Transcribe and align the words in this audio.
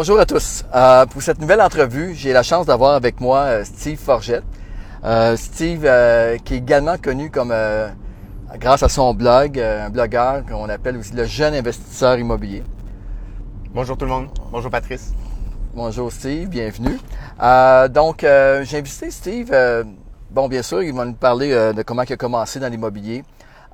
Bonjour 0.00 0.20
à 0.20 0.26
tous. 0.26 0.64
Euh, 0.76 1.06
pour 1.06 1.22
cette 1.22 1.40
nouvelle 1.40 1.60
entrevue, 1.60 2.14
j'ai 2.14 2.32
la 2.32 2.44
chance 2.44 2.66
d'avoir 2.66 2.94
avec 2.94 3.20
moi 3.20 3.38
euh, 3.38 3.64
Steve 3.64 3.98
Forgette. 3.98 4.44
Euh, 5.02 5.36
Steve, 5.36 5.82
euh, 5.84 6.38
qui 6.38 6.54
est 6.54 6.58
également 6.58 6.96
connu 6.98 7.32
comme, 7.32 7.50
euh, 7.52 7.88
grâce 8.60 8.84
à 8.84 8.88
son 8.88 9.12
blog, 9.12 9.58
un 9.58 9.90
blogueur 9.90 10.46
qu'on 10.46 10.68
appelle 10.68 10.98
aussi 10.98 11.14
le 11.14 11.24
jeune 11.24 11.52
investisseur 11.52 12.16
immobilier. 12.16 12.62
Bonjour 13.74 13.96
tout 13.96 14.04
le 14.04 14.12
monde. 14.12 14.28
Bonjour 14.52 14.70
Patrice. 14.70 15.12
Bonjour 15.74 16.12
Steve, 16.12 16.48
bienvenue. 16.48 16.96
Euh, 17.42 17.88
donc, 17.88 18.22
euh, 18.22 18.62
j'ai 18.62 18.78
invité 18.78 19.10
Steve. 19.10 19.48
euh, 19.50 19.82
bon, 20.30 20.46
bien 20.46 20.62
sûr, 20.62 20.80
il 20.80 20.94
va 20.94 21.06
nous 21.06 21.14
parler 21.14 21.50
de 21.74 21.82
comment 21.82 22.02
il 22.02 22.12
a 22.12 22.16
commencé 22.16 22.60
dans 22.60 22.68
l'immobilier, 22.70 23.24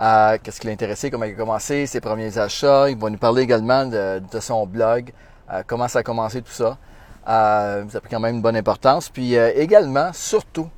euh, 0.01 0.39
qu'est-ce 0.43 0.59
qui 0.59 0.69
l'a 0.69 0.73
intéressé, 0.73 1.11
comment 1.11 1.27
il 1.27 1.35
a 1.35 1.37
commencé, 1.37 1.85
ses 1.85 2.01
premiers 2.01 2.39
achats. 2.39 2.89
Il 2.89 2.97
va 2.97 3.11
nous 3.11 3.19
parler 3.19 3.43
également 3.43 3.85
de, 3.85 4.21
de 4.21 4.41
son 4.41 4.67
blog, 4.67 5.13
comment 5.67 5.89
ça 5.89 6.01
a 6.01 6.03
commencé 6.03 6.43
tout 6.43 6.53
ça. 6.53 6.79
Euh, 7.29 7.85
ça 7.89 7.99
a 7.99 8.01
pris 8.01 8.11
quand 8.11 8.21
même 8.21 8.37
une 8.37 8.43
bonne 8.43 8.57
importance. 8.57 9.09
Puis 9.09 9.37
euh, 9.37 9.51
également, 9.55 10.13
surtout, 10.13 10.69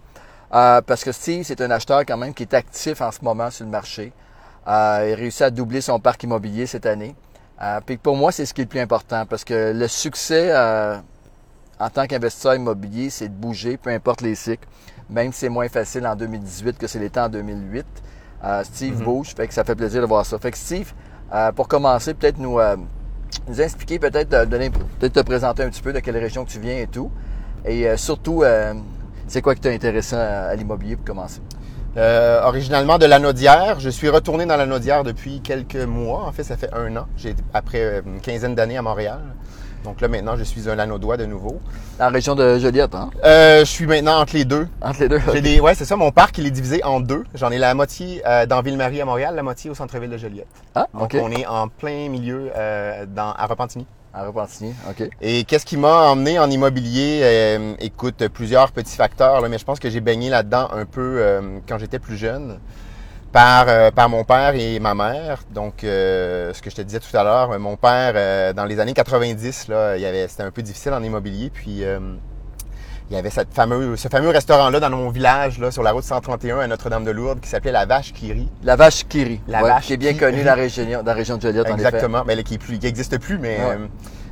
euh, 0.55 0.81
parce 0.83 1.03
que 1.05 1.13
Steve, 1.13 1.43
c'est 1.45 1.61
un 1.61 1.71
acheteur 1.71 2.01
quand 2.07 2.17
même 2.17 2.33
qui 2.35 2.45
est 2.45 2.55
actif 2.55 3.01
en 3.01 3.11
ce 3.11 3.19
moment 3.23 3.51
sur 3.51 3.65
le 3.65 3.71
marché. 3.71 4.13
Euh, 4.69 5.07
il 5.09 5.13
a 5.13 5.17
réussi 5.17 5.43
à 5.45 5.51
doubler 5.51 5.81
son 5.81 5.99
parc 6.01 6.23
immobilier 6.23 6.67
cette 6.67 6.87
année. 6.87 7.15
Euh, 7.63 7.81
puis 7.85 7.97
pour 7.97 8.17
moi, 8.17 8.33
c'est 8.33 8.47
ce 8.47 8.53
qui 8.55 8.61
est 8.61 8.65
le 8.65 8.69
plus 8.69 8.81
important 8.81 9.25
parce 9.27 9.45
que 9.45 9.73
le 9.73 9.89
succès 9.89 10.51
euh, 10.53 10.99
en 11.81 11.89
tant 11.91 12.07
qu'investisseur 12.07 12.55
immobilier, 12.55 13.11
c'est 13.11 13.29
de 13.29 13.35
bouger, 13.35 13.77
peu 13.77 13.91
importe 13.91 14.21
les 14.21 14.35
cycles. 14.35 14.69
Même 15.09 15.33
si 15.33 15.41
c'est 15.41 15.49
moins 15.49 15.69
facile 15.69 16.07
en 16.07 16.17
2018 16.17 16.79
que 16.79 16.87
c'est 16.87 16.99
l'été 16.99 17.21
en 17.21 17.29
2008. 17.29 17.87
Euh, 18.45 18.65
Steve 18.65 18.99
Mhm. 18.99 19.05
bouge, 19.05 19.35
fait 19.37 19.47
que 19.49 19.55
ça 19.55 19.65
fait 19.65 19.75
plaisir 19.75 20.01
de 20.03 20.07
voir 20.07 20.25
ça. 20.27 20.39
Fait 20.39 20.51
que 20.51 20.59
Steve, 20.59 20.93
euh, 21.33 21.53
pour 21.53 21.69
commencer, 21.69 22.13
peut-être 22.15 22.39
nous, 22.39 22.59
euh, 22.61 22.77
nous 23.49 23.61
expliquer, 23.61 23.99
peut-être 23.99 24.49
peut-être 24.49 25.13
te 25.13 25.21
présenter 25.21 25.63
un 25.63 25.71
petit 25.71 25.83
peu 25.83 25.93
de 25.93 26.01
quelle 26.01 26.17
région 26.17 26.45
tu 26.45 26.59
viens 26.59 26.79
et 26.79 26.87
tout. 26.87 27.11
Et 27.65 27.89
euh, 27.89 27.97
surtout, 27.97 28.43
euh, 28.43 28.75
c'est 29.27 29.43
quoi 29.43 29.55
qui 29.55 29.61
t'a 29.61 29.71
intéressé 29.71 30.15
à, 30.17 30.55
l'immobilier 30.55 30.97
pour 30.97 31.05
commencer? 31.05 31.41
Euh, 31.97 32.43
originalement 32.43 32.99
de 32.99 33.07
la 33.07 33.19
Naudière, 33.19 33.81
je 33.81 33.89
suis 33.89 34.09
retourné 34.11 34.45
dans 34.45 34.57
la 34.57 34.67
Naudière 34.67 35.03
depuis 35.03 35.41
quelques 35.41 35.77
mois. 35.77 36.27
En 36.27 36.33
fait, 36.33 36.45
ça 36.45 36.57
fait 36.57 36.73
un 36.75 36.95
an. 36.97 37.07
J'ai 37.17 37.35
après 37.55 37.81
euh, 37.81 38.03
une 38.05 38.21
quinzaine 38.21 38.55
d'années 38.55 38.77
à 38.77 38.83
Montréal. 38.83 39.21
Donc 39.85 40.01
là 40.01 40.09
maintenant, 40.09 40.37
je 40.37 40.43
suis 40.43 40.69
un 40.69 40.75
Lanaudois 40.75 41.17
de 41.17 41.27
nouveau. 41.27 41.61
La 41.99 42.09
région 42.09 42.35
de 42.35 42.59
Joliette, 42.59 42.95
hein? 42.95 43.11
Euh, 43.25 43.61
je 43.61 43.65
suis 43.71 43.87
maintenant 43.87 44.21
entre 44.21 44.35
les 44.35 44.45
deux. 44.45 44.67
Entre 44.83 45.01
les 45.01 45.09
deux. 45.09 45.21
J'ai 45.33 45.41
des, 45.41 45.61
ouais, 45.61 45.75
c'est 45.75 45.85
ça. 45.85 45.97
Mon 45.97 46.11
parc, 46.11 46.39
il 46.39 46.47
est 46.47 46.51
divisé 46.51 46.83
en 46.83 47.01
deux. 47.01 47.25
J'en 47.35 47.51
ai 47.51 47.59
la 47.59 47.73
moitié 47.75 48.23
euh, 48.27 48.47
dans 48.47 48.63
Ville-Marie 48.63 49.01
à 49.01 49.05
Montréal, 49.05 49.35
la 49.37 49.43
moitié 49.43 49.71
au 49.71 49.75
centre-ville 49.75 50.11
de 50.11 50.17
Joliette. 50.17 50.49
Ah, 50.75 50.89
Donc 50.93 51.15
on 51.15 51.31
est 51.31 51.47
en 51.47 51.69
plein 51.69 52.09
milieu 52.09 52.51
euh, 52.57 53.07
dans, 53.07 53.33
à 53.33 53.47
Repentigny. 53.47 53.87
À 54.13 54.25
Repentigny, 54.25 54.75
OK. 54.91 55.09
Et 55.21 55.45
qu'est-ce 55.45 55.67
qui 55.67 55.77
m'a 55.77 56.09
emmené 56.11 56.39
en 56.39 56.51
immobilier? 56.51 57.77
Écoute, 57.81 58.27
plusieurs 58.29 58.73
petits 58.73 58.97
facteurs, 58.97 59.41
là, 59.41 59.49
mais 59.49 59.59
je 59.59 59.65
pense 59.65 59.79
que 59.79 59.91
j'ai 59.91 60.01
baigné 60.01 60.31
là-dedans 60.31 60.69
un 60.73 60.87
peu 60.87 61.41
quand 61.69 61.79
j'étais 61.79 61.99
plus 61.99 62.17
jeune 62.17 62.59
par, 63.37 63.67
euh, 63.69 63.91
par 63.91 64.09
mon 64.09 64.25
père 64.25 64.55
et 64.55 64.81
ma 64.81 64.95
mère. 64.95 65.43
Donc, 65.53 65.85
euh, 65.85 66.55
ce 66.55 66.63
que 66.63 66.71
je 66.71 66.77
te 66.77 66.81
disais 66.81 67.01
tout 67.01 67.15
à 67.15 67.23
l'heure, 67.23 67.51
euh, 67.53 67.59
mon 67.59 67.77
père, 67.77 68.15
euh, 68.17 68.55
dans 68.55 68.65
les 68.65 68.81
années 68.81 68.95
90, 68.95 69.69
là, 69.69 69.99
il 69.99 70.01
y 70.01 70.07
avait, 70.07 70.27
c'était 70.27 70.45
un 70.45 70.51
peu 70.51 70.63
difficile 70.63 70.95
en 70.95 71.03
immobilier. 71.03 71.51
Puis, 71.53 71.83
il 73.11 73.15
y 73.15 73.19
avait 73.19 73.29
cette 73.29 73.49
ce 73.51 74.09
fameux 74.09 74.31
restaurant-là 74.31 74.81
dans 74.81 74.89
mon 74.89 75.11
village, 75.11 75.59
là, 75.59 75.71
sur 75.71 75.83
la 75.83 75.93
route 75.93 76.03
131 76.05 76.61
à 76.61 76.67
Notre-Dame-de-Lourdes, 76.67 77.41
qui 77.41 77.51
s'appelait 77.51 77.73
La 77.73 77.85
Vache 77.85 78.15
qui 78.15 78.33
rit. 78.33 78.49
La 78.65 78.75
vache 78.75 79.07
Kiri. 79.07 79.43
La 79.49 79.63
ouais, 79.63 79.69
vache 79.69 79.85
Qui 79.85 79.93
est 79.93 79.97
bien 79.99 80.15
qui 80.15 80.19
connue 80.19 80.39
rit. 80.39 80.45
dans 80.45 80.47
la 80.47 80.55
région, 80.55 80.85
dans 80.87 81.05
la 81.05 81.13
région 81.13 81.37
de 81.37 81.43
Joliette, 81.43 81.67
en 81.67 81.77
effet. 81.77 81.89
Exactement, 81.89 82.25
mais 82.27 82.37
là, 82.37 82.43
qui 82.43 82.55
est 82.55 82.59
plus, 82.59 82.79
qui 82.79 82.93
mais 83.39 83.59
Ouais. 83.59 83.77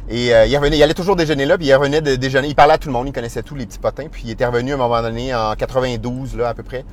et 0.09 0.35
euh, 0.35 0.47
il 0.47 0.57
revenait, 0.57 0.79
il 0.79 0.83
allait 0.83 0.95
toujours 0.95 1.15
déjeuner 1.15 1.45
là, 1.45 1.59
puis 1.59 1.67
il 1.67 1.75
revenait 1.75 2.01
de 2.01 2.17
déjeuner, 2.17 2.49
il 2.49 2.55
parlait 2.55 2.73
à 2.73 2.79
tout 2.79 2.89
le 2.89 2.95
monde, 2.95 3.07
il 3.07 3.13
connaissait 3.13 3.43
tous 3.43 3.55
les 3.55 3.67
petits 3.67 3.79
potins, 3.79 4.07
puis 4.11 4.23
il 4.25 4.31
était 4.31 4.47
revenu 4.47 4.73
à 4.73 4.75
un 4.77 4.79
moment 4.79 5.03
donné 5.03 5.35
en 5.35 5.55
92 5.55 6.39
là 6.39 6.49
à 6.49 6.55
peu 6.55 6.63
près, 6.63 6.87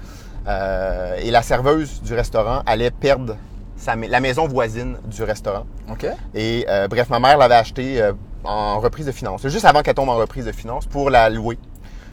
Euh, 0.47 1.15
et 1.21 1.29
la 1.31 1.41
serveuse 1.41 2.01
du 2.01 2.13
restaurant 2.13 2.63
allait 2.65 2.91
perdre 2.91 3.35
sa, 3.77 3.95
la 3.95 4.19
maison 4.19 4.47
voisine 4.47 4.97
du 5.05 5.23
restaurant. 5.23 5.65
OK. 5.89 6.05
Et 6.33 6.65
euh, 6.69 6.87
bref, 6.87 7.09
ma 7.09 7.19
mère 7.19 7.37
l'avait 7.37 7.55
acheté 7.55 8.01
euh, 8.01 8.13
en 8.43 8.79
reprise 8.79 9.05
de 9.05 9.11
finance, 9.11 9.47
juste 9.47 9.65
avant 9.65 9.81
qu'elle 9.81 9.93
tombe 9.93 10.09
en 10.09 10.15
reprise 10.17 10.45
de 10.45 10.51
finance 10.51 10.85
pour 10.85 11.09
la 11.09 11.29
louer. 11.29 11.57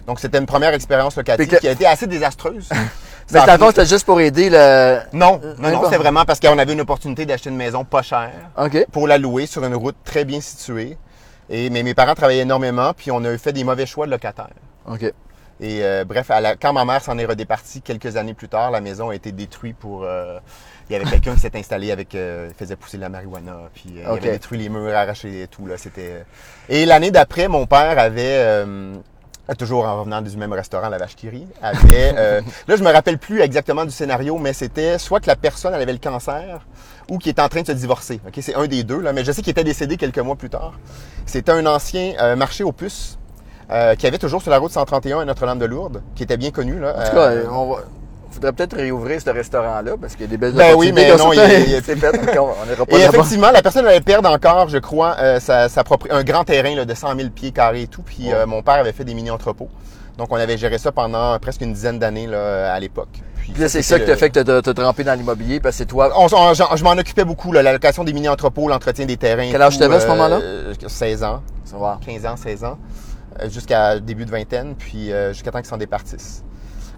Donc 0.07 0.21
c'était 0.21 0.39
une 0.39 0.47
première 0.47 0.75
expérience 0.75 1.17
locative 1.17 1.47
que- 1.49 1.57
qui 1.57 1.69
a 1.69 1.73
été 1.73 1.87
assez 1.87 2.07
désastreuse. 2.07 2.69
Mais 3.31 3.41
dans 3.45 3.53
le 3.53 3.59
fond, 3.59 3.67
c'était 3.69 3.85
juste 3.85 4.07
pour 4.07 4.19
aider 4.23 4.49
le... 4.49 5.01
non, 5.13 5.39
Euh, 5.45 5.55
non, 5.59 5.71
non, 5.71 5.85
c'était 5.85 5.99
vraiment 5.99 6.25
parce 6.25 6.41
qu'on 6.41 6.57
avait 6.59 6.73
une 6.73 6.81
opportunité 6.81 7.27
d'acheter 7.27 7.51
une 7.51 7.57
maison 7.57 7.85
pas 7.85 8.01
chère 8.01 8.31
pour 8.91 9.07
la 9.07 9.19
louer 9.19 9.45
sur 9.45 9.63
une 9.65 9.75
route 9.75 9.97
très 10.03 10.25
bien 10.25 10.41
située. 10.41 10.97
Et, 11.51 11.69
mais 11.69 11.83
mes 11.83 11.93
parents 11.93 12.15
travaillaient 12.15 12.43
énormément, 12.43 12.93
puis 12.97 13.11
on 13.11 13.23
a 13.25 13.37
fait 13.37 13.53
des 13.53 13.65
mauvais 13.65 13.85
choix 13.85 14.07
de 14.07 14.11
locataires. 14.13 14.49
OK. 14.91 15.13
Et 15.61 15.83
euh, 15.83 16.05
bref, 16.05 16.31
à 16.31 16.41
la- 16.41 16.57
quand 16.57 16.73
ma 16.73 16.85
mère 16.85 17.03
s'en 17.03 17.19
est 17.19 17.25
redépartie 17.25 17.83
quelques 17.83 18.17
années 18.17 18.35
plus 18.35 18.49
tard, 18.49 18.71
la 18.71 18.81
maison 18.81 19.11
a 19.11 19.15
été 19.15 19.33
détruite 19.33 19.77
pour... 19.77 20.05
euh, 20.05 20.39
il 20.89 20.93
y 20.93 20.97
avait 20.97 21.05
quelqu'un 21.05 21.35
qui 21.35 21.41
s'est 21.41 21.57
installé 21.57 21.91
avec... 21.93 22.15
euh, 22.15 22.47
il 22.51 22.55
faisait 22.55 22.77
pousser 22.77 22.97
de 22.97 23.03
la 23.03 23.09
marijuana, 23.09 23.57
puis 23.75 23.95
euh, 23.99 24.03
il 24.03 24.07
avait 24.07 24.31
détruit 24.33 24.59
les 24.59 24.69
murs, 24.69 24.95
arraché 24.95 25.43
et 25.43 25.47
tout. 25.49 25.67
Là, 25.67 25.77
c'était... 25.77 26.25
Et 26.69 26.87
l'année 26.87 27.11
d'après, 27.11 27.49
mon 27.49 27.67
père 27.67 27.99
avait... 27.99 28.23
euh, 28.39 28.95
toujours 29.59 29.87
en 29.87 30.01
revenant 30.01 30.21
du 30.21 30.37
même 30.37 30.53
restaurant, 30.53 30.89
la 30.91 30.99
vache 30.99 31.17
qui 31.17 31.29
rit, 31.29 31.47
avait... 31.63 32.13
euh, 32.17 32.41
là, 32.69 32.77
je 32.77 32.83
me 32.85 32.93
rappelle 32.93 33.19
plus 33.19 33.41
exactement 33.41 33.85
du 33.85 33.91
scénario, 33.91 34.39
mais 34.39 34.53
c'était 34.53 34.99
soit 34.99 35.21
que 35.21 35.27
la 35.27 35.37
personne 35.37 35.75
elle 35.75 35.83
avait 35.83 35.93
le 35.93 35.99
cancer 35.99 36.67
ou 37.11 37.19
qui 37.19 37.31
était 37.31 37.41
en 37.43 37.49
train 37.49 37.63
de 37.63 37.67
se 37.67 37.73
divorcer. 37.73 38.21
Ok, 38.27 38.39
C'est 38.43 38.55
un 38.55 38.67
des 38.67 38.85
deux, 38.85 39.01
là, 39.01 39.13
mais 39.15 39.25
je 39.25 39.33
sais 39.33 39.41
qu'il 39.43 39.51
était 39.51 39.65
décédé 39.65 39.97
quelques 39.97 40.19
mois 40.19 40.37
plus 40.37 40.51
tard. 40.51 40.75
C'était 41.27 41.53
un 41.53 41.65
ancien 41.67 42.13
euh, 42.21 42.37
marché 42.37 42.63
aux 42.65 42.73
puces 42.73 43.18
euh, 43.71 43.95
qui 43.95 44.07
avait 44.07 44.19
toujours 44.19 44.41
sur 44.43 44.51
la 44.51 44.59
route 44.59 44.71
131 44.73 45.21
à 45.21 45.25
Notre-Dame-de-Lourdes, 45.25 46.03
qui 46.15 46.23
était 46.23 46.37
bien 46.37 46.51
connu. 46.51 46.79
Là, 46.79 46.95
En 46.99 47.05
tout 47.09 47.15
cas, 47.17 47.31
on 47.53 47.73
va... 47.75 47.77
faudrait 48.31 48.53
peut-être 48.53 48.77
réouvrir 48.77 49.21
ce 49.21 49.31
restaurant-là 49.31 49.93
parce 50.01 50.15
qu'il 50.15 50.23
y 50.23 50.29
a 50.29 50.31
des 50.31 50.37
belles 50.37 50.53
Ben 50.53 50.75
oui, 50.77 50.93
mais 50.93 51.15
non, 51.17 51.33
il- 51.33 51.39
il- 51.39 51.83
c'est 51.85 51.97
fait. 51.97 52.13
donc 52.13 52.49
on 52.81 52.85
pas 52.87 52.99
Et 52.99 53.03
effectivement, 53.03 53.51
la 53.51 53.63
personne 53.63 53.87
allait 53.87 54.01
perdre 54.01 54.31
encore, 54.31 54.69
je 54.69 54.79
crois, 54.79 55.17
euh, 55.19 55.41
sa, 55.41 55.69
sa 55.69 55.85
propre, 55.85 56.07
un 56.11 56.23
grand 56.25 56.45
terrain 56.45 56.75
là, 56.75 56.85
de 56.85 56.95
100 56.95 57.17
000 57.17 57.29
pieds 57.31 57.51
carrés 57.53 57.83
et 57.83 57.87
tout. 57.89 58.03
Puis 58.03 58.29
Ouais. 58.29 58.35
euh, 58.35 58.47
mon 58.47 58.63
père 58.63 58.75
avait 58.75 58.93
fait 58.93 59.05
des 59.05 59.15
mini-entrepôts. 59.15 59.69
Donc 60.17 60.29
on 60.33 60.37
avait 60.37 60.59
géré 60.59 60.79
ça 60.79 60.91
pendant 60.91 61.39
presque 61.39 61.61
une 61.61 61.73
dizaine 61.73 61.99
d'années 61.99 62.27
là, 62.27 62.73
à 62.73 62.81
l'époque. 62.81 63.09
Puis 63.41 63.53
Puis 63.53 63.63
là, 63.63 63.69
c'est 63.69 63.83
ça 63.83 63.99
qui 64.01 64.05
t'a 64.07 64.17
fait 64.17 64.31
que 64.31 64.41
t'as- 64.41 64.63
t'as 64.63 64.75
trempé 64.75 65.05
dans 65.05 65.15
l'immobilier 65.15 65.61
parce 65.61 65.75
que 65.77 65.79
c'est 65.79 65.87
toi. 65.87 66.11
On- 66.17 66.27
je 66.29 66.85
m'en 66.85 66.91
occupais 66.93 67.25
beaucoup, 67.25 67.53
là, 67.53 67.63
la 67.63 67.73
location 67.73 68.03
des 68.05 68.13
mini-entrepôts, 68.13 68.69
l'entretien 68.69 69.07
des 69.07 69.17
terrains. 69.17 69.49
Quel 69.51 69.63
âge 69.63 69.79
t'avais 69.79 69.95
à 69.97 70.01
ce 70.01 70.07
moment-là? 70.09 70.37
euh, 70.43 70.75
16 70.87 71.23
ans, 71.23 71.41
Ça 71.65 71.77
va. 71.79 71.99
15 72.05 72.27
ans, 72.27 72.37
16 72.37 72.65
ans, 72.65 72.77
euh, 72.77 73.08
jusqu'à 73.49 74.01
début 74.01 74.25
de 74.25 74.31
vingtaine, 74.31 74.75
puis 74.77 75.13
euh, 75.13 75.33
jusqu'à 75.33 75.51
temps 75.51 75.59
qu'ils 75.59 75.69
s'en 75.69 75.77
départissent. 75.77 76.45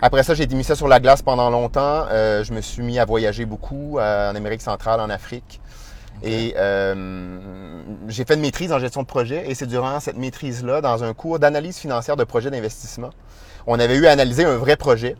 Après 0.03 0.23
ça, 0.23 0.35
j'ai 0.35 0.45
été 0.45 0.55
mis 0.55 0.65
ça 0.65 0.75
sur 0.75 0.89
la 0.89 0.99
glace 0.99 1.21
pendant 1.21 1.51
longtemps. 1.51 2.07
Euh, 2.11 2.43
je 2.43 2.55
me 2.55 2.63
suis 2.63 2.83
mis 2.83 2.99
à 2.99 3.05
voyager 3.05 3.45
beaucoup 3.45 3.99
euh, 3.99 4.31
en 4.31 4.35
Amérique 4.35 4.63
centrale, 4.63 5.01
en 5.01 5.11
Afrique. 5.11 5.61
Et 6.23 6.55
euh, 6.57 7.81
j'ai 8.09 8.25
fait 8.25 8.35
une 8.35 8.41
maîtrise 8.41 8.73
en 8.73 8.79
gestion 8.79 9.03
de 9.03 9.07
projet 9.07 9.49
et 9.49 9.55
c'est 9.55 9.67
durant 9.67 10.01
cette 10.01 10.17
maîtrise-là, 10.17 10.81
dans 10.81 11.03
un 11.05 11.15
cours 11.15 11.39
d'analyse 11.39 11.79
financière 11.79 12.17
de 12.17 12.25
projet 12.25 12.51
d'investissement, 12.51 13.11
on 13.67 13.79
avait 13.79 13.97
eu 13.97 14.07
à 14.07 14.13
analyser 14.13 14.45
un 14.45 14.57
vrai 14.57 14.77
projet. 14.77 15.17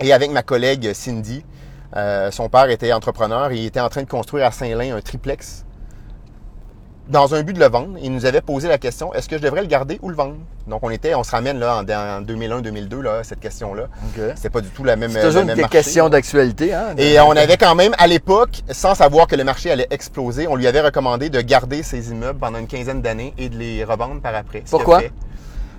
Et 0.00 0.12
avec 0.12 0.30
ma 0.30 0.42
collègue 0.42 0.92
Cindy, 0.92 1.44
euh, 1.96 2.30
son 2.30 2.48
père 2.48 2.68
était 2.70 2.92
entrepreneur 2.92 3.50
et 3.50 3.56
il 3.56 3.66
était 3.66 3.80
en 3.80 3.88
train 3.88 4.02
de 4.02 4.08
construire 4.08 4.46
à 4.46 4.50
Saint-Lin 4.50 4.96
un 4.96 5.00
triplex 5.00 5.64
dans 7.08 7.34
un 7.34 7.42
but 7.42 7.52
de 7.52 7.60
le 7.60 7.68
vendre. 7.68 7.98
Il 8.02 8.12
nous 8.12 8.26
avait 8.26 8.40
posé 8.40 8.68
la 8.68 8.78
question 8.78 9.12
est-ce 9.14 9.28
que 9.28 9.36
je 9.36 9.42
devrais 9.42 9.62
le 9.62 9.66
garder 9.66 9.98
ou 10.02 10.08
le 10.08 10.14
vendre? 10.14 10.36
Donc 10.66 10.80
on 10.82 10.90
était, 10.90 11.14
on 11.14 11.24
se 11.24 11.30
ramène 11.32 11.58
là 11.58 11.76
en, 11.76 11.82
en 11.82 12.22
2001-2002 12.22 13.00
là 13.00 13.24
cette 13.24 13.40
question-là. 13.40 13.84
OK. 13.84 14.22
C'était 14.36 14.50
pas 14.50 14.60
du 14.60 14.68
tout 14.68 14.84
la 14.84 14.96
même. 14.96 15.10
C'est 15.10 15.22
toujours 15.22 15.44
même 15.44 15.60
marché, 15.60 16.00
d'actualité, 16.10 16.72
hein? 16.72 16.94
Et 16.98 17.18
on 17.20 17.32
avait 17.32 17.56
quand 17.56 17.74
même, 17.74 17.94
à 17.98 18.06
l'époque, 18.06 18.62
sans 18.70 18.94
savoir 18.94 19.26
que 19.26 19.36
le 19.36 19.44
marché 19.44 19.70
allait 19.70 19.88
exploser, 19.90 20.46
on 20.46 20.56
lui 20.56 20.66
avait 20.66 20.80
recommandé 20.80 21.30
de 21.30 21.40
garder 21.40 21.82
ses 21.82 22.10
immeubles 22.10 22.38
pendant 22.38 22.58
une 22.58 22.66
quinzaine 22.66 23.02
d'années 23.02 23.34
et 23.38 23.48
de 23.48 23.56
les 23.56 23.84
revendre 23.84 24.20
par 24.20 24.34
après. 24.34 24.62
Pourquoi? 24.70 25.02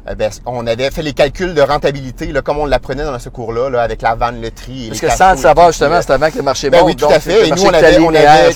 Euh, 0.07 0.15
ben, 0.15 0.29
on 0.45 0.67
avait 0.67 0.91
fait 0.91 1.01
les 1.01 1.13
calculs 1.13 1.53
de 1.53 1.61
rentabilité, 1.61 2.27
là, 2.27 2.41
comme 2.41 2.57
on 2.57 2.65
l'apprenait 2.65 3.05
dans 3.05 3.17
ce 3.19 3.29
cours-là, 3.29 3.69
là, 3.69 3.81
avec 3.81 4.01
la 4.01 4.15
vanne, 4.15 4.41
le 4.41 4.51
tri 4.51 4.85
et 4.85 4.89
Parce 4.89 5.01
les 5.01 5.07
que 5.07 5.13
sans 5.13 5.31
le 5.31 5.37
savoir, 5.37 5.67
justement, 5.67 5.95
euh, 5.95 6.01
c'était 6.01 6.13
avant 6.13 6.29
que 6.29 6.37
le 6.37 6.43
marché 6.43 6.69
ben 6.69 6.79
monte. 6.79 6.87
oui, 6.87 6.95
tout 6.95 7.05
donc 7.05 7.13
à 7.13 7.19
fait. 7.21 7.47
Et 7.47 7.51
nous, 7.51 7.63
on 7.63 7.73
avait, 7.73 7.97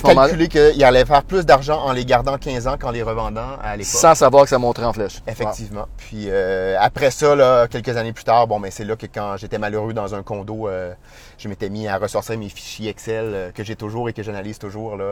on 0.04 0.16
calculé 0.16 0.48
qu'il 0.50 0.84
allait 0.84 1.06
faire 1.06 1.24
plus 1.24 1.46
d'argent 1.46 1.80
en 1.80 1.94
les 1.94 2.04
gardant 2.04 2.38
15 2.38 2.68
ans 2.68 2.76
qu'en 2.78 2.92
les 2.92 3.02
revendant 3.02 3.58
à 3.64 3.78
l'époque. 3.78 3.92
Sans 3.92 4.16
savoir 4.16 4.44
que 4.44 4.50
ça 4.50 4.58
monterait 4.58 4.86
en 4.86 4.94
flèche. 4.94 5.22
Effectivement. 5.26 5.88
Puis 5.98 6.26
euh, 6.28 6.76
après 6.80 7.12
ça, 7.12 7.36
là, 7.36 7.68
quelques 7.68 7.96
années 7.96 8.14
plus 8.14 8.26
tard, 8.26 8.48
bon, 8.48 8.60
mais 8.60 8.72
c'est 8.72 8.84
là 8.84 8.96
que 8.96 9.06
quand 9.06 9.38
j'étais 9.38 9.58
malheureux 9.58 9.94
dans 9.94 10.16
un 10.16 10.24
condo, 10.24 10.68
euh, 10.68 10.94
je 11.38 11.48
m'étais 11.48 11.70
mis 11.70 11.88
à 11.88 11.98
ressortir 11.98 12.38
mes 12.38 12.50
fichiers 12.50 12.90
Excel 12.90 13.52
que 13.56 13.64
j'ai 13.64 13.76
toujours 13.76 14.10
et 14.10 14.14
que 14.14 14.24
j'analyse 14.24 14.60
toujours. 14.60 14.98
Là, 14.98 15.06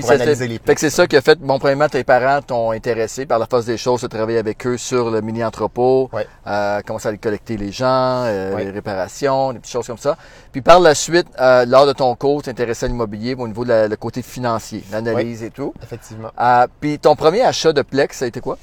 Puis 0.00 0.02
pour 0.02 0.10
analyser 0.22 0.48
les 0.48 0.60
c'est 0.76 0.90
ça 0.90 1.06
qui 1.06 1.16
a 1.16 1.20
fait, 1.20 1.38
bon, 1.38 1.58
premièrement, 1.58 1.88
tes 1.88 2.04
parents 2.04 2.40
t'ont 2.42 2.70
intéressé 2.70 3.26
par 3.26 3.38
la 3.38 3.46
force 3.46 3.64
des 3.64 3.76
choses 3.76 4.02
de 4.02 4.06
travailler 4.06 4.38
avec 4.38 4.66
eux 4.66 4.76
sur 4.76 5.10
le 5.10 5.20
mini-entrepôt, 5.20 6.08
Ouais. 6.12 6.26
euh, 6.46 6.80
commencer 6.82 7.08
à 7.08 7.16
collecter 7.16 7.56
les 7.56 7.72
gens, 7.72 8.24
euh, 8.26 8.56
les 8.58 8.70
réparations, 8.70 9.52
des 9.52 9.58
petites 9.58 9.72
choses 9.72 9.86
comme 9.86 9.98
ça. 9.98 10.16
Puis 10.52 10.60
par 10.62 10.80
la 10.80 10.94
suite, 10.94 11.26
euh, 11.40 11.64
lors 11.66 11.86
de 11.86 11.92
ton 11.92 12.14
cours, 12.14 12.42
t'intéressais 12.42 12.86
à 12.86 12.88
l'immobilier 12.88 13.34
au 13.38 13.48
niveau 13.48 13.64
de 13.64 13.88
le 13.88 13.96
côté 13.96 14.22
financier, 14.22 14.84
l'analyse 14.92 15.42
et 15.42 15.50
tout. 15.50 15.74
Effectivement. 15.82 16.30
Euh, 16.40 16.66
puis 16.80 16.98
ton 16.98 17.16
premier 17.16 17.42
achat 17.42 17.72
de 17.72 17.82
Plex, 17.82 18.18
ça 18.18 18.24
a 18.24 18.28
été 18.28 18.40
quoi? 18.40 18.58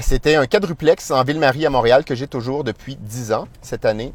C'était 0.00 0.34
un 0.34 0.46
quadruplex 0.46 1.12
en 1.12 1.22
Ville-Marie 1.22 1.64
à 1.64 1.70
Montréal 1.70 2.04
que 2.04 2.14
j'ai 2.16 2.26
toujours 2.26 2.64
depuis 2.64 2.96
10 2.96 3.32
ans 3.32 3.46
cette 3.62 3.84
année. 3.84 4.12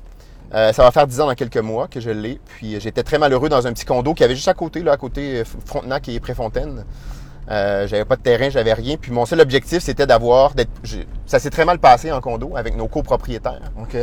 Euh, 0.54 0.74
ça 0.74 0.84
va 0.84 0.92
faire 0.92 1.08
10 1.08 1.22
ans 1.22 1.28
dans 1.28 1.36
quelques 1.36 1.58
mois 1.58 1.88
que 1.88 2.00
je 2.00 2.10
l'ai. 2.10 2.40
Puis 2.46 2.76
euh, 2.76 2.80
j'étais 2.80 3.04
très 3.04 3.18
malheureux 3.18 3.50
dans 3.50 3.68
un 3.68 3.74
petit 3.74 3.86
condo 3.86 4.14
qui 4.14 4.24
avait 4.24 4.36
juste 4.36 4.48
à 4.48 4.54
côté, 4.54 4.82
là, 4.82 4.94
à 4.94 4.98
côté 4.98 5.40
euh, 5.40 5.44
Frontenac 5.66 6.10
et 6.10 6.20
Préfontaine. 6.20 6.86
Euh, 7.50 7.88
j'avais 7.88 8.06
pas 8.06 8.16
de 8.16 8.22
terrain, 8.22 8.50
j'avais 8.50 8.74
rien. 8.74 8.98
Puis 8.98 9.12
mon 9.12 9.26
seul 9.26 9.42
objectif, 9.42 9.84
c'était 9.84 10.08
d'avoir, 10.08 10.54
d'être. 10.54 10.72
Ça 11.26 11.40
s'est 11.40 11.50
très 11.50 11.66
mal 11.66 11.80
passé 11.80 12.12
en 12.12 12.22
condo 12.22 12.56
avec 12.56 12.76
nos 12.76 12.88
copropriétaires. 12.88 13.72
OK. 13.80 13.96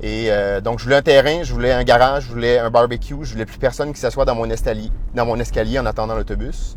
Et 0.00 0.26
euh, 0.30 0.60
donc 0.60 0.78
je 0.78 0.84
voulais 0.84 0.96
un 0.96 1.02
terrain, 1.02 1.42
je 1.42 1.52
voulais 1.52 1.72
un 1.72 1.84
garage, 1.84 2.24
je 2.24 2.28
voulais 2.32 2.58
un 2.58 2.70
barbecue, 2.70 3.16
je 3.22 3.32
voulais 3.32 3.46
plus 3.46 3.58
personne 3.58 3.92
qui 3.92 4.00
s'assoit 4.00 4.24
dans 4.24 4.34
mon 4.34 4.50
escalier, 4.50 4.90
dans 5.14 5.26
mon 5.26 5.38
escalier 5.38 5.78
en 5.78 5.86
attendant 5.86 6.14
l'autobus. 6.14 6.76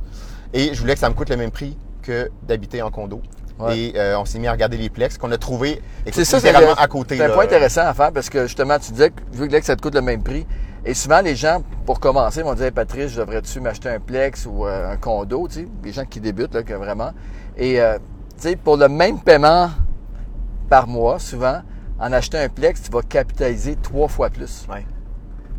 Et 0.53 0.73
je 0.73 0.79
voulais 0.79 0.93
que 0.93 0.99
ça 0.99 1.09
me 1.09 1.15
coûte 1.15 1.29
le 1.29 1.37
même 1.37 1.51
prix 1.51 1.77
que 2.01 2.29
d'habiter 2.43 2.81
en 2.81 2.91
condo. 2.91 3.21
Ouais. 3.59 3.77
Et 3.77 3.93
euh, 3.95 4.19
on 4.19 4.25
s'est 4.25 4.37
mis 4.39 4.47
à 4.47 4.51
regarder 4.51 4.77
les 4.77 4.89
plex 4.89 5.17
qu'on 5.17 5.31
a 5.31 5.37
trouvé 5.37 5.81
C'est 6.11 6.25
ça, 6.25 6.39
c'est 6.39 6.47
littéralement 6.47 6.75
le- 6.77 6.81
à 6.81 6.87
côté. 6.87 7.15
C'est 7.17 7.23
un 7.23 7.27
là. 7.29 7.33
point 7.33 7.45
intéressant 7.45 7.81
à 7.87 7.93
faire 7.93 8.11
parce 8.11 8.29
que 8.29 8.43
justement, 8.47 8.77
tu 8.79 8.91
disais 8.91 9.11
que 9.11 9.21
vu 9.31 9.47
que 9.47 9.61
ça 9.61 9.75
te 9.75 9.81
coûte 9.81 9.95
le 9.95 10.01
même 10.01 10.21
prix, 10.23 10.45
et 10.85 10.93
souvent 10.93 11.21
les 11.21 11.35
gens, 11.35 11.63
pour 11.85 11.99
commencer, 11.99 12.41
vont 12.43 12.53
dire 12.53 12.65
Hey, 12.65 12.71
Patrice, 12.71 13.11
je 13.11 13.21
devrais-tu 13.21 13.59
m'acheter 13.61 13.89
un 13.89 13.99
plex 13.99 14.45
ou 14.45 14.65
euh, 14.65 14.91
un 14.91 14.97
condo, 14.97 15.47
tu 15.47 15.61
sais, 15.61 15.67
des 15.81 15.91
gens 15.93 16.05
qui 16.05 16.19
débutent 16.19 16.53
là, 16.53 16.63
que 16.63 16.73
vraiment. 16.73 17.11
Et 17.57 17.79
euh, 17.81 17.97
tu 18.37 18.49
sais, 18.49 18.55
pour 18.57 18.75
le 18.77 18.89
même 18.89 19.19
paiement 19.19 19.69
par 20.69 20.87
mois, 20.87 21.17
souvent, 21.19 21.61
en 21.99 22.11
achetant 22.11 22.39
un 22.39 22.49
plex, 22.49 22.81
tu 22.81 22.91
vas 22.91 23.01
capitaliser 23.01 23.77
trois 23.77 24.07
fois 24.09 24.29
plus. 24.29 24.65
Ouais. 24.69 24.85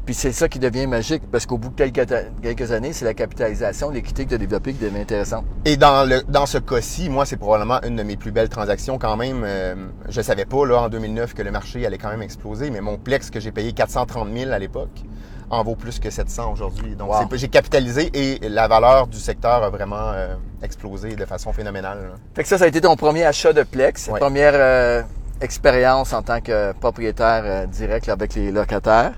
Puis 0.07 0.15
c'est 0.15 0.31
ça 0.31 0.49
qui 0.49 0.61
devient 0.61 0.87
magique 0.87 1.25
parce 1.33 1.47
qu'au 1.47 1.59
bout 1.59 1.69
de 1.71 1.75
quelques, 1.75 2.71
années, 2.73 2.93
c'est 2.93 3.05
la 3.05 3.13
capitalisation, 3.13 3.91
l'équité 3.91 4.25
que 4.25 4.29
tu 4.31 4.35
as 4.37 4.39
développée 4.39 4.73
qui 4.73 4.85
devient 4.85 5.01
intéressante. 5.01 5.45
Et 5.65 5.77
dans, 5.77 6.09
le, 6.09 6.23
dans 6.29 6.47
ce 6.47 6.59
cas-ci, 6.59 7.11
moi, 7.11 7.27
c'est 7.27 7.37
probablement 7.37 7.83
une 7.83 7.97
de 7.97 8.05
mes 8.05 8.17
plus 8.17 8.31
belles 8.31 8.49
transactions 8.49 8.99
quand 8.99 9.17
même. 9.17 9.43
Euh, 9.45 9.75
je 10.09 10.21
savais 10.21 10.45
pas, 10.45 10.65
là, 10.65 10.83
en 10.83 10.89
2009, 10.89 11.35
que 11.35 11.43
le 11.43 11.51
marché 11.51 11.85
allait 11.85 11.99
quand 11.99 12.11
même 12.11 12.23
exploser, 12.23 12.71
mais 12.71 12.81
mon 12.81 12.99
Plex 12.99 13.31
que 13.31 13.41
j'ai 13.41 13.51
payé 13.51 13.73
430 13.73 14.29
000 14.33 14.53
à 14.53 14.59
l'époque 14.61 15.03
en 15.51 15.65
vaut 15.65 15.75
plus 15.75 15.99
que 15.99 16.09
700 16.11 16.53
aujourd'hui. 16.53 16.95
Donc, 16.95 17.11
Wow. 17.11 17.27
j'ai 17.33 17.49
capitalisé 17.49 18.11
et 18.15 18.49
la 18.49 18.69
valeur 18.69 19.09
du 19.09 19.19
secteur 19.19 19.63
a 19.65 19.71
vraiment 19.71 20.13
euh, 20.15 20.35
explosé 20.63 21.17
de 21.17 21.25
façon 21.25 21.53
phénoménale. 21.53 21.99
là. 21.99 22.15
Fait 22.35 22.43
que 22.45 22.49
ça, 22.49 22.59
ça 22.59 22.65
a 22.65 22.69
été 22.69 22.81
ton 22.81 22.95
premier 22.95 23.25
achat 23.25 23.53
de 23.53 23.65
Plex, 23.65 24.09
première 24.21 24.55
euh, 24.55 25.03
expérience 25.41 26.13
en 26.13 26.23
tant 26.23 26.41
que 26.41 26.73
propriétaire 26.73 27.67
direct 27.69 28.09
avec 28.09 28.35
les 28.35 28.51
locataires. 28.53 29.13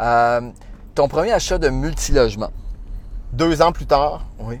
Euh, 0.00 0.40
ton 0.94 1.08
premier 1.08 1.32
achat 1.32 1.58
de 1.58 1.68
multilogement. 1.68 2.50
Deux 3.32 3.60
ans 3.62 3.72
plus 3.72 3.86
tard, 3.86 4.24
Oui. 4.38 4.58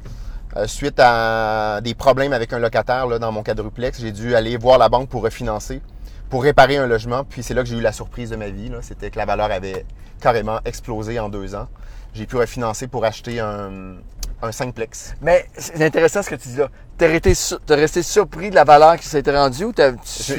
euh, 0.56 0.66
suite 0.66 0.98
à 0.98 1.80
des 1.82 1.94
problèmes 1.94 2.32
avec 2.32 2.52
un 2.52 2.58
locataire 2.58 3.06
là, 3.06 3.18
dans 3.18 3.32
mon 3.32 3.42
quadruplex, 3.42 4.00
j'ai 4.00 4.12
dû 4.12 4.34
aller 4.34 4.56
voir 4.56 4.78
la 4.78 4.88
banque 4.88 5.08
pour 5.08 5.22
refinancer, 5.22 5.80
pour 6.28 6.42
réparer 6.42 6.76
un 6.76 6.86
logement. 6.86 7.24
Puis 7.24 7.42
c'est 7.42 7.54
là 7.54 7.62
que 7.62 7.68
j'ai 7.68 7.76
eu 7.76 7.80
la 7.80 7.92
surprise 7.92 8.30
de 8.30 8.36
ma 8.36 8.48
vie. 8.48 8.70
C'était 8.82 9.10
que 9.10 9.18
la 9.18 9.24
valeur 9.26 9.50
avait 9.50 9.84
carrément 10.20 10.58
explosé 10.64 11.18
en 11.18 11.28
deux 11.28 11.54
ans. 11.54 11.66
J'ai 12.14 12.26
pu 12.26 12.36
refinancer 12.36 12.88
pour 12.88 13.04
acheter 13.04 13.40
un, 13.40 13.94
un 14.42 14.50
5plex. 14.50 15.14
Mais 15.22 15.46
c'est 15.56 15.82
intéressant 15.82 16.22
ce 16.22 16.30
que 16.30 16.34
tu 16.34 16.48
dis 16.48 16.56
là. 16.56 16.68
T'es 16.98 17.06
resté, 17.06 17.32
resté 17.70 18.02
surpris 18.02 18.50
de 18.50 18.54
la 18.56 18.64
valeur 18.64 18.96
qui 18.96 19.06
s'était 19.06 19.36
rendue 19.36 19.64
ou 19.66 19.72
t'as, 19.72 19.92
tu, 19.92 19.98
t'es- 19.98 20.24
J'ai 20.26 20.32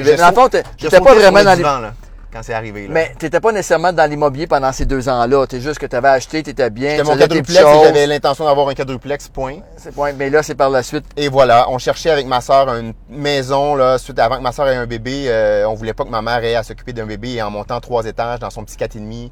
t'étais 0.88 1.00
pas 1.00 1.14
vraiment 1.14 1.42
dans 1.42 1.50
les, 1.50 1.56
divan, 1.56 1.78
là, 1.80 1.94
quand 2.32 2.40
c'est 2.42 2.54
arrivé. 2.54 2.86
Là. 2.86 2.94
mais 2.94 3.12
t'étais 3.18 3.40
pas 3.40 3.52
nécessairement 3.52 3.92
dans 3.92 4.08
l'immobilier 4.08 4.46
pendant 4.46 4.72
ces 4.72 4.86
deux 4.86 5.08
ans-là. 5.08 5.46
T'es 5.46 5.60
juste 5.60 5.78
que 5.78 5.86
t'avais 5.86 6.08
acheté, 6.08 6.42
t'étais 6.42 6.70
bien, 6.70 6.90
C'était 6.90 7.02
tu 7.02 7.08
mon 7.08 7.16
quadruplex 7.16 7.60
et 7.60 7.84
j'avais 7.84 8.06
l'intention 8.06 8.44
d'avoir 8.44 8.68
un 8.68 8.74
quadruplex, 8.74 9.28
point. 9.28 9.56
C'est 9.76 9.94
point. 9.94 10.12
Mais 10.12 10.30
là, 10.30 10.42
c'est 10.42 10.54
par 10.54 10.70
la 10.70 10.82
suite. 10.82 11.04
Et 11.16 11.28
voilà, 11.28 11.68
on 11.70 11.78
cherchait 11.78 12.10
avec 12.10 12.26
ma 12.26 12.40
soeur 12.40 12.68
une 12.74 12.92
maison, 13.08 13.74
là, 13.74 13.98
suite 13.98 14.18
avant 14.18 14.38
que 14.38 14.42
ma 14.42 14.52
soeur 14.52 14.68
ait 14.68 14.76
un 14.76 14.86
bébé. 14.86 15.24
euh, 15.28 15.64
on 15.66 15.74
voulait 15.74 15.94
pas 15.94 16.04
que 16.04 16.10
ma 16.10 16.22
mère 16.22 16.42
ait 16.44 16.54
à 16.54 16.62
s'occuper 16.62 16.92
d'un 16.92 17.06
bébé 17.06 17.34
et 17.34 17.42
en 17.42 17.50
montant 17.50 17.80
trois 17.80 18.04
étages 18.06 18.38
dans 18.40 18.50
son 18.50 18.64
petit 18.64 18.76
4,5. 18.76 19.30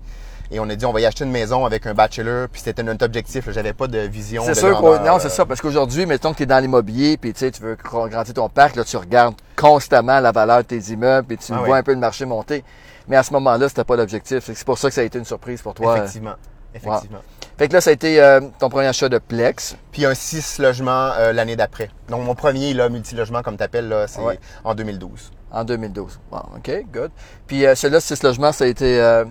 Et 0.51 0.61
on 0.61 0.69
a 0.71 0.75
dit, 0.75 0.87
on 0.87 0.93
va 0.93 1.01
y 1.01 1.05
acheter 1.05 1.25
une 1.25 1.31
maison 1.31 1.67
avec 1.67 1.87
un 1.87 1.93
bachelor, 1.93 2.49
puis 2.51 2.63
c'était 2.65 2.83
notre 2.83 3.05
objectif. 3.05 3.51
J'avais 3.51 3.75
pas 3.75 3.87
de 3.87 3.99
vision. 3.99 4.43
C'est 4.47 4.55
sûr 4.55 4.71
grandeur, 4.71 5.05
non, 5.05 5.17
euh, 5.17 5.19
c'est 5.21 5.29
ça, 5.29 5.45
parce 5.45 5.61
qu'aujourd'hui, 5.61 6.07
mettons 6.07 6.33
que 6.33 6.39
tu 6.39 6.45
es 6.45 6.47
dans 6.47 6.59
l'immobilier, 6.59 7.19
puis 7.19 7.35
tu 7.35 7.41
sais, 7.41 7.51
tu 7.51 7.63
veux 7.63 7.77
grandir 7.77 8.33
ton 8.33 8.49
parc, 8.49 8.77
là, 8.77 8.83
tu 8.85 8.97
regardes 8.97 9.35
constamment 9.57 10.21
la 10.21 10.33
valeur 10.33 10.59
de 10.59 10.63
tes 10.63 10.79
immeubles, 10.79 11.27
puis 11.29 11.37
tu 11.37 11.53
Ah 11.55 11.61
vois 11.67 11.77
un 11.77 11.83
peu 11.83 11.93
le 11.93 11.99
marché 11.99 12.25
monter. 12.25 12.65
Mais 13.09 13.17
à 13.17 13.23
ce 13.23 13.33
moment-là, 13.33 13.69
c'était 13.69 13.85
pas 13.85 13.97
l'objectif. 13.97 14.45
C'est 14.53 14.65
pour 14.65 14.79
ça 14.79 14.89
que 14.89 14.95
ça 14.95 15.01
a 15.01 15.05
été 15.05 15.19
une 15.19 15.25
surprise 15.25 15.63
pour 15.63 15.75
toi. 15.75 15.97
Effectivement. 15.99 16.35
Effectivement. 16.75 17.21
Fait 17.57 17.67
que 17.67 17.73
là, 17.73 17.81
ça 17.81 17.91
a 17.91 17.93
été 17.93 18.21
euh, 18.23 18.41
ton 18.59 18.69
premier 18.69 18.87
achat 18.87 19.09
de 19.09 19.19
Plex. 19.19 19.77
Puis 19.91 20.05
un 20.05 20.15
6 20.15 20.59
logements 20.61 21.11
euh, 21.17 21.33
l'année 21.33 21.57
d'après. 21.57 21.91
Donc 22.09 22.23
mon 22.25 22.35
premier 22.35 22.73
là, 22.75 22.89
multilogement, 22.89 23.43
comme 23.43 23.57
tu 23.57 23.63
appelles, 23.65 23.89
là, 23.89 24.07
c'est 24.07 24.21
Ouais. 24.21 24.39
en 24.65 24.75
2012. 24.75 25.33
En 25.51 25.65
2012. 25.65 26.21
Bon, 26.31 26.39
OK, 26.57 26.71
good. 26.93 27.11
Puis 27.47 27.67
euh, 27.67 27.75
celui-là, 27.75 28.01
6 28.01 28.23
logements, 28.23 28.53
ça 28.53 28.65
a 28.65 28.67
été... 28.69 29.01
euh, 29.01 29.25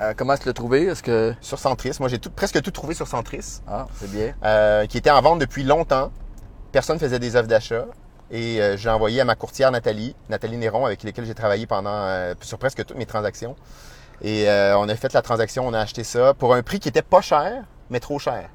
euh, 0.00 0.12
comment 0.16 0.36
tu 0.36 0.46
l'as 0.46 0.52
trouvé? 0.52 0.84
Est-ce 0.84 1.02
que... 1.02 1.34
Sur 1.40 1.58
Centris. 1.58 1.96
Moi, 1.98 2.08
j'ai 2.08 2.18
tout, 2.18 2.30
presque 2.30 2.60
tout 2.62 2.70
trouvé 2.70 2.94
sur 2.94 3.06
Centris. 3.08 3.60
Ah, 3.66 3.86
c'est 3.98 4.10
bien. 4.10 4.34
euh, 4.44 4.86
qui 4.86 4.98
était 4.98 5.10
en 5.10 5.20
vente 5.22 5.38
depuis 5.40 5.64
longtemps. 5.64 6.12
Personne 6.72 6.98
faisait 6.98 7.18
des 7.18 7.34
offres 7.36 7.48
d'achat. 7.48 7.86
Et 8.32 8.60
euh, 8.62 8.76
j'ai 8.78 8.88
envoyé 8.88 9.20
à 9.20 9.24
ma 9.26 9.34
courtière 9.34 9.70
Nathalie, 9.70 10.16
Nathalie 10.30 10.56
Néron, 10.56 10.86
avec 10.86 11.02
laquelle 11.02 11.26
j'ai 11.26 11.34
travaillé 11.34 11.66
pendant 11.66 11.90
euh, 11.92 12.34
sur 12.40 12.58
presque 12.58 12.84
toutes 12.84 12.96
mes 12.96 13.04
transactions. 13.06 13.54
Et 14.22 14.48
euh, 14.48 14.76
on 14.78 14.88
a 14.88 14.96
fait 14.96 15.12
la 15.12 15.20
transaction, 15.20 15.66
on 15.66 15.74
a 15.74 15.80
acheté 15.80 16.02
ça 16.02 16.32
pour 16.32 16.54
un 16.54 16.62
prix 16.62 16.80
qui 16.80 16.88
était 16.88 17.02
pas 17.02 17.20
cher, 17.20 17.64
mais 17.90 18.00
trop 18.00 18.18
cher. 18.18 18.48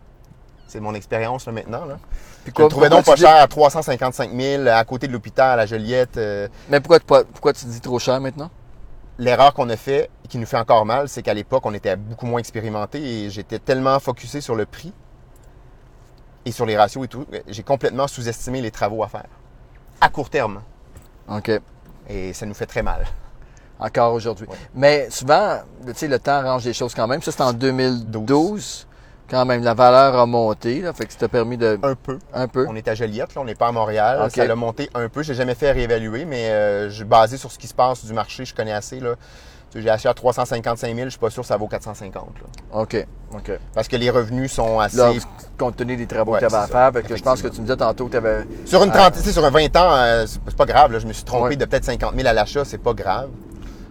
C'est 0.68 0.79
mon 0.79 0.95
expérience 0.95 1.45
là, 1.45 1.51
maintenant. 1.51 1.85
Là. 1.85 2.00
Puis 2.44 2.53
Je 2.57 2.63
le 2.63 2.68
trouvais 2.69 2.89
donc 2.89 3.06
pas 3.06 3.13
dis- 3.15 3.21
cher 3.21 3.35
à 3.35 3.47
355 3.47 4.31
000 4.33 4.68
à 4.68 4.83
côté 4.83 5.07
de 5.07 5.13
l'hôpital 5.13 5.59
à 5.59 5.65
Joliette. 5.65 6.19
Mais 6.69 6.79
pourquoi, 6.79 7.00
pourquoi, 7.00 7.24
pourquoi 7.25 7.53
tu 7.53 7.65
dis 7.68 7.79
trop 7.79 8.00
cher 8.00 8.19
maintenant? 8.19 8.50
L'erreur 9.19 9.53
qu'on 9.53 9.69
a 9.69 9.77
fait 9.77 10.09
et 10.25 10.27
qui 10.27 10.38
nous 10.39 10.45
fait 10.45 10.57
encore 10.57 10.85
mal, 10.85 11.07
c'est 11.07 11.21
qu'à 11.21 11.33
l'époque, 11.33 11.65
on 11.65 11.74
était 11.74 11.95
beaucoup 11.95 12.25
moins 12.25 12.39
expérimenté 12.39 13.01
et 13.01 13.29
j'étais 13.29 13.59
tellement 13.59 14.00
focusé 14.00 14.41
sur 14.41 14.56
le 14.56 14.65
prix 14.65 14.94
et 16.45 16.51
sur 16.51 16.65
les 16.65 16.77
ratios 16.77 17.03
et 17.06 17.07
tout, 17.07 17.25
j'ai 17.47 17.63
complètement 17.63 18.07
sous-estimé 18.07 18.62
les 18.62 18.71
travaux 18.71 19.03
à 19.03 19.07
faire. 19.07 19.25
À 20.01 20.09
court 20.09 20.29
terme. 20.29 20.61
OK. 21.29 21.51
Et 22.09 22.33
ça 22.33 22.45
nous 22.45 22.53
fait 22.53 22.65
très 22.65 22.83
mal. 22.83 23.05
Encore 23.79 24.13
aujourd'hui. 24.13 24.48
Ouais. 24.48 24.55
Mais 24.74 25.10
souvent, 25.10 25.60
tu 25.86 25.93
sais, 25.93 26.07
le 26.07 26.19
temps 26.19 26.33
arrange 26.33 26.65
les 26.65 26.74
choses 26.74 26.95
quand 26.95 27.07
même. 27.07 27.22
Ça, 27.22 27.31
c'était 27.31 27.43
en 27.43 27.53
2012. 27.53 28.88
Quand 29.29 29.45
même, 29.45 29.62
la 29.62 29.74
valeur 29.74 30.15
a 30.15 30.25
monté. 30.25 30.81
Là, 30.81 30.93
fait 30.93 31.05
que 31.05 31.12
ça 31.12 31.19
t'a 31.19 31.27
permis 31.27 31.57
de... 31.57 31.77
Un 31.83 31.95
peu. 31.95 32.17
Un 32.33 32.48
peu. 32.48 32.65
On 32.69 32.75
est 32.75 32.88
à 32.88 32.95
Joliette, 32.95 33.36
là, 33.36 33.41
on 33.41 33.45
n'est 33.45 33.55
pas 33.55 33.67
à 33.67 33.72
Montréal. 33.74 34.31
Ça 34.31 34.45
l'a 34.45 34.55
monté 34.55 34.89
un 34.93 35.10
peu. 35.10 35.22
J'ai 35.22 35.33
jamais 35.33 35.53
fait 35.53 35.72
réévaluer, 35.72 36.24
mais 36.24 36.50
euh, 36.50 36.89
je 36.89 37.03
basé 37.03 37.38
sur 37.38 37.51
ce 37.51 37.60
qui 37.60 37.67
se 37.67 37.74
passe 37.74 38.05
du 38.05 38.13
marché, 38.13 38.45
je 38.45 38.55
connais 38.55 38.72
assez. 38.72 39.00
Là. 39.00 39.15
Tu 39.71 39.81
J'ai 39.81 39.89
acheté 39.89 40.07
à 40.07 40.13
355 40.13 40.88
000, 40.95 41.05
je 41.05 41.09
suis 41.12 41.19
pas 41.19 41.29
sûr 41.29 41.41
que 41.43 41.47
ça 41.47 41.57
vaut 41.57 41.67
450. 41.67 42.13
Là. 42.41 42.79
OK. 42.81 43.05
OK. 43.33 43.51
Parce 43.74 43.88
que 43.89 43.97
les 43.97 44.09
revenus 44.09 44.51
sont 44.51 44.79
assez. 44.79 44.95
Là, 44.97 45.12
compte 45.57 45.75
tenu 45.75 45.97
des 45.97 46.07
travaux 46.07 46.31
Ouais, 46.33 46.39
que 46.39 46.45
tu 46.47 46.53
avais 46.53 46.63
à 46.63 46.65
c'est 46.67 46.71
faire, 46.71 46.91
fait 46.93 47.03
que 47.03 47.15
je 47.17 47.21
pense 47.24 47.41
que 47.41 47.47
tu 47.50 47.57
me 47.59 47.65
disais 47.65 47.75
tantôt 47.75 48.05
que 48.05 48.12
tu 48.12 48.17
avais... 48.17 48.45
Sur 48.65 48.81
une 48.83 48.91
Ah. 48.93 48.97
trentaine, 48.97 49.21
tu 49.21 49.27
sais, 49.27 49.33
sur 49.33 49.43
un 49.43 49.50
20 49.50 49.75
ans, 49.75 49.91
euh, 49.93 50.25
c'est 50.25 50.39
c'est 50.47 50.55
pas 50.55 50.65
grave. 50.65 50.93
là. 50.93 51.00
je 51.00 51.07
me 51.07 51.12
suis 51.13 51.24
trompé 51.25 51.50
Ouais. 51.50 51.55
de 51.57 51.65
peut-être 51.65 51.83
50 51.83 52.15
000 52.15 52.27
à 52.27 52.31
l'achat, 52.33 52.63
c'est 52.63 52.77
pas 52.77 52.93
grave. 52.93 53.29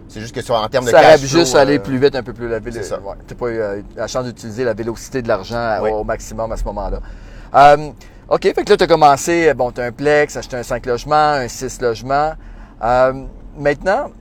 C'est 0.09 0.19
juste 0.21 0.33
que 0.33 0.41
sur, 0.41 0.55
en 0.55 0.67
termes 0.69 0.85
de 0.85 0.89
Ça 0.89 1.01
cash 1.01 1.07
aurait 1.19 1.27
flow, 1.27 1.39
juste 1.39 1.55
aller 1.55 1.77
euh, 1.77 1.81
plus 1.81 1.99
vite, 1.99 2.15
un 2.15 2.23
peu 2.23 2.33
plus 2.33 2.47
la 2.49 2.59
c'est 2.71 2.81
ça. 2.83 2.99
Ouais, 2.99 3.13
t'as 3.27 3.35
pas 3.35 3.47
eu 3.49 3.59
euh, 3.59 3.81
la 3.95 4.07
chance 4.07 4.25
d'utiliser 4.25 4.63
la 4.63 4.73
vélocité 4.73 5.21
de 5.21 5.27
l'argent 5.27 5.77
Oui. 5.83 5.91
au 5.91 6.03
maximum 6.03 6.51
à 6.51 6.57
ce 6.57 6.63
moment-là. 6.63 6.99
Euh, 7.53 7.89
OK, 8.29 8.41
fait 8.41 8.53
que 8.63 8.69
là, 8.71 8.77
tu 8.77 8.83
as 8.83 8.87
commencé, 8.87 9.53
bon, 9.53 9.71
tu 9.71 9.81
as 9.81 9.85
un 9.85 9.91
plex, 9.91 10.35
acheté 10.35 10.57
un 10.57 10.63
5 10.63 10.85
logements, 10.85 11.15
un 11.33 11.47
6 11.47 11.81
logements. 11.81 12.33
Euh, 12.83 13.13
maintenant, 13.57 14.11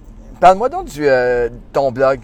parle-moi 0.40 0.68
donc 0.68 0.86
du 0.86 1.08
euh, 1.08 1.48
ton 1.72 1.92
blog. 1.92 2.20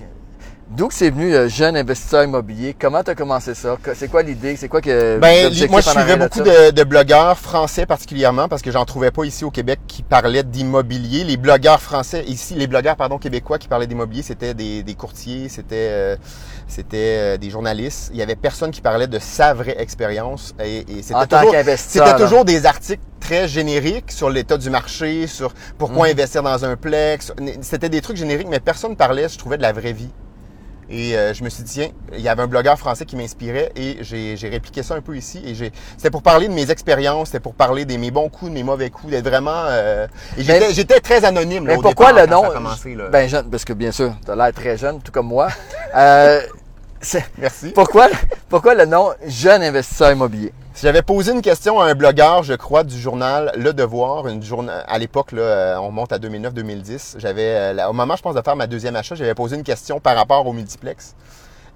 D'où 0.75 0.89
que 0.89 0.95
c'est 0.95 1.11
venu 1.11 1.35
euh, 1.35 1.49
jeune 1.51 1.77
investisseur 1.77 2.25
immobilier? 2.25 2.75
Comment 2.79 3.03
tu 3.03 3.11
as 3.11 3.15
commencé 3.15 3.53
ça? 3.55 3.77
C'est 3.95 4.09
quoi 4.09 4.23
l'idée? 4.23 4.57
C'est 4.57 4.69
quoi 4.69 4.81
que 4.81 5.19
Ben, 5.19 5.53
moi, 5.69 5.83
je 5.83 5.91
suivais 5.91 6.17
beaucoup 6.17 6.41
de, 6.41 6.71
de 6.71 6.85
blogueurs 6.85 7.39
français 7.39 7.85
particulièrement 7.85 8.49
parce 8.49 8.63
que 8.63 8.71
j'en 8.71 8.87
trouvais 8.87 9.11
pas 9.11 9.25
ici 9.25 9.45
au 9.45 9.51
Québec 9.51 9.81
qui 9.87 10.03
parlaient 10.03 10.45
d'immobilier. 10.45 11.25
Les 11.25 11.37
blogueurs 11.37 11.83
français, 11.83 12.25
ici, 12.27 12.55
les 12.55 12.67
blogueurs, 12.67 12.97
pardon, 12.97 13.19
québécois 13.19 13.59
qui 13.59 13.69
parlaient 13.69 13.87
d'immobilier, 13.87 14.23
c'était 14.23 14.55
des, 14.55 14.83
des 14.83 14.95
courtiers, 14.95 15.51
c'était 15.51 15.75
euh, 15.91 16.17
c'était 16.69 16.97
euh, 17.19 17.37
des 17.37 17.51
journalistes. 17.51 18.09
Il 18.15 18.17
y 18.19 18.23
avait 18.23 18.35
personne 18.37 18.71
qui 18.71 18.81
parlait 18.81 19.09
de 19.09 19.19
sa 19.19 19.53
vraie 19.53 19.77
expérience 19.79 20.55
et, 20.65 20.79
et 20.79 21.01
En 21.01 21.03
c'était 21.03 21.27
tant 21.27 21.39
toujours, 21.41 21.53
qu'investisseur. 21.53 22.07
c'était 22.07 22.23
toujours 22.25 22.45
des 22.47 22.65
articles 22.65 23.03
très 23.21 23.47
génériques 23.47 24.11
sur 24.11 24.31
l'état 24.31 24.57
du 24.57 24.71
marché, 24.71 25.27
sur 25.27 25.53
pourquoi 25.77 26.07
Mhm. 26.07 26.13
investir 26.13 26.43
dans 26.43 26.65
un 26.65 26.77
plex. 26.77 27.31
C'était 27.61 27.91
des 27.91 28.01
trucs 28.01 28.17
génériques, 28.17 28.49
mais 28.49 28.59
personne 28.59 28.97
parlait, 28.97 29.29
je 29.29 29.37
trouvais, 29.37 29.59
de 29.59 29.63
la 29.63 29.73
vraie 29.73 29.93
vie. 29.93 30.09
Et 30.91 31.17
euh, 31.17 31.33
je 31.33 31.43
me 31.45 31.49
suis 31.49 31.63
dit, 31.63 31.73
tiens, 31.73 31.89
il 32.13 32.21
y 32.21 32.29
avait 32.29 32.43
un 32.43 32.47
blogueur 32.47 32.79
français 32.79 33.07
qui 33.07 33.17
m'inspirait 33.17 33.73
et 33.77 33.99
j'ai 34.01 34.37
j'ai 34.37 34.49
répliqué 34.49 34.83
ça 34.83 34.95
un 34.95 35.01
peu 35.01 35.17
ici. 35.17 35.43
Et 35.47 35.55
j'ai 35.55 35.73
c'était 35.97 36.11
pour 36.11 36.23
parler 36.23 36.49
de 36.49 36.53
mes 36.53 36.71
expériences, 36.71 37.29
c'était 37.29 37.41
pour 37.41 37.55
parler 37.55 37.85
de 37.85 37.97
mes 37.97 38.11
bons 38.11 38.29
coups, 38.29 38.51
de 38.51 38.55
mes 38.55 38.63
mauvais 38.63 38.91
coups, 38.91 39.11
d'être 39.13 39.29
vraiment... 39.29 39.65
euh, 39.69 40.07
j'étais 40.37 41.01
très 41.01 41.25
anonyme. 41.25 41.67
Là, 41.67 41.73
Mais 41.75 41.79
au 41.79 41.83
pourquoi 41.83 42.13
départ, 42.13 42.27
le 42.27 42.31
nom? 42.49 42.51
commencé, 42.53 42.95
là. 42.95 43.09
Ben 43.09 43.29
jeune, 43.29 43.49
parce 43.51 43.65
que 43.65 43.73
bien 43.73 43.93
sûr, 43.93 44.13
tu 44.25 44.31
as 44.31 44.37
l'air 44.37 44.53
très 44.53 44.77
jeune, 44.77 45.01
tout 45.01 45.13
comme 45.13 45.29
moi. 45.29 45.49
Euh, 45.97 46.41
Merci. 47.39 47.71
pourquoi, 47.75 48.09
pourquoi 48.49 48.75
le 48.75 48.87
nom 48.87 49.11
jeune 49.27 49.63
investisseur 49.63 50.13
immobilier? 50.13 50.53
Si 50.75 50.87
j'avais 50.87 51.03
posé 51.03 51.33
une 51.33 51.43
question 51.43 51.81
à 51.81 51.87
un 51.87 51.95
blogueur, 51.95 52.43
je 52.43 52.55
crois, 52.55 52.83
du 52.83 52.99
journal 52.99 53.53
Le 53.57 53.73
Devoir, 53.73 54.27
une 54.29 54.43
à 54.87 54.99
l'époque, 54.99 55.33
là, 55.33 55.43
euh, 55.43 55.77
on 55.79 55.91
monte 55.91 56.13
à 56.13 56.19
2009-2010, 56.19 57.17
j'avais, 57.19 57.77
euh, 57.79 57.89
au 57.89 57.93
moment, 57.93 58.17
je 58.17 58.23
pense, 58.23 58.35
de 58.35 58.41
faire 58.41 58.57
ma 58.57 58.67
deuxième 58.67 58.97
achat, 58.97 59.15
j'avais 59.15 59.35
posé 59.35 59.57
une 59.57 59.65
question 59.65 60.01
par 60.01 60.17
rapport 60.17 60.47
au 60.47 60.53
multiplex. 60.53 61.15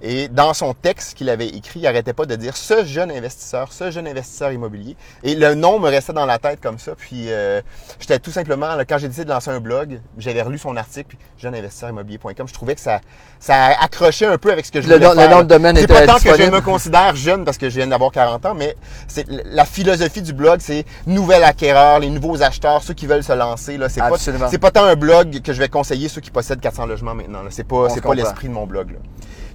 Et 0.02 0.28
dans 0.28 0.52
son 0.52 0.74
texte 0.74 1.16
qu'il 1.16 1.30
avait 1.30 1.48
écrit, 1.48 1.80
il 1.80 1.86
arrêtait 1.86 2.12
pas 2.12 2.26
de 2.26 2.36
dire 2.36 2.56
ce 2.56 2.84
jeune 2.84 3.10
investisseur, 3.10 3.72
ce 3.72 3.90
jeune 3.90 4.06
investisseur 4.06 4.52
immobilier. 4.52 4.94
Et 5.22 5.34
le 5.34 5.54
nom 5.54 5.78
me 5.78 5.88
restait 5.88 6.12
dans 6.12 6.26
la 6.26 6.38
tête 6.38 6.60
comme 6.60 6.78
ça. 6.78 6.92
Puis 6.96 7.26
euh, 7.28 7.62
j'étais 7.98 8.18
tout 8.18 8.30
simplement, 8.30 8.74
là, 8.74 8.84
quand 8.84 8.98
j'ai 8.98 9.08
décidé 9.08 9.24
de 9.24 9.30
lancer 9.30 9.50
un 9.50 9.60
blog, 9.60 10.00
j'avais 10.18 10.42
relu 10.42 10.58
son 10.58 10.76
article, 10.76 11.08
puis 11.08 11.18
jeuneInvestisseurImmobilier.com. 11.38 12.46
Je 12.46 12.52
trouvais 12.52 12.74
que 12.74 12.80
ça, 12.80 13.00
ça 13.40 13.68
accrochait 13.80 14.26
un 14.26 14.36
peu 14.36 14.52
avec 14.52 14.66
ce 14.66 14.72
que 14.72 14.82
je 14.82 14.88
Le 14.88 14.96
voulais 14.96 15.08
le 15.08 15.14
faire. 15.14 15.30
nom 15.30 15.38
de 15.42 15.48
domaine 15.48 15.76
C'est 15.76 15.84
était 15.84 15.94
pas 15.94 16.06
tant 16.06 16.18
que 16.18 16.36
je 16.36 16.50
me 16.50 16.60
considère 16.60 17.16
jeune 17.16 17.44
parce 17.44 17.56
que 17.56 17.70
je 17.70 17.76
viens 17.76 17.86
d'avoir 17.86 18.12
40 18.12 18.44
ans, 18.46 18.54
mais 18.54 18.76
c'est 19.08 19.26
la 19.28 19.64
philosophie 19.64 20.22
du 20.22 20.34
blog, 20.34 20.60
c'est 20.60 20.84
nouvel 21.06 21.42
acquéreur, 21.42 22.00
les 22.00 22.10
nouveaux 22.10 22.42
acheteurs, 22.42 22.82
ceux 22.82 22.94
qui 22.94 23.06
veulent 23.06 23.24
se 23.24 23.32
lancer. 23.32 23.78
Là, 23.78 23.88
c'est 23.88 24.00
pas, 24.00 24.18
c'est 24.50 24.58
pas 24.58 24.70
tant 24.70 24.84
un 24.84 24.94
blog 24.96 25.40
que 25.40 25.52
je 25.54 25.58
vais 25.58 25.68
conseiller 25.68 26.08
ceux 26.08 26.20
qui 26.20 26.30
possèdent 26.30 26.60
400 26.60 26.84
logements 26.86 27.14
maintenant. 27.14 27.42
Là. 27.42 27.48
C'est 27.50 27.64
pas, 27.64 27.88
c'est 27.88 28.02
pas 28.02 28.14
l'esprit 28.14 28.48
de 28.48 28.52
mon 28.52 28.66
blog. 28.66 28.90
Là. 28.90 28.98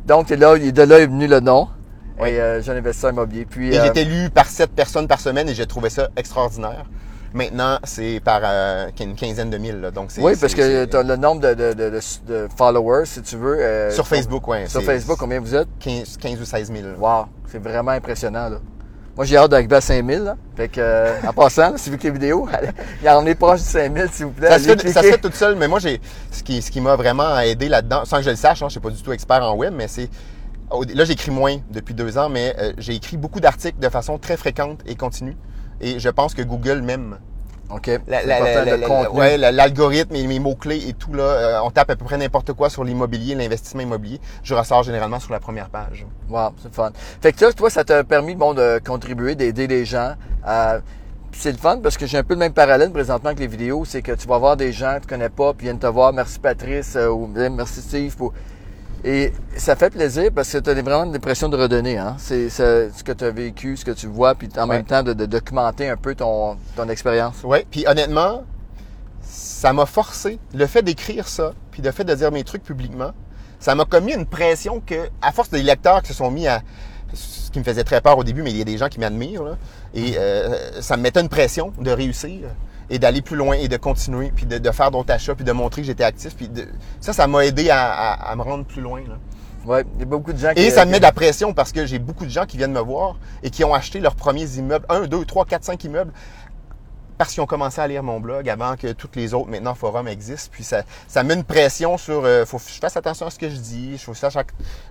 Donc, 0.05 0.29
là, 0.29 0.57
de 0.57 0.81
là 0.81 0.99
est 0.99 1.07
venu 1.07 1.27
le 1.27 1.39
nom. 1.39 1.67
Oui. 2.19 2.29
Et 2.29 2.39
euh, 2.41 2.61
jeune 2.61 2.77
investisseur 2.77 3.11
immobilier. 3.11 3.45
Puis, 3.45 3.73
Et 3.73 3.79
euh, 3.79 3.85
j'étais 3.85 4.03
lu 4.03 4.29
par 4.29 4.45
7 4.45 4.71
personnes 4.71 5.07
par 5.07 5.19
semaine 5.19 5.49
et 5.49 5.53
j'ai 5.55 5.65
trouvé 5.65 5.89
ça 5.89 6.09
extraordinaire. 6.15 6.85
Maintenant, 7.33 7.79
c'est 7.85 8.19
par 8.23 8.41
euh, 8.43 8.87
une 8.99 9.15
quinzaine 9.15 9.49
de 9.49 9.57
mille. 9.57 9.79
là. 9.79 9.89
Donc, 9.91 10.11
c'est, 10.11 10.21
oui, 10.21 10.33
parce 10.39 10.53
que 10.53 10.83
tu 10.85 10.97
as 10.97 11.03
le 11.03 11.15
nombre 11.15 11.39
de, 11.41 11.53
de, 11.53 11.73
de, 11.73 11.99
de- 12.27 12.47
followers, 12.57 13.05
si 13.05 13.21
tu 13.21 13.37
veux. 13.37 13.57
euh, 13.59 13.89
Sur 13.91 14.05
Facebook, 14.05 14.45
ouais. 14.49 14.67
Sur 14.67 14.81
Facebook, 14.83 15.17
combien 15.17 15.39
vous 15.39 15.55
êtes? 15.55 15.67
15, 15.79 16.17
15 16.17 16.41
ou 16.41 16.45
16 16.45 16.71
000. 16.73 16.79
là. 16.87 16.93
Wow, 16.99 17.25
c'est 17.47 17.63
vraiment 17.63 17.91
impressionnant, 17.91 18.49
là. 18.49 18.57
Moi, 19.15 19.25
j'ai 19.25 19.37
hâte 19.37 19.51
d'arriver 19.51 19.75
à 19.75 19.81
5000, 19.81 20.19
là. 20.19 20.37
Fait 20.55 20.69
que, 20.69 20.79
euh, 20.79 21.15
en 21.27 21.33
passant, 21.33 21.71
là, 21.71 21.77
si 21.77 21.89
vous 21.89 21.95
écoutez 21.95 22.07
les 22.09 22.13
vidéos, 22.13 22.47
allez, 22.51 22.69
il 23.01 23.09
en 23.09 23.25
est 23.25 23.35
proche 23.35 23.59
du 23.59 23.65
5000, 23.67 24.09
s'il 24.11 24.25
vous 24.25 24.31
plaît. 24.31 24.49
Ça 24.49 24.59
se, 24.59 24.63
fait, 24.63 24.69
ça 24.69 24.77
se 24.77 24.99
cliquer. 24.99 25.11
fait 25.11 25.17
toute 25.17 25.35
seule, 25.35 25.55
mais 25.55 25.67
moi, 25.67 25.79
j'ai 25.79 25.99
ce 26.31 26.43
qui, 26.43 26.61
ce 26.61 26.71
qui 26.71 26.79
m'a 26.79 26.95
vraiment 26.95 27.37
aidé 27.39 27.67
là-dedans, 27.67 28.05
sans 28.05 28.17
que 28.17 28.23
je 28.23 28.29
le 28.29 28.35
sache, 28.35 28.61
hein, 28.61 28.67
je 28.67 28.71
suis 28.71 28.79
pas 28.79 28.89
du 28.89 29.01
tout 29.01 29.11
expert 29.11 29.43
en 29.43 29.55
web, 29.55 29.73
mais 29.75 29.87
c'est 29.87 30.09
là, 30.93 31.05
j'écris 31.05 31.31
moins 31.31 31.57
depuis 31.71 31.93
deux 31.93 32.17
ans, 32.17 32.29
mais 32.29 32.55
euh, 32.59 32.73
j'ai 32.77 32.95
écrit 32.95 33.17
beaucoup 33.17 33.39
d'articles 33.39 33.79
de 33.79 33.89
façon 33.89 34.17
très 34.17 34.37
fréquente 34.37 34.79
et 34.85 34.95
continue. 34.95 35.35
Et 35.79 35.99
je 35.99 36.09
pense 36.09 36.33
que 36.33 36.41
Google 36.41 36.81
m'aime. 36.81 37.17
OK. 37.73 37.89
L'algorithme 39.51 40.15
et 40.15 40.27
mes 40.27 40.39
mots-clés 40.39 40.87
et 40.89 40.93
tout, 40.93 41.13
là, 41.13 41.23
euh, 41.23 41.59
on 41.63 41.71
tape 41.71 41.89
à 41.89 41.95
peu 41.95 42.05
près 42.05 42.17
n'importe 42.17 42.53
quoi 42.53 42.69
sur 42.69 42.83
l'immobilier, 42.83 43.35
l'investissement 43.35 43.81
immobilier. 43.81 44.19
Je 44.43 44.53
ressors 44.53 44.83
généralement 44.83 45.19
sur 45.19 45.31
la 45.31 45.39
première 45.39 45.69
page. 45.69 46.05
Wow, 46.29 46.51
c'est 46.57 46.67
le 46.69 46.73
fun. 46.73 46.91
Fait 47.21 47.33
que 47.33 47.45
là, 47.45 47.53
toi, 47.53 47.69
ça 47.69 47.83
t'a 47.83 48.03
permis 48.03 48.35
bon, 48.35 48.53
de 48.53 48.79
contribuer, 48.85 49.35
d'aider 49.35 49.67
les 49.67 49.85
gens. 49.85 50.13
Euh, 50.47 50.79
c'est 51.33 51.51
le 51.51 51.57
fun 51.57 51.79
parce 51.81 51.97
que 51.97 52.05
j'ai 52.05 52.17
un 52.17 52.23
peu 52.23 52.33
le 52.33 52.39
même 52.39 52.53
parallèle 52.53 52.91
présentement 52.91 53.29
avec 53.29 53.39
les 53.39 53.47
vidéos. 53.47 53.85
C'est 53.85 54.01
que 54.01 54.11
tu 54.11 54.27
vas 54.27 54.37
voir 54.37 54.57
des 54.57 54.71
gens 54.73 54.95
que 54.95 55.01
tu 55.01 55.07
connais 55.07 55.29
pas, 55.29 55.53
puis 55.53 55.65
viennent 55.65 55.79
te 55.79 55.87
voir, 55.87 56.11
merci 56.13 56.39
Patrice, 56.39 56.95
euh, 56.95 57.09
ou 57.09 57.29
eh, 57.37 57.49
merci 57.49 57.81
Steve. 57.81 58.15
pour- 58.15 58.33
Et 59.03 59.33
ça 59.57 59.75
fait 59.75 59.89
plaisir 59.89 60.29
parce 60.33 60.51
que 60.51 60.59
tu 60.59 60.69
as 60.69 60.73
vraiment 60.81 61.11
l'impression 61.11 61.49
de 61.49 61.57
redonner. 61.57 61.97
Hein? 61.97 62.15
C'est 62.19 62.49
ce 62.49 63.03
que 63.03 63.11
tu 63.11 63.23
as 63.23 63.31
vécu, 63.31 63.75
ce 63.77 63.83
que 63.85 63.91
tu 63.91 64.07
vois, 64.07 64.35
puis 64.35 64.47
en 64.57 64.69
Ouais. 64.69 64.77
même 64.77 64.85
temps 64.85 65.01
de, 65.03 65.13
de 65.13 65.25
documenter 65.25 65.89
un 65.89 65.97
peu 65.97 66.13
ton, 66.13 66.57
ton 66.75 66.87
expérience. 66.87 67.43
Ouais, 67.43 67.65
puis 67.69 67.85
honnêtement, 67.87 68.43
ça 69.23 69.73
m'a 69.73 69.85
forcé. 69.87 70.37
Le 70.53 70.67
fait 70.67 70.83
d'écrire 70.83 71.27
ça, 71.27 71.53
puis 71.71 71.81
le 71.81 71.91
fait 71.91 72.03
de 72.03 72.13
dire 72.13 72.31
mes 72.31 72.43
trucs 72.43 72.63
publiquement, 72.63 73.11
ça 73.59 73.73
m'a 73.75 73.85
commis 73.85 74.13
une 74.13 74.25
pression 74.27 74.81
que, 74.85 75.09
à 75.21 75.31
force 75.31 75.49
des 75.49 75.63
lecteurs 75.63 76.01
qui 76.03 76.09
se 76.09 76.13
sont 76.15 76.29
mis 76.31 76.47
à. 76.47 76.61
Ce 77.13 77.51
qui 77.51 77.59
me 77.59 77.63
faisait 77.65 77.83
très 77.83 77.99
peur 77.99 78.17
au 78.17 78.23
début, 78.23 78.41
mais 78.41 78.51
il 78.51 78.57
y 78.57 78.61
a 78.61 78.65
des 78.65 78.77
gens 78.77 78.87
qui 78.87 78.97
m'admirent. 78.99 79.57
Et 79.93 80.13
euh, 80.17 80.79
ça 80.81 80.95
me 80.95 81.01
mettait 81.01 81.19
une 81.19 81.27
pression 81.27 81.73
de 81.77 81.91
réussir 81.91 82.47
et 82.91 82.99
d'aller 82.99 83.21
plus 83.21 83.37
loin 83.37 83.55
et 83.55 83.67
de 83.67 83.77
continuer, 83.77 84.31
puis 84.35 84.45
de, 84.45 84.57
de 84.59 84.71
faire 84.71 84.91
d'autres 84.91 85.11
achats, 85.13 85.33
puis 85.33 85.45
de 85.45 85.51
montrer 85.51 85.81
que 85.81 85.87
j'étais 85.87 86.03
actif. 86.03 86.35
Puis 86.35 86.47
de- 86.49 86.67
ça, 86.99 87.13
ça 87.13 87.25
m'a 87.25 87.45
aidé 87.45 87.69
à, 87.71 87.89
à- 87.91 88.31
à 88.31 88.35
me 88.35 88.41
rendre 88.43 88.65
plus 88.65 88.81
loin. 88.81 88.99
Là. 89.07 89.15
Ouais, 89.65 89.85
il 89.95 89.99
y 89.99 90.03
a 90.03 90.05
beaucoup 90.05 90.33
de 90.33 90.37
gens 90.39 90.53
qui. 90.53 90.61
Et 90.61 90.69
ça 90.71 90.81
me 90.81 90.85
qui- 90.87 90.91
met 90.93 90.97
de 90.99 91.03
la 91.03 91.11
pression 91.11 91.53
parce 91.53 91.71
que 91.71 91.85
j'ai 91.85 91.99
beaucoup 91.99 92.25
de 92.25 92.31
gens 92.31 92.45
qui 92.45 92.57
viennent 92.57 92.73
me 92.73 92.79
voir 92.81 93.15
et 93.43 93.49
qui 93.49 93.63
ont 93.63 93.73
acheté 93.73 93.99
leurs 93.99 94.15
premiers 94.15 94.57
immeubles, 94.57 94.85
un, 94.89 95.01
deux, 95.07 95.23
trois, 95.23 95.45
quatre, 95.45 95.63
cinq 95.63 95.83
immeubles, 95.83 96.11
parce 97.21 97.33
qu'ils 97.33 97.43
ont 97.43 97.45
commencé 97.45 97.79
à 97.79 97.87
lire 97.87 98.01
mon 98.01 98.19
blog 98.19 98.49
avant 98.49 98.75
que 98.75 98.93
toutes 98.93 99.15
les 99.15 99.35
autres 99.35 99.47
maintenant 99.47 99.75
forums 99.75 100.07
existent. 100.07 100.49
Puis 100.51 100.63
ça, 100.63 100.81
ça 101.07 101.21
met 101.21 101.35
une 101.35 101.43
pression 101.43 101.95
sur, 101.95 102.23
euh, 102.25 102.45
faut 102.47 102.57
que 102.57 102.63
je 102.67 102.79
fasse 102.79 102.97
attention 102.97 103.27
à 103.27 103.29
ce 103.29 103.37
que 103.37 103.47
je 103.47 103.57
dis. 103.57 103.95
Je 104.03 104.11
sache, 104.13 104.35
à- 104.37 104.43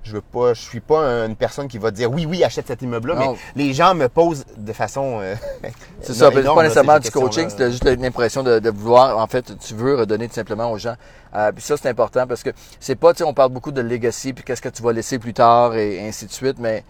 je 0.04 0.12
veux 0.12 0.20
pas, 0.20 0.54
je 0.54 0.60
suis 0.60 0.78
pas 0.78 1.00
une 1.26 1.34
personne 1.34 1.66
qui 1.66 1.78
va 1.78 1.90
dire 1.90 2.08
oui, 2.08 2.26
oui, 2.26 2.44
achète 2.44 2.68
cet 2.68 2.82
immeuble-là, 2.82 3.16
mais 3.18 3.24
Non. 3.26 3.36
les 3.56 3.72
gens 3.74 3.96
me 3.96 4.08
posent 4.08 4.44
de 4.56 4.72
façon. 4.72 5.18
euh, 5.20 5.34
C'est 6.02 6.14
ça, 6.14 6.30
c'est 6.32 6.40
pas 6.44 6.54
là, 6.54 6.62
nécessairement 6.62 6.94
ces 7.02 7.08
du 7.08 7.10
coaching, 7.10 7.48
c'est 7.50 7.70
juste 7.72 7.82
l'impression 7.84 8.44
de, 8.44 8.60
de 8.60 8.70
vouloir, 8.70 9.18
en 9.18 9.26
fait, 9.26 9.52
tu 9.58 9.74
veux 9.74 9.96
redonner 9.96 10.28
tout 10.28 10.34
simplement 10.34 10.70
aux 10.70 10.78
gens. 10.78 10.94
Euh, 11.34 11.50
puis 11.50 11.64
ça, 11.64 11.76
c'est 11.76 11.88
important 11.88 12.28
parce 12.28 12.44
que 12.44 12.50
c'est 12.78 12.94
pas, 12.94 13.12
tu 13.12 13.18
sais, 13.18 13.24
on 13.24 13.34
parle 13.34 13.50
beaucoup 13.50 13.72
de 13.72 13.80
legacy, 13.80 14.32
puis 14.34 14.44
qu'est-ce 14.44 14.62
que 14.62 14.68
tu 14.68 14.84
vas 14.84 14.92
laisser 14.92 15.18
plus 15.18 15.34
tard 15.34 15.74
et 15.74 16.06
ainsi 16.06 16.26
de 16.26 16.30
suite, 16.32 16.58
mais 16.60 16.84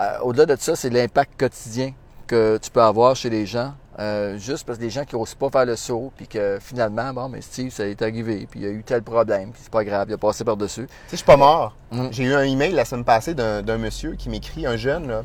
euh, 0.00 0.18
au-delà 0.22 0.44
de 0.44 0.56
ça, 0.60 0.76
c'est 0.76 0.90
l'impact 0.90 1.40
quotidien 1.40 1.92
que 2.26 2.58
tu 2.60 2.70
peux 2.70 2.82
avoir 2.82 3.16
chez 3.16 3.30
les 3.30 3.46
gens. 3.46 3.72
Euh, 3.98 4.38
juste 4.38 4.64
parce 4.66 4.78
que 4.78 4.84
les 4.84 4.90
gens 4.90 5.04
qui 5.04 5.16
n'osent 5.16 5.34
pas 5.34 5.50
faire 5.50 5.66
le 5.66 5.76
saut, 5.76 6.12
puis 6.16 6.26
que 6.26 6.58
finalement, 6.60 7.12
bon, 7.12 7.28
mais 7.28 7.40
Steve, 7.42 7.70
ça 7.70 7.86
est 7.86 8.00
arrivé, 8.00 8.46
puis 8.50 8.60
il 8.60 8.62
y 8.64 8.68
a 8.68 8.70
eu 8.72 8.82
tel 8.82 9.02
problème, 9.02 9.50
puis 9.50 9.60
c'est 9.62 9.72
pas 9.72 9.84
grave, 9.84 10.06
il 10.08 10.14
a 10.14 10.18
passé 10.18 10.44
par-dessus. 10.44 10.86
Tu 10.86 10.88
sais, 10.88 11.10
je 11.10 11.16
suis 11.16 11.24
pas 11.26 11.36
mort. 11.36 11.76
Mm. 11.90 12.06
J'ai 12.10 12.24
eu 12.24 12.34
un 12.34 12.42
email 12.42 12.72
la 12.72 12.84
semaine 12.86 13.04
passée 13.04 13.34
d'un 13.34 13.78
monsieur 13.78 14.12
qui 14.14 14.30
m'écrit, 14.30 14.66
un 14.66 14.76
jeune, 14.76 15.08
là, 15.08 15.22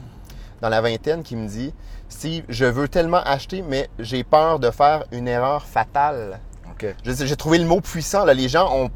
dans 0.62 0.70
la 0.70 0.82
vingtaine, 0.82 1.24
qui 1.24 1.36
me 1.38 1.48
dit 1.48 1.74
Steve, 2.10 2.44
je 2.50 2.66
veux 2.66 2.88
tellement 2.90 3.22
acheter, 3.24 3.62
mais 3.62 3.90
j'ai 4.00 4.24
peur 4.24 4.60
de 4.60 4.70
faire 4.72 5.06
une 5.12 5.28
erreur 5.28 5.66
fatale. 5.66 6.40
OK. 6.72 6.88
Je- 7.06 7.26
J'ai 7.26 7.36
trouvé 7.36 7.58
le 7.60 7.66
mot 7.66 7.80
puissant. 7.82 8.26
Là. 8.26 8.34
Les 8.34 8.50
gens 8.50 8.70
ont 8.76 8.90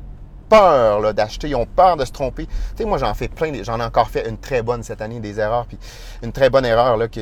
peur 0.51 0.99
là, 0.99 1.13
d'acheter, 1.13 1.47
ils 1.47 1.55
ont 1.55 1.65
peur 1.65 1.95
de 1.95 2.03
se 2.03 2.11
tromper. 2.11 2.45
Tu 2.45 2.51
sais, 2.77 2.85
moi, 2.85 2.97
j'en 2.97 3.13
fais 3.13 3.29
plein. 3.29 3.51
J'en 3.63 3.79
ai 3.79 3.83
encore 3.83 4.09
fait 4.09 4.27
une 4.27 4.37
très 4.37 4.61
bonne 4.61 4.83
cette 4.83 5.01
année, 5.01 5.19
des 5.19 5.39
erreurs. 5.39 5.65
Puis 5.65 5.77
une 6.21 6.33
très 6.33 6.49
bonne 6.49 6.65
erreur. 6.65 6.97
là 6.97 7.07
que 7.07 7.21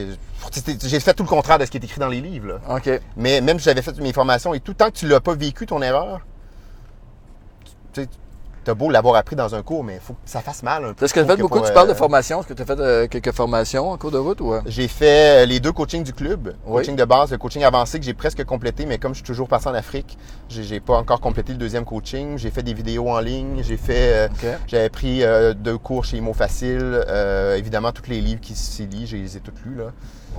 J'ai 0.83 0.99
fait 0.99 1.13
tout 1.13 1.23
le 1.23 1.29
contraire 1.29 1.59
de 1.59 1.65
ce 1.65 1.71
qui 1.71 1.77
est 1.77 1.83
écrit 1.83 1.99
dans 1.99 2.07
les 2.07 2.21
livres. 2.21 2.47
Là. 2.47 2.75
OK. 2.75 2.89
Mais 3.15 3.39
même 3.39 3.59
si 3.59 3.65
j'avais 3.65 3.83
fait 3.83 3.97
mes 3.99 4.13
formations 4.13 4.53
et 4.53 4.59
tout, 4.59 4.73
tant 4.73 4.87
que 4.87 4.95
tu 4.95 5.07
l'as 5.07 5.19
pas 5.19 5.35
vécu, 5.35 5.67
ton 5.67 5.81
erreur, 5.81 6.21
tu 7.93 8.01
sais, 8.03 8.09
t'as 8.69 8.75
beau 8.75 8.91
l'avoir 8.91 9.15
appris 9.15 9.35
dans 9.35 9.55
un 9.55 9.63
cours, 9.63 9.83
mais 9.83 9.95
il 9.95 9.99
faut 9.99 10.13
que 10.13 10.19
ça 10.25 10.41
fasse 10.41 10.61
mal 10.61 10.85
un 10.85 10.93
peu. 10.93 11.05
Est-ce 11.05 11.13
que 11.15 11.21
tu 11.21 11.25
as 11.25 11.35
fait 11.35 11.41
beaucoup, 11.41 11.57
pour, 11.57 11.65
tu 11.67 11.73
parles 11.73 11.87
de 11.87 11.93
euh, 11.93 11.95
formation, 11.95 12.39
est-ce 12.39 12.47
que 12.49 12.53
tu 12.53 12.61
as 12.61 12.65
fait 12.65 12.79
euh, 12.79 13.07
quelques 13.07 13.31
formations 13.31 13.89
en 13.89 13.97
cours 13.97 14.11
de 14.11 14.19
route 14.19 14.39
ou... 14.41 14.53
euh? 14.53 14.61
J'ai 14.67 14.87
fait 14.87 15.47
les 15.47 15.59
deux 15.59 15.71
coachings 15.71 16.03
du 16.03 16.13
club, 16.13 16.53
Oui. 16.67 16.75
coaching 16.77 16.95
de 16.95 17.03
base, 17.03 17.31
le 17.31 17.39
coaching 17.39 17.63
avancé 17.63 17.97
que 17.99 18.05
j'ai 18.05 18.13
presque 18.13 18.43
complété, 18.43 18.85
mais 18.85 18.99
comme 18.99 19.13
je 19.13 19.17
suis 19.17 19.25
toujours 19.25 19.47
parti 19.47 19.67
en 19.67 19.73
Afrique, 19.73 20.19
j'ai 20.49 20.61
j'ai 20.61 20.79
pas 20.79 20.97
encore 20.97 21.19
complété 21.19 21.51
le 21.53 21.57
deuxième 21.57 21.83
coaching. 21.83 22.37
J'ai 22.37 22.51
fait 22.51 22.61
des 22.61 22.75
vidéos 22.75 23.09
en 23.09 23.19
ligne, 23.19 23.63
j'ai 23.63 23.77
fait, 23.77 24.29
euh, 24.29 24.55
j'avais 24.67 24.89
pris 24.89 25.23
euh, 25.23 25.55
deux 25.55 25.79
cours 25.79 26.05
chez 26.05 26.17
Imo 26.17 26.33
Facile, 26.33 27.03
évidemment 27.57 27.91
tous 27.91 28.07
les 28.07 28.21
livres 28.21 28.41
qui 28.41 28.53
s'y 28.53 28.85
lisent, 28.85 29.09
je 29.09 29.17
les 29.17 29.35
ai 29.35 29.39
tous 29.39 29.53
lus 29.65 29.77
là. 29.77 29.85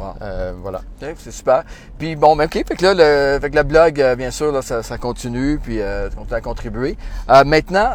Wow. 0.01 0.15
Euh, 0.23 0.55
voilà. 0.63 0.81
C'est 0.99 1.31
super. 1.31 1.65
Puis 1.99 2.17
bon, 2.17 2.39
OK, 2.41 2.53
fait 2.53 2.65
que 2.65 2.83
là, 2.83 2.95
le, 2.95 3.41
fait 3.41 3.51
que 3.51 3.57
le 3.57 3.63
blog, 3.63 4.01
euh, 4.01 4.17
bien 4.17 4.31
sûr, 4.31 4.51
là, 4.51 4.63
ça, 4.63 4.83
ça 4.83 4.97
continue, 4.97 5.59
puis 5.63 5.81
euh, 5.81 6.09
tu 6.09 6.17
continues 6.17 6.37
à 6.37 6.41
contribuer. 6.41 6.97
Euh, 7.29 7.45
maintenant, 7.45 7.91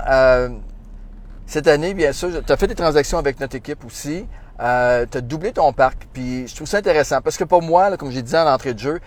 cette 1.47 1.67
année, 1.67 1.93
bien 1.93 2.12
sûr, 2.13 2.29
tu 2.45 2.51
as 2.51 2.57
fait 2.57 2.67
des 2.67 2.75
transactions 2.75 3.17
avec 3.17 3.39
notre 3.39 3.55
équipe 3.55 3.83
aussi. 3.85 4.25
Tu 4.59 4.63
as 4.63 5.21
doublé 5.21 5.51
ton 5.51 5.74
parc, 5.74 6.07
puis 6.13 6.47
je 6.47 6.55
trouve 6.55 6.67
ça 6.67 6.77
intéressant 6.77 7.21
parce 7.21 7.38
que 7.38 7.43
pour 7.43 7.62
moi, 7.62 7.89
là, 7.89 7.97
comme 7.97 8.12
j'ai 8.12 8.21
dit 8.21 8.35
en 8.35 8.47
entrée 8.47 8.74
de 8.74 8.79
jeu, 8.79 9.00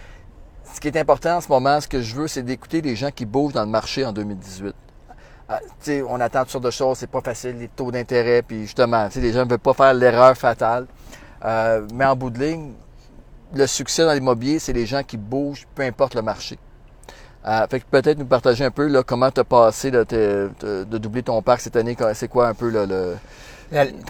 ce 0.74 0.80
qui 0.80 0.88
est 0.88 0.96
important 0.98 1.36
en 1.36 1.40
ce 1.40 1.48
moment, 1.48 1.80
ce 1.80 1.88
que 1.88 2.02
je 2.02 2.14
veux, 2.14 2.28
c'est 2.28 2.42
d'écouter 2.42 2.80
les 2.80 2.96
gens 2.96 3.10
qui 3.10 3.26
bougent 3.26 3.54
dans 3.54 3.64
le 3.64 3.70
marché 3.70 4.04
en 4.04 4.12
2018. 4.12 4.74
Euh, 5.50 5.54
tu 5.60 5.66
sais, 5.80 6.02
on 6.06 6.20
attend 6.20 6.40
toutes 6.40 6.50
sortes 6.50 6.64
de 6.64 6.70
choses, 6.70 6.98
c'est 6.98 7.10
pas 7.10 7.22
facile, 7.22 7.56
les 7.58 7.68
taux 7.68 7.90
d'intérêt, 7.90 8.42
puis 8.42 8.62
justement, 8.62 9.06
tu 9.06 9.14
sais, 9.14 9.20
les 9.20 9.32
gens 9.32 9.46
ne 9.46 9.50
veulent 9.50 9.58
pas 9.58 9.72
faire 9.72 9.94
l'erreur 9.94 10.36
fatale. 10.36 10.86
Euh, 11.44 11.86
mais 11.94 12.04
en 12.04 12.16
bout 12.16 12.30
de 12.30 12.38
ligne, 12.38 12.72
le 13.54 13.66
succès 13.66 14.04
dans 14.04 14.12
l'immobilier, 14.12 14.58
c'est 14.58 14.72
les 14.72 14.86
gens 14.86 15.02
qui 15.02 15.16
bougent, 15.16 15.66
peu 15.74 15.82
importe 15.82 16.14
le 16.14 16.22
marché. 16.22 16.58
Euh, 17.46 17.66
fait 17.68 17.80
que 17.80 17.86
peut-être 17.90 18.18
nous 18.18 18.26
partager 18.26 18.64
un 18.64 18.70
peu 18.70 18.86
là, 18.88 19.02
comment 19.02 19.30
tu 19.30 19.40
as 19.40 19.44
passé 19.44 19.90
là, 19.90 20.04
de 20.04 20.50
doubler 20.98 21.22
ton 21.22 21.40
parc 21.40 21.60
cette 21.60 21.76
année. 21.76 21.96
C'est 22.14 22.28
quoi 22.28 22.48
un 22.48 22.54
peu 22.54 22.68
là, 22.68 22.84
le. 22.84 23.16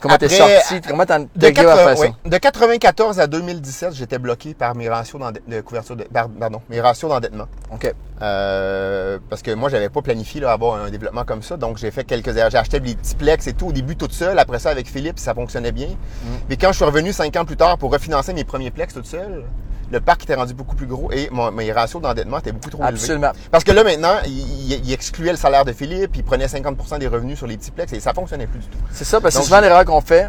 Comment 0.00 0.16
t'es 0.16 0.28
sorti? 0.28 0.80
Comment 0.86 1.04
De, 1.04 1.06
t'es 1.08 1.46
arrivé 1.46 1.60
à 1.60 1.64
quatre- 1.64 1.76
faire 1.78 1.98
ça? 1.98 2.04
oui, 2.04 2.30
de 2.30 2.36
94 2.38 3.18
à 3.20 3.26
2017, 3.26 3.92
j'étais 3.94 4.18
bloqué 4.18 4.54
par 4.54 4.74
mes 4.74 4.88
ratios 4.88 5.20
de 5.48 5.60
couverture 5.62 5.96
de, 5.96 6.04
par- 6.04 6.28
pardon, 6.28 6.60
mes 6.68 6.80
ratios 6.80 7.10
d'endettement. 7.10 7.46
OK. 7.72 7.92
Euh, 8.22 9.18
parce 9.28 9.42
que 9.42 9.52
moi, 9.52 9.68
j'avais 9.68 9.88
pas 9.88 10.02
planifié 10.02 10.40
là, 10.40 10.52
avoir 10.52 10.82
un 10.82 10.90
développement 10.90 11.24
comme 11.24 11.42
ça. 11.42 11.56
Donc, 11.56 11.78
j'ai 11.78 11.90
fait 11.90 12.04
quelques. 12.04 12.32
J'ai 12.32 12.40
acheté 12.42 12.80
des 12.80 12.94
petits 12.94 13.14
plex 13.14 13.46
et 13.46 13.52
tout 13.52 13.66
au 13.68 13.72
début 13.72 13.96
toute 13.96 14.12
seule. 14.12 14.38
Après 14.38 14.58
ça, 14.58 14.70
avec 14.70 14.88
Philippe, 14.88 15.18
ça 15.18 15.34
fonctionnait 15.34 15.72
bien. 15.72 15.88
Mais 16.48 16.56
quand 16.56 16.68
je 16.70 16.76
suis 16.76 16.84
revenu 16.84 17.12
cinq 17.12 17.34
ans 17.36 17.44
plus 17.44 17.56
tard 17.56 17.78
pour 17.78 17.92
refinancer 17.92 18.32
mes 18.34 18.44
premiers 18.44 18.70
plex 18.70 18.94
toute 18.94 19.06
seule, 19.06 19.44
le 19.90 20.00
parc 20.00 20.22
était 20.24 20.34
rendu 20.34 20.54
beaucoup 20.54 20.76
plus 20.76 20.86
gros 20.86 21.10
et 21.12 21.28
mon- 21.30 21.50
mes 21.50 21.72
ratios 21.72 22.02
d'endettement 22.02 22.38
étaient 22.38 22.52
beaucoup 22.52 22.70
trop 22.70 22.82
élevés. 22.82 22.94
Absolument. 23.00 23.32
Parce 23.50 23.64
que 23.64 23.72
là, 23.72 23.84
maintenant, 23.84 24.14
il, 24.26 24.72
il- 24.84 24.92
excluait 24.92 25.30
le 25.32 25.36
salaire 25.38 25.64
de 25.64 25.72
Philippe, 25.72 26.16
il 26.16 26.24
prenait 26.24 26.46
50% 26.46 26.98
des 26.98 27.06
revenus 27.08 27.38
sur 27.38 27.46
les 27.46 27.56
petits 27.56 27.70
plex 27.70 27.92
et 27.92 28.00
ça 28.00 28.12
fonctionnait 28.12 28.46
plus 28.46 28.60
du 28.60 28.66
tout. 28.66 28.78
C'est 28.92 29.04
ça, 29.04 29.20
parce 29.20 29.36
que 29.36 29.42
souvent 29.42 29.60
l'erreur 29.60 29.84
qu'on 29.84 30.00
fait. 30.00 30.28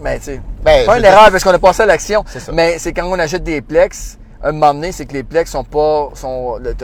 Mais 0.00 0.18
tu 0.18 0.24
sais, 0.26 0.40
Ben, 0.62 0.84
pas 0.84 0.98
une 0.98 1.04
erreur 1.04 1.30
parce 1.30 1.42
qu'on 1.42 1.50
a 1.54 1.58
passé 1.58 1.82
à 1.82 1.86
l'action. 1.86 2.24
Mais 2.52 2.78
c'est 2.78 2.92
quand 2.92 3.06
on 3.06 3.18
achète 3.18 3.42
des 3.44 3.62
plex, 3.62 4.18
un 4.42 4.52
moment 4.52 4.74
donné, 4.74 4.92
c'est 4.92 5.06
que 5.06 5.12
les 5.14 5.22
plex 5.22 5.50
sont 5.50 5.64
pas, 5.64 6.10
sont, 6.14 6.56
le- 6.58 6.74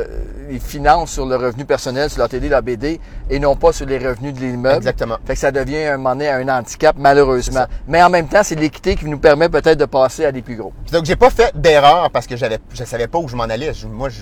ils 0.51 0.61
financent 0.61 1.13
sur 1.13 1.27
le 1.27 1.37
revenu 1.37 1.65
personnel, 1.65 2.09
sur 2.11 2.19
leur 2.21 2.29
TD, 2.29 2.49
leur 2.49 2.63
BD, 2.63 3.01
et 3.31 3.39
non 3.39 3.57
pas 3.57 3.73
sur 3.73 3.87
les 3.87 3.99
revenus 3.99 4.35
de 4.35 4.41
l'immeuble. 4.41 4.77
Exactement. 4.79 5.17
Fait 5.25 5.35
que 5.35 5.39
ça 5.39 5.53
devient 5.53 5.85
un 5.85 5.97
moment 5.97 6.11
donné 6.15 6.29
un 6.31 6.49
handicap, 6.49 6.97
malheureusement. 6.99 7.67
Mais 7.87 8.03
en 8.03 8.11
même 8.11 8.29
temps, 8.29 8.43
c'est 8.43 8.55
l'équité 8.55 8.97
qui 8.97 9.05
nous 9.07 9.19
permet 9.19 9.49
peut-être 9.49 9.79
de 9.79 9.85
passer 9.85 10.25
à 10.25 10.33
des 10.33 10.43
plus 10.43 10.57
gros. 10.57 10.73
Donc, 10.93 11.05
j'ai 11.05 11.17
pas 11.17 11.31
fait 11.31 11.53
d'erreur 11.55 12.11
parce 12.11 12.27
que 12.27 12.37
j'avais, 12.37 12.59
je 12.73 12.85
savais 12.85 13.07
pas 13.09 13.19
où 13.19 13.29
je 13.29 13.37
m'en 13.37 13.45
allais. 13.45 13.73
Je- 13.75 13.87
moi, 13.87 14.09
je, 14.09 14.21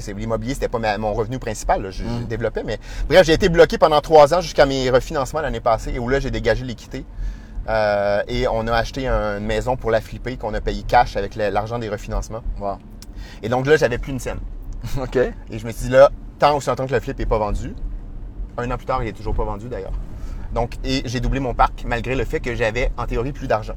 c'est- 0.00 0.12
l'immobilier, 0.12 0.54
c'était 0.54 0.68
pas 0.68 0.78
ma- 0.78 0.98
mon 0.98 1.14
revenu 1.14 1.38
principal. 1.38 1.82
là. 1.82 1.90
Je, 1.90 2.02
je 2.04 2.24
développais, 2.26 2.62
mais 2.64 2.78
bref, 3.08 3.24
j'ai 3.24 3.32
été 3.32 3.48
bloqué 3.48 3.78
pendant 3.78 4.00
trois 4.00 4.34
ans 4.34 4.40
jusqu'à 4.40 4.66
mes 4.66 4.90
refinancements 4.90 5.40
l'année 5.40 5.60
passée 5.60 5.92
et 5.94 5.98
où 5.98 6.08
là, 6.08 6.20
j'ai 6.20 6.30
dégagé 6.30 6.64
l'équité. 6.64 7.04
Euh, 7.68 8.22
et 8.28 8.48
on 8.48 8.66
a 8.66 8.72
acheté 8.72 9.06
une 9.06 9.44
maison 9.44 9.76
pour 9.76 9.90
la 9.90 10.00
flipper 10.00 10.36
qu'on 10.36 10.54
a 10.54 10.60
payé 10.60 10.82
cash 10.82 11.16
avec 11.16 11.34
l'argent 11.36 11.78
des 11.78 11.88
refinancements. 11.88 12.42
Wow. 12.60 12.78
Et 13.42 13.48
donc 13.48 13.66
là, 13.66 13.76
j'avais 13.76 13.98
plus 13.98 14.12
une 14.12 14.20
scène. 14.20 14.38
OK. 15.00 15.16
Et 15.16 15.58
je 15.58 15.66
me 15.66 15.72
suis 15.72 15.86
dit 15.86 15.90
là, 15.92 16.10
tant 16.38 16.56
aussi 16.56 16.68
longtemps 16.68 16.86
que 16.86 16.94
le 16.94 17.00
flip 17.00 17.18
n'est 17.18 17.26
pas 17.26 17.38
vendu, 17.38 17.74
un 18.56 18.70
an 18.70 18.76
plus 18.76 18.86
tard, 18.86 19.02
il 19.02 19.08
est 19.08 19.12
toujours 19.12 19.34
pas 19.34 19.44
vendu 19.44 19.68
d'ailleurs. 19.68 19.92
Donc, 20.54 20.74
et 20.82 21.02
j'ai 21.04 21.20
doublé 21.20 21.40
mon 21.40 21.52
parc 21.54 21.84
malgré 21.84 22.14
le 22.14 22.24
fait 22.24 22.40
que 22.40 22.54
j'avais 22.54 22.90
en 22.96 23.06
théorie 23.06 23.32
plus 23.32 23.46
d'argent. 23.48 23.74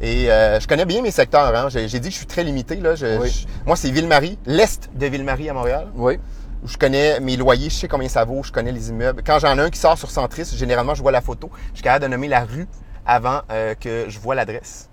Et 0.00 0.30
euh, 0.30 0.58
je 0.58 0.66
connais 0.66 0.86
bien 0.86 1.02
mes 1.02 1.10
secteurs. 1.10 1.54
Hein. 1.54 1.68
J'ai, 1.68 1.86
dit 1.86 2.08
que 2.08 2.12
je 2.12 2.18
suis 2.18 2.26
très 2.26 2.42
limité. 2.42 2.76
Là. 2.76 2.94
Je- 2.94 3.20
Oui. 3.20 3.30
je- 3.30 3.46
moi, 3.66 3.76
c'est 3.76 3.90
Ville-Marie, 3.90 4.38
l'est 4.46 4.90
de 4.94 5.06
Ville-Marie 5.06 5.48
à 5.50 5.52
Montréal. 5.52 5.88
Oui. 5.94 6.18
Où 6.62 6.68
je 6.68 6.76
connais 6.76 7.20
mes 7.20 7.36
loyers, 7.36 7.70
je 7.70 7.74
sais 7.74 7.88
combien 7.88 8.08
ça 8.08 8.24
vaut, 8.24 8.42
je 8.42 8.50
connais 8.50 8.72
les 8.72 8.88
immeubles. 8.90 9.22
Quand 9.24 9.38
j'en 9.38 9.56
ai 9.56 9.60
un 9.60 9.70
qui 9.70 9.78
sort 9.78 9.96
sur 9.98 10.10
Centris, 10.10 10.50
généralement, 10.56 10.94
je 10.94 11.02
vois 11.02 11.12
la 11.12 11.20
photo. 11.20 11.50
Je 11.70 11.76
suis 11.76 11.82
capable 11.84 12.04
de 12.04 12.10
nommer 12.10 12.28
la 12.28 12.44
rue 12.44 12.66
avant 13.10 13.42
euh, 13.50 13.74
que 13.74 14.06
je 14.08 14.18
vois 14.20 14.36
l'adresse. 14.36 14.88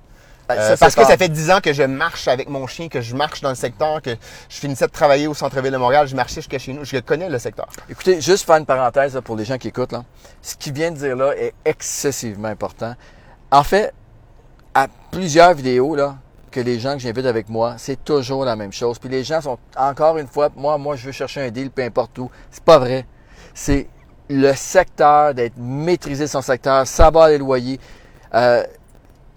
Ben, 0.50 0.56
Euh, 0.56 0.70
ça, 0.70 0.78
parce 0.78 0.94
c'est 0.96 1.02
que 1.02 1.08
ça 1.08 1.18
fait 1.18 1.30
10 1.30 1.52
ans 1.52 1.60
que 1.62 1.74
je 1.74 1.84
marche 1.84 2.28
avec 2.28 2.50
mon 2.50 2.66
chien, 2.68 2.88
que 2.88 3.02
je 3.02 3.16
marche 3.16 3.42
dans 3.42 3.50
le 3.50 3.56
secteur, 3.56 4.02
que 4.02 4.12
je 4.50 4.58
finissais 4.58 4.88
de 4.88 4.92
travailler 4.92 5.28
au 5.28 5.34
centre-ville 5.34 5.72
de 5.72 5.78
Montréal, 5.78 6.08
je 6.08 6.16
marchais 6.16 6.36
jusqu'à 6.36 6.58
chez 6.58 6.74
nous, 6.74 6.84
je 6.86 6.98
connais 6.98 7.30
le 7.30 7.38
secteur. 7.38 7.68
Écoutez, 7.90 8.22
juste 8.22 8.46
faire 8.46 8.56
une 8.56 8.66
parenthèse 8.66 9.14
là, 9.14 9.22
pour 9.22 9.36
les 9.36 9.46
gens 9.46 9.58
qui 9.58 9.68
écoutent. 9.68 9.92
Là. 9.92 10.04
Ce 10.42 10.56
qu'il 10.56 10.74
vient 10.74 10.92
de 10.92 10.98
dire 10.98 11.16
là 11.16 11.34
est 11.38 11.54
excessivement 11.66 12.48
important. 12.48 12.96
En 13.52 13.64
fait, 13.64 13.94
à 14.74 14.88
plusieurs 15.12 15.54
vidéos 15.54 15.96
là, 15.96 16.16
que 16.50 16.60
les 16.62 16.80
gens 16.80 16.94
que 16.94 17.00
j'invite 17.00 17.26
avec 17.26 17.50
moi, 17.50 17.76
c'est 17.78 18.04
toujours 18.04 18.46
la 18.46 18.56
même 18.56 18.72
chose. 18.74 18.98
Puis 18.98 19.10
les 19.10 19.24
gens 19.24 19.42
sont 19.42 19.60
encore 19.76 20.18
une 20.18 20.28
fois, 20.28 20.50
moi, 20.56 20.78
moi, 20.78 20.96
je 20.96 21.06
veux 21.06 21.12
chercher 21.12 21.42
un 21.42 21.52
deal, 21.52 21.70
peu 21.70 21.84
importe 21.84 22.18
où. 22.18 22.32
C'est 22.50 22.64
pas 22.64 22.80
vrai. 22.80 23.06
C'est 23.54 23.88
le 24.30 24.54
secteur, 24.54 25.34
d'être 25.34 25.58
maîtrisé 25.58 26.28
son 26.28 26.42
secteur, 26.42 26.88
savoir 26.88 27.28
les 27.28 27.38
loyers. 27.38 27.80
Euh, 28.34 28.63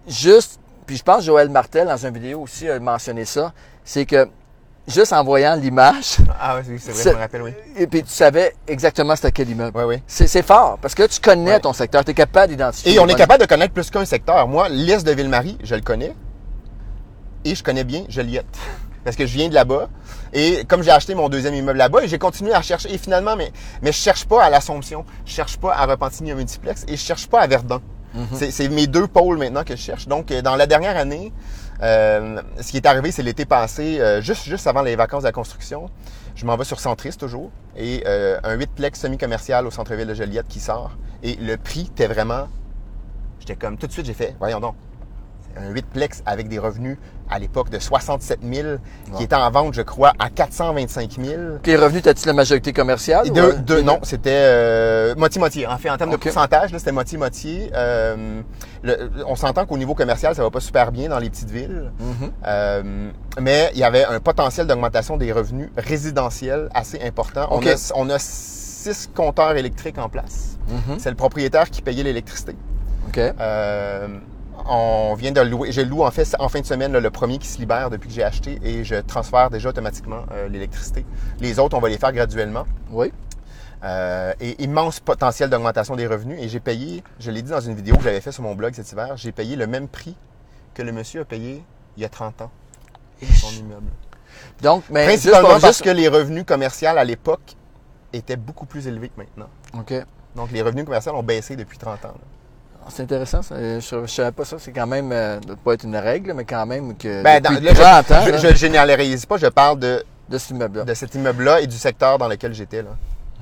juste, 0.07 0.61
puis 0.87 0.97
je 0.97 1.03
pense 1.03 1.25
Joël 1.25 1.49
Martel, 1.49 1.87
dans 1.87 1.97
une 2.07 2.15
vidéo 2.15 2.41
aussi, 2.43 2.69
a 2.69 2.79
mentionné 2.79 3.25
ça, 3.25 3.53
c'est 3.85 4.05
que 4.07 4.29
juste 4.89 5.13
en 5.13 5.23
voyant 5.23 5.55
l'image, 5.55 6.17
Ah 6.41 6.57
oui, 6.59 6.79
c'est 6.81 6.93
vrai, 6.93 7.03
je 7.05 7.09
me 7.11 7.15
rappelle, 7.21 7.43
oui. 7.43 7.53
et 7.77 7.87
puis 7.87 8.03
tu 8.03 8.11
savais 8.11 8.55
exactement 8.67 9.15
c'était 9.15 9.33
quel 9.33 9.51
immeuble. 9.51 9.79
Oui, 9.79 9.85
oui. 9.85 10.03
C'est 10.07 10.43
fort, 10.43 10.79
parce 10.81 10.95
que 10.95 11.03
là, 11.03 11.09
tu 11.09 11.21
connais 11.21 11.61
ton 11.61 11.73
secteur, 11.73 12.05
tu 12.05 12.11
es 12.11 12.15
capable 12.15 12.49
d'identifier. 12.53 12.95
Et 12.95 12.99
on 12.99 13.07
est 13.07 13.15
capable 13.15 13.43
de 13.43 13.49
connaître 13.49 13.73
plus 13.73 13.91
qu'un 13.91 14.05
secteur. 14.05 14.49
Moi, 14.49 14.69
l'Est 14.69 15.07
de 15.07 15.13
Ville-Marie, 15.13 15.59
je 15.63 15.75
le 15.75 15.83
connais. 15.83 16.15
Et 17.45 17.55
je 17.55 17.63
connais 17.63 17.85
bien 17.85 18.05
Joliette. 18.09 18.47
Parce 19.05 19.17
que 19.17 19.25
je 19.25 19.33
viens 19.33 19.49
de 19.49 19.55
là-bas. 19.55 19.89
Et 20.35 20.65
comme 20.69 20.83
j'ai 20.83 20.91
acheté 20.91 21.15
mon 21.15 21.31
deuxième 21.31 21.55
immeuble 21.55 21.79
là-bas, 21.79 22.03
et 22.03 22.09
j'ai 22.09 22.19
continué 22.19 22.53
à 22.53 22.61
chercher. 22.61 22.93
Et 22.93 22.99
finalement, 22.99 23.35
mais, 23.35 23.51
mais 23.81 23.93
je 23.93 23.97
cherche 23.97 24.27
pas 24.27 24.45
à 24.45 24.51
l'Assomption. 24.51 25.07
Je 25.25 25.33
cherche 25.33 25.57
pas 25.57 25.75
à 25.75 25.87
Repentigny 25.87 26.33
un 26.33 26.35
multiplex. 26.35 26.85
Et 26.87 26.97
je 26.97 27.03
cherche 27.03 27.27
pas 27.27 27.41
à 27.41 27.47
Verdun. 27.47 27.81
C'est- 28.35 28.51
C'est 28.51 28.69
mes 28.69 28.87
deux 28.87 29.07
pôles 29.07 29.39
maintenant 29.39 29.63
que 29.65 29.77
je 29.77 29.81
cherche. 29.81 30.09
Donc, 30.09 30.31
euh, 30.31 30.43
dans 30.43 30.57
la 30.57 30.67
dernière 30.67 30.97
année, 30.97 31.33
euh, 31.83 32.41
ce 32.61 32.71
qui 32.71 32.77
est 32.79 32.87
arrivé, 32.87 33.11
c'est 33.13 33.23
l'été 33.23 33.45
passé, 33.45 34.01
euh, 34.01 34.21
juste, 34.21 34.45
juste 34.45 34.67
avant 34.67 34.83
les 34.83 34.97
vacances 34.97 35.23
de 35.23 35.29
la 35.29 35.33
construction. 35.33 35.89
Je 36.35 36.45
m'en 36.47 36.57
vais 36.57 36.65
sur 36.65 36.81
Centris 36.81 37.17
toujours. 37.17 37.51
Et 37.77 38.05
un 38.07 38.57
8-plex 38.57 38.99
semi-commercial 39.01 39.67
au 39.67 39.71
centre-ville 39.71 40.07
de 40.09 40.15
Joliette 40.15 40.49
qui 40.49 40.59
sort. 40.61 40.93
Et 41.23 41.37
le 41.37 41.57
prix 41.57 41.89
était 41.93 42.07
vraiment 42.09 42.49
J'étais 43.39 43.57
comme, 43.57 43.79
tout 43.79 43.87
de 43.87 43.93
suite, 43.93 44.05
j'ai 44.07 44.13
fait, 44.13 44.35
voyons 44.39 44.61
donc, 44.61 44.75
un 45.57 45.73
8-plex 45.73 46.23
avec 46.27 46.49
des 46.49 46.59
revenus 46.59 46.97
à 47.33 47.39
l'époque 47.39 47.71
de 47.71 47.79
67 47.79 48.41
000, 48.43 48.69
qui 49.07 49.13
Ouais. 49.13 49.23
était 49.23 49.37
en 49.37 49.49
vente, 49.53 49.73
je 49.75 49.83
crois, 49.83 50.13
à 50.19 50.31
425 50.31 51.13
000. 51.13 51.43
Les 51.65 51.77
revenus, 51.77 52.03
t'as-tu 52.03 52.27
la 52.27 52.33
majorité 52.33 52.73
commerciale? 52.73 53.25
Et 53.29 53.31
ou, 53.31 53.35
de, 53.35 53.75
euh, 53.75 53.83
non, 53.83 54.01
c'était 54.03 54.31
euh, 54.33 55.15
moitié-moitié. 55.15 55.65
En 55.69 55.79
fait, 55.79 55.91
en 55.91 55.97
termes 55.97 56.11
de 56.11 56.17
pourcentage, 56.17 56.71
c'était 56.77 56.91
moitié-moitié. 56.91 57.71
Euh, 57.73 58.43
on 59.29 59.37
s'entend 59.37 59.65
qu'au 59.65 59.79
niveau 59.79 59.95
commercial, 59.95 60.35
ça 60.35 60.43
va 60.43 60.51
pas 60.51 60.59
super 60.59 60.91
bien 60.91 61.09
dans 61.09 61.21
les 61.21 61.31
petites 61.31 61.51
villes. 61.51 61.93
Mhm. 62.01 62.33
Euh, 62.47 63.11
mais 63.41 63.71
il 63.75 63.79
y 63.79 63.85
avait 63.85 64.05
un 64.05 64.19
potentiel 64.19 64.67
d'augmentation 64.67 65.17
des 65.17 65.31
revenus 65.31 65.69
résidentiels 65.77 66.69
assez 66.75 67.01
important. 67.01 67.47
On, 67.53 67.65
a, 67.65 67.93
on 67.95 68.11
a 68.11 68.19
six 68.19 69.09
compteurs 69.15 69.57
électriques 69.57 69.99
en 69.99 70.09
place. 70.09 70.59
Mhm. 70.69 70.99
C'est 70.99 71.11
le 71.11 71.17
propriétaire 71.17 71.71
qui 71.71 71.81
payait 71.81 72.03
l'électricité. 72.03 72.57
OK. 73.09 73.21
On 74.67 75.15
vient 75.15 75.33
de 75.33 75.41
le 75.41 75.49
louer. 75.49 75.73
Je 75.73 75.81
le 75.81 75.89
loue 75.89 76.03
en 76.05 76.11
fait 76.11 76.35
en 76.39 76.49
fin 76.49 76.61
de 76.61 76.67
semaine, 76.67 76.93
là, 76.93 77.01
le 77.01 77.11
premier 77.11 77.39
qui 77.39 77.49
se 77.49 77.59
libère 77.59 77.91
depuis 77.91 78.09
que 78.09 78.15
j'ai 78.15 78.23
acheté 78.25 78.59
et 78.63 78.85
je 78.85 78.97
transfère 78.97 79.51
déjà 79.51 79.69
automatiquement 79.71 80.25
euh, 80.33 80.49
l'électricité. 80.49 81.05
Les 81.41 81.59
autres, 81.59 81.77
on 81.77 81.81
va 81.81 81.89
les 81.89 81.99
faire 81.99 82.13
graduellement. 82.13 82.67
Oui. 82.91 83.13
Euh, 83.83 84.35
et 84.41 84.63
immense 84.63 85.01
potentiel 85.01 85.49
d'augmentation 85.49 85.97
des 85.97 86.07
revenus. 86.07 86.39
Et 86.43 86.49
j'ai 86.49 86.61
payé, 86.61 87.03
je 87.19 87.31
l'ai 87.31 87.43
dit 87.43 87.51
dans 87.51 87.61
une 87.61 87.75
vidéo 87.75 87.97
que 87.97 88.03
j'avais 88.03 88.21
fait 88.21 88.33
sur 88.33 88.43
mon 88.43 88.55
blog 88.55 88.75
cet 88.75 88.93
hiver, 88.93 89.17
j'ai 89.17 89.33
payé 89.33 89.57
le 89.57 89.67
même 89.67 89.89
prix 89.89 90.17
que 90.75 90.83
le 90.83 90.93
monsieur 90.93 91.23
a 91.23 91.25
payé 91.25 91.65
il 91.97 92.03
y 92.03 92.05
a 92.05 92.09
30 92.11 92.43
ans 92.43 92.51
pour 93.19 93.29
son 93.37 93.51
immeuble. 93.59 93.89
Donc, 94.63 94.85
mais 94.91 95.05
juste 95.13 95.31
Principalement 95.31 95.61
parce 95.61 95.79
juste- 95.79 95.83
que 95.85 95.91
les 95.91 96.09
revenus 96.09 96.45
commerciaux 96.45 96.89
à 96.89 97.05
l'époque 97.05 97.57
étaient 98.13 98.37
beaucoup 98.37 98.67
plus 98.67 98.87
élevés 98.87 99.09
que 99.09 99.19
maintenant. 99.19 99.49
OK. 99.79 99.95
Donc 100.37 100.51
les 100.53 100.63
revenus 100.63 100.85
commerciaux 100.85 101.15
ont 101.15 101.23
baissé 101.23 101.57
depuis 101.57 101.79
30 101.79 102.05
ans. 102.05 102.09
là. 102.09 102.15
C'est 102.89 103.03
intéressant. 103.03 103.43
ça. 103.43 103.55
Je 103.57 103.97
ne 103.97 104.07
savais 104.07 104.33
pas 104.33 104.45
ça. 104.45 104.57
C'est 104.59 104.73
quand 104.73 104.87
même, 104.87 105.11
euh, 105.13 105.39
doit 105.41 105.57
pas 105.57 105.75
être 105.75 105.85
une 105.85 105.97
règle, 105.97 106.33
mais 106.35 106.45
quand 106.45 106.67
même 106.67 106.97
que 106.97 107.23
Ben, 107.23 107.41
dans- 107.41 107.51
là, 107.51 107.59
je- 107.75 107.81
30 107.81 108.11
ans, 108.11 108.23
je, 108.27 108.31
là, 108.31 108.37
je 108.39 108.49
le 108.49 108.55
généralise 108.55 109.27
pas, 109.27 109.37
je 109.37 109.47
parle 109.47 109.79
de, 109.79 110.03
de 110.29 110.39
cet 110.39 110.51
immeuble-là. 110.51 110.85
de 110.85 110.95
cet 110.95 111.15
immeuble-là 111.15 111.61
et 111.61 111.67
du 111.67 111.77
secteur 111.77 112.19
dans 112.19 112.27
lequel 112.29 112.53
j'étais. 112.55 112.83
Là. 112.83 112.91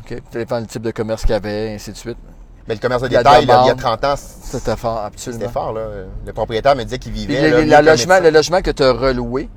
OK. 0.05 0.19
Ça 0.33 0.39
dépend 0.39 0.61
du 0.61 0.67
type 0.67 0.83
de 0.83 0.91
commerce 0.91 1.23
qu'il 1.23 1.31
y 1.31 1.35
avait, 1.35 1.71
et 1.71 1.75
ainsi 1.75 1.93
de 1.93 1.97
suite. 1.97 2.19
Mais 2.67 2.75
le 2.75 2.81
commerce 2.81 3.03
de 3.03 3.09
La 3.09 3.19
détail, 3.23 3.47
là, 3.47 3.61
il 3.65 3.69
y 3.69 3.71
a 3.71 3.75
demande. 3.75 4.01
30 4.01 4.05
ans, 4.05 4.15
C'était 4.17 4.77
fort, 4.77 4.99
absolument. 5.05 5.41
c'était 5.41 5.53
fort. 5.53 5.73
Là. 5.73 5.87
Le 6.27 6.33
propriétaire 6.35 6.77
me 6.77 6.85
disait 6.85 6.99
qu'il 6.99 7.13
vivait. 7.13 7.51
le, 7.51 7.63
là, 7.63 7.81
logement, 7.81 8.21
le 8.21 8.29
logement 8.31 8.61
que 8.61 8.71
tu 8.71 8.83
as 8.83 8.93
reloué, 8.93 9.49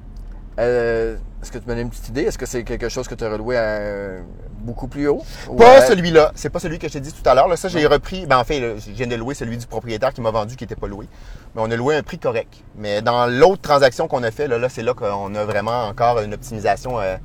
euh, 0.60 1.18
est-ce 1.42 1.52
que 1.52 1.58
tu 1.58 1.64
me 1.66 1.70
donnes 1.70 1.80
une 1.80 1.90
petite 1.90 2.10
idée? 2.10 2.22
Est-ce 2.22 2.38
que 2.38 2.46
c'est 2.46 2.64
quelque 2.64 2.88
chose 2.90 3.08
que 3.08 3.16
tu 3.16 3.24
as 3.24 3.30
reloué 3.30 3.58
à 3.58 3.62
euh, 3.62 4.22
beaucoup 4.60 4.88
plus 4.88 5.08
haut? 5.08 5.24
Pas 5.58 5.78
à- 5.78 5.82
celui-là. 5.88 6.32
C'est 6.36 6.50
pas 6.50 6.60
celui 6.60 6.78
que 6.80 6.88
je 6.88 6.94
t'ai 6.94 7.00
dit 7.00 7.12
tout 7.12 7.28
à 7.28 7.34
l'heure. 7.34 7.48
Là, 7.48 7.56
ça, 7.58 7.68
j'ai 7.68 7.86
repris. 7.88 8.26
Ben, 8.28 8.38
en 8.38 8.44
fait, 8.44 8.60
là, 8.60 8.76
je 8.78 8.92
viens 8.92 9.08
de 9.08 9.16
louer 9.16 9.34
celui 9.34 9.58
du 9.58 9.66
propriétaire 9.66 10.14
qui 10.14 10.22
m'a 10.22 10.32
vendu 10.32 10.56
qui 10.56 10.64
n'était 10.64 10.76
pas 10.76 10.88
loué. 10.88 11.08
Mais 11.56 11.62
on 11.66 11.72
a 11.72 11.76
loué 11.76 11.96
un 11.96 12.04
prix 12.04 12.20
correct. 12.20 12.54
Mais 12.78 13.02
dans 13.02 13.26
l'autre 13.28 13.62
transaction 13.62 14.08
qu'on 14.08 14.24
a 14.24 14.32
fait, 14.32 14.48
là, 14.48 14.58
là 14.58 14.70
c'est 14.70 14.84
là 14.84 14.94
qu'on 14.94 15.34
a 15.36 15.46
vraiment 15.46 15.88
encore 15.88 16.20
une 16.22 16.34
optimisation 16.34 17.00
euh, 17.00 17.16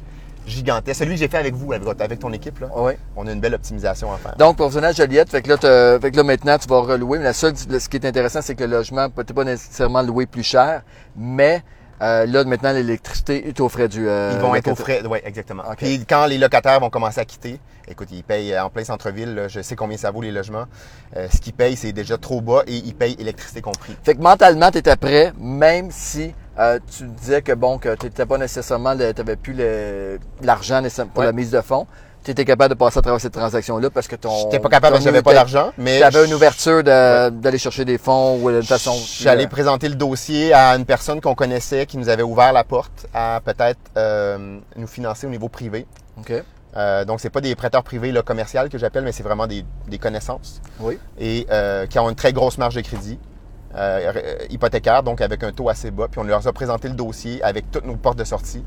gigantesque. 0.46 1.00
Celui 1.00 1.14
que 1.14 1.20
j'ai 1.20 1.28
fait 1.28 1.38
avec 1.38 1.54
vous, 1.54 1.72
avec, 1.72 2.18
ton 2.18 2.32
équipe, 2.32 2.60
là, 2.60 2.68
Oui. 2.74 2.92
on 3.16 3.26
a 3.26 3.32
une 3.32 3.40
belle 3.40 3.54
optimisation 3.54 4.12
à 4.12 4.16
faire. 4.16 4.36
Donc, 4.36 4.56
pour 4.56 4.66
revenir 4.66 4.88
à 4.88 4.92
Joliette, 4.92 5.28
fait 5.28 5.42
que 5.42 5.48
là, 5.48 5.56
t'as- 5.58 5.98
fait 6.00 6.10
que 6.10 6.16
là, 6.16 6.22
maintenant, 6.22 6.56
tu 6.56 6.68
vas 6.68 6.80
relouer. 6.80 7.18
Mais 7.18 7.24
la 7.24 7.32
seule, 7.32 7.54
ce 7.56 7.88
qui 7.88 7.96
est 7.96 8.06
intéressant, 8.06 8.40
c'est 8.42 8.54
que 8.54 8.64
le 8.64 8.70
logement 8.70 9.10
peut 9.10 9.24
pas 9.24 9.44
nécessairement 9.44 10.02
loué 10.02 10.26
plus 10.26 10.44
cher, 10.44 10.82
mais 11.16 11.62
euh, 12.02 12.26
là, 12.26 12.44
maintenant, 12.44 12.72
l'électricité, 12.72 13.42
ils 13.46 13.54
t'offraient 13.54 13.88
du... 13.88 14.08
euh, 14.08 14.32
Ils 14.34 14.40
vont 14.40 14.54
être 14.54 14.68
aux 14.68 14.74
frais. 14.74 15.02
Oui, 15.08 15.18
exactement. 15.24 15.62
Puis 15.76 16.04
quand 16.08 16.26
les 16.26 16.38
locataires 16.38 16.78
vont 16.80 16.90
commencer 16.90 17.20
à 17.20 17.24
quitter, 17.24 17.58
écoute, 17.88 18.08
ils 18.12 18.22
payent 18.22 18.52
euh, 18.52 18.64
en 18.64 18.70
plein 18.70 18.84
centre-ville. 18.84 19.34
là, 19.34 19.48
Je 19.48 19.60
sais 19.62 19.76
combien 19.76 19.96
ça 19.96 20.10
vaut 20.10 20.22
les 20.22 20.32
logements. 20.32 20.66
Euh, 21.16 21.26
ce 21.32 21.40
qu'ils 21.40 21.54
payent, 21.54 21.76
c'est 21.76 21.92
déjà 21.92 22.18
trop 22.18 22.40
bas 22.40 22.62
et 22.66 22.74
ils 22.76 22.94
payent 22.94 23.16
électricité 23.18 23.62
compris. 23.62 23.96
Fait 24.04 24.14
que 24.14 24.20
mentalement, 24.20 24.70
tu 24.70 24.78
étais 24.78 24.96
prêt, 24.96 25.32
même 25.38 25.90
si 25.90 26.34
euh, 26.58 26.78
tu 26.96 27.04
disais 27.04 27.42
que 27.42 27.52
bon, 27.52 27.78
que 27.78 27.94
tu 27.96 28.06
n'étais 28.06 28.26
pas 28.26 28.38
nécessairement, 28.38 28.94
tu 28.96 29.02
n'avais 29.02 29.36
plus 29.36 29.52
le- 29.54 30.18
l'argent 30.42 30.80
nécessairement 30.80 31.12
pour 31.12 31.20
Ouais. 31.20 31.26
la 31.26 31.32
mise 31.32 31.50
de 31.50 31.60
fonds. 31.60 31.86
Tu 32.26 32.32
étais 32.32 32.44
capable 32.44 32.74
de 32.74 32.78
passer 32.78 32.98
à 32.98 33.02
travers 33.02 33.20
cette 33.20 33.34
transaction-là 33.34 33.88
parce 33.88 34.08
que 34.08 34.16
ton. 34.16 34.34
J'étais 34.36 34.58
pas 34.58 34.68
capable 34.68 34.94
parce 34.94 35.04
que 35.04 35.10
j'avais 35.10 35.22
pas 35.22 35.32
d'argent, 35.32 35.70
mais 35.78 35.98
Tu 35.98 36.02
avais 36.02 36.26
une 36.26 36.34
ouverture 36.34 36.82
de- 36.82 37.28
d'aller 37.30 37.56
chercher 37.56 37.84
des 37.84 37.98
fonds 37.98 38.40
ou 38.42 38.50
d'une 38.50 38.64
façon. 38.64 38.96
J'allais 39.20 39.46
présenter 39.46 39.88
le 39.88 39.94
dossier 39.94 40.52
à 40.52 40.74
une 40.74 40.84
personne 40.84 41.20
qu'on 41.20 41.36
connaissait 41.36 41.86
qui 41.86 41.98
nous 41.98 42.08
avait 42.08 42.24
ouvert 42.24 42.52
la 42.52 42.64
porte 42.64 43.06
à 43.14 43.40
peut-être 43.44 43.78
euh, 43.96 44.58
nous 44.74 44.86
financer 44.88 45.28
au 45.28 45.30
niveau 45.30 45.48
privé. 45.48 45.86
OK. 46.18 46.32
Euh, 46.76 47.04
donc, 47.04 47.20
c'est 47.20 47.30
pas 47.30 47.40
des 47.40 47.54
prêteurs 47.54 47.84
privés 47.84 48.10
là, 48.10 48.22
commerciaux 48.22 48.62
que 48.72 48.76
j'appelle, 48.76 49.04
mais 49.04 49.12
c'est 49.12 49.22
vraiment 49.22 49.46
des, 49.46 49.64
des 49.86 49.98
connaissances 49.98 50.60
Oui. 50.80 50.98
et 51.20 51.46
euh, 51.52 51.86
qui 51.86 52.00
ont 52.00 52.10
une 52.10 52.16
très 52.16 52.32
grosse 52.32 52.58
marge 52.58 52.74
de 52.74 52.80
crédit 52.80 53.20
euh, 53.76 54.12
hypothécaire, 54.50 55.02
donc 55.04 55.20
avec 55.20 55.44
un 55.44 55.52
taux 55.52 55.68
assez 55.68 55.92
bas. 55.92 56.08
Puis 56.10 56.18
on 56.20 56.24
leur 56.24 56.44
a 56.46 56.52
présenté 56.52 56.88
le 56.88 56.94
dossier 56.94 57.40
avec 57.44 57.70
toutes 57.70 57.86
nos 57.86 57.94
portes 57.96 58.18
de 58.18 58.24
sortie 58.24 58.64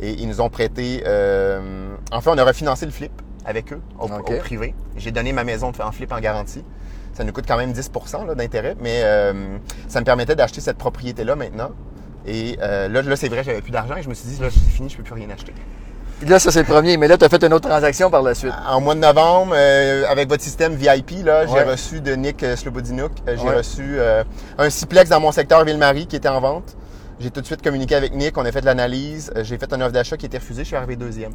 et 0.00 0.12
ils 0.12 0.28
nous 0.28 0.40
ont 0.40 0.48
prêté. 0.48 1.02
Euh, 1.06 1.94
enfin, 2.12 2.32
on 2.34 2.38
a 2.38 2.44
refinancé 2.44 2.86
le 2.86 2.92
flip 2.92 3.12
avec 3.44 3.72
eux 3.72 3.80
au, 3.98 4.08
privé. 4.38 4.74
J'ai 4.96 5.10
donné 5.10 5.32
ma 5.32 5.44
maison 5.44 5.72
en 5.78 5.92
flip 5.92 6.12
en 6.12 6.20
garantie. 6.20 6.64
Ça 7.14 7.24
nous 7.24 7.32
coûte 7.32 7.46
quand 7.48 7.56
même 7.56 7.72
10 7.72 7.90
là, 8.26 8.34
d'intérêt, 8.34 8.76
mais 8.80 9.00
euh, 9.02 9.56
ça 9.88 10.00
me 10.00 10.04
permettait 10.04 10.36
d'acheter 10.36 10.60
cette 10.60 10.76
propriété-là 10.76 11.34
maintenant. 11.34 11.70
Et 12.26 12.58
euh, 12.60 12.88
là, 12.88 13.02
là 13.02 13.16
c'est 13.16 13.28
vrai, 13.28 13.42
j'avais 13.42 13.62
plus 13.62 13.70
d'argent 13.70 13.96
et 13.96 14.02
je 14.02 14.08
me 14.08 14.14
suis 14.14 14.28
dit, 14.28 14.42
là, 14.42 14.48
c'est 14.50 14.70
fini, 14.70 14.90
je 14.90 14.96
peux 14.98 15.02
plus 15.02 15.14
rien 15.14 15.30
acheter. 15.30 15.54
Là, 16.22 16.38
ça, 16.38 16.50
c'est 16.50 16.60
le 16.60 16.66
premier. 16.66 16.96
Mais 16.96 17.08
là, 17.08 17.18
tu 17.18 17.24
as 17.24 17.28
fait 17.28 17.44
une 17.44 17.52
autre 17.52 17.68
transaction 17.68 18.10
par 18.10 18.22
la 18.22 18.34
suite. 18.34 18.52
En 18.66 18.80
mois 18.80 18.94
de 18.94 19.00
novembre, 19.00 19.52
euh, 19.54 20.04
avec 20.08 20.28
votre 20.28 20.42
système 20.42 20.74
VIP, 20.74 21.24
là, 21.24 21.46
j'ai 21.46 21.52
Ouais. 21.52 21.64
reçu 21.64 22.00
de 22.00 22.14
Nick 22.14 22.42
euh, 22.42 22.56
Slobodinouk, 22.56 23.12
euh, 23.28 23.36
j'ai 23.36 23.46
Ouais. 23.46 23.56
reçu 23.56 23.82
euh, 23.82 24.24
un 24.56 24.70
siplex 24.70 25.10
dans 25.10 25.20
mon 25.20 25.30
secteur 25.30 25.62
Ville-Marie 25.64 26.06
qui 26.06 26.16
était 26.16 26.28
en 26.28 26.40
vente. 26.40 26.76
J'ai 27.18 27.30
tout 27.30 27.40
de 27.40 27.46
suite 27.46 27.62
communiqué 27.62 27.94
avec 27.94 28.14
Nick, 28.14 28.36
on 28.36 28.44
a 28.44 28.52
fait 28.52 28.64
l'analyse, 28.64 29.32
euh, 29.36 29.42
j'ai 29.42 29.56
fait 29.56 29.72
une 29.72 29.82
offre 29.82 29.92
d'achat 29.92 30.16
qui 30.16 30.26
a 30.26 30.28
été 30.28 30.36
refusée, 30.38 30.62
je 30.64 30.68
suis 30.68 30.76
arrivé 30.76 30.96
deuxième. 30.96 31.32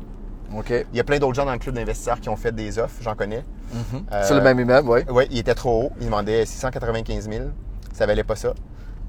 Il 0.70 0.98
y 0.98 1.00
a 1.00 1.04
plein 1.04 1.18
d'autres 1.18 1.34
gens 1.34 1.46
dans 1.46 1.54
le 1.54 1.60
club 1.60 1.76
d'investisseurs 1.76 2.20
qui 2.20 2.30
ont 2.30 2.36
fait 2.36 2.54
des 2.54 2.78
offres, 2.78 3.02
j'en 3.02 3.16
connais. 3.16 3.46
Mhm. 3.74 4.04
Euh, 4.12 4.26
Sur 4.26 4.36
le 4.36 4.42
même 4.42 4.60
immeuble, 4.60 4.90
oui. 4.90 5.00
Oui, 5.10 5.24
il 5.32 5.40
était 5.40 5.56
trop 5.56 5.84
haut. 5.84 5.92
Il 6.00 6.08
demandait 6.08 6.46
695 6.46 7.30
000. 7.30 7.46
Ça 7.94 8.06
valait 8.06 8.26
pas 8.26 8.36
ça. 8.36 8.54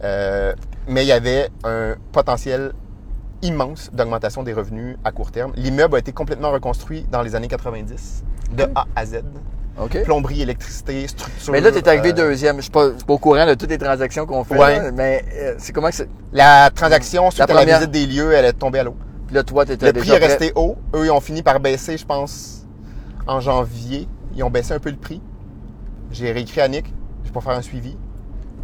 Euh, 0.05 0.55
mais 0.87 1.05
il 1.05 1.09
y 1.09 1.13
avait 1.13 1.49
un 1.65 1.97
potentiel 2.13 2.73
immense 3.43 3.91
d'augmentation 3.93 4.45
des 4.45 4.53
revenus 4.53 4.97
à 5.05 5.11
court 5.11 5.33
terme. 5.33 5.53
L'immeuble 5.57 5.97
a 5.97 5.99
été 5.99 6.13
complètement 6.13 6.53
reconstruit 6.53 7.07
dans 7.11 7.23
les 7.23 7.35
années 7.35 7.49
90, 7.49 8.23
de 8.57 8.65
A 8.75 8.87
à 8.95 9.05
Z. 9.05 9.23
OK. 9.81 10.03
Plomberie, 10.05 10.43
électricité, 10.43 11.07
structure. 11.09 11.53
Mais 11.53 11.61
là, 11.61 11.73
tu 11.73 11.79
es 11.79 11.89
arrivé 11.89 12.11
euh, 12.11 12.13
deuxième. 12.13 12.57
Je 12.57 12.63
suis 12.63 12.71
pas, 12.71 12.91
je 12.91 12.97
suis 12.97 13.05
pas 13.05 13.13
au 13.15 13.19
courant 13.19 13.47
de 13.47 13.55
toutes 13.55 13.71
les 13.71 13.79
transactions 13.79 14.27
qu'on 14.27 14.45
fait. 14.45 14.59
Ouais. 14.59 14.79
là, 14.79 14.91
mais 14.93 15.25
euh, 15.35 15.55
c'est 15.59 15.73
comment 15.73 15.89
que 15.89 15.95
c'est? 15.95 16.09
La 16.33 16.71
transaction, 16.75 17.31
suite 17.31 17.39
La 17.39 17.45
à 17.45 17.49
la 17.49 17.55
première- 17.55 17.79
visite 17.79 17.91
des 17.91 18.07
lieux, 18.07 18.33
elle 18.33 18.45
est 18.45 18.53
tombée 18.53 18.81
à 18.81 18.85
l'eau. 18.85 18.97
Puis 19.27 19.35
là, 19.35 19.43
toi, 19.45 19.65
tu 19.65 19.73
étais 19.73 19.87
Le 19.87 19.93
prix 19.95 20.11
est 20.11 20.19
resté 20.19 20.53
haut. 20.57 20.77
Eux, 20.95 21.07
ils 21.07 21.11
ont 21.11 21.21
fini 21.21 21.43
par 21.43 21.59
baisser, 21.59 21.97
je 21.97 22.05
pense, 22.05 22.67
en 23.27 23.41
janvier. 23.41 24.07
Ils 24.35 24.43
ont 24.45 24.51
baissé 24.51 24.75
un 24.75 24.79
peu 24.79 24.91
le 24.91 24.97
prix. 24.97 25.21
J'ai 26.11 26.33
réécrit 26.33 26.61
à 26.61 26.69
Nick. 26.69 26.93
Je 27.23 27.29
vais 27.29 27.33
pas 27.35 27.41
faire 27.41 27.53
un 27.57 27.63
suivi. 27.63 27.97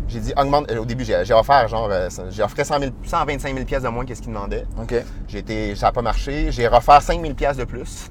J'ai 0.09 0.21
dit, 0.21 0.33
augmente. 0.37 0.71
euh, 0.71 0.79
Au 0.79 0.85
début, 0.85 1.05
j'ai 1.05 1.35
offert, 1.35 1.69
genre, 1.69 1.91
j'ai 2.31 2.43
offert 2.43 2.65
100 2.67 2.81
000 2.81 2.93
125 3.05 3.53
000 3.55 3.65
pièces 3.67 3.83
de 3.83 3.89
moins 3.89 4.05
qu'est-ce 4.05 4.21
qu'ils 4.23 4.33
demandaient. 4.33 4.65
OK. 4.81 4.95
J'ai 5.27 5.39
été, 5.39 5.75
ça 5.75 5.87
n'a 5.87 5.93
pas 5.93 6.03
marché. 6.03 6.49
J'ai 6.51 6.67
refaire 6.67 7.01
5 7.03 7.21
000 7.21 7.35
pièces 7.35 7.57
de 7.57 7.65
plus 7.65 8.11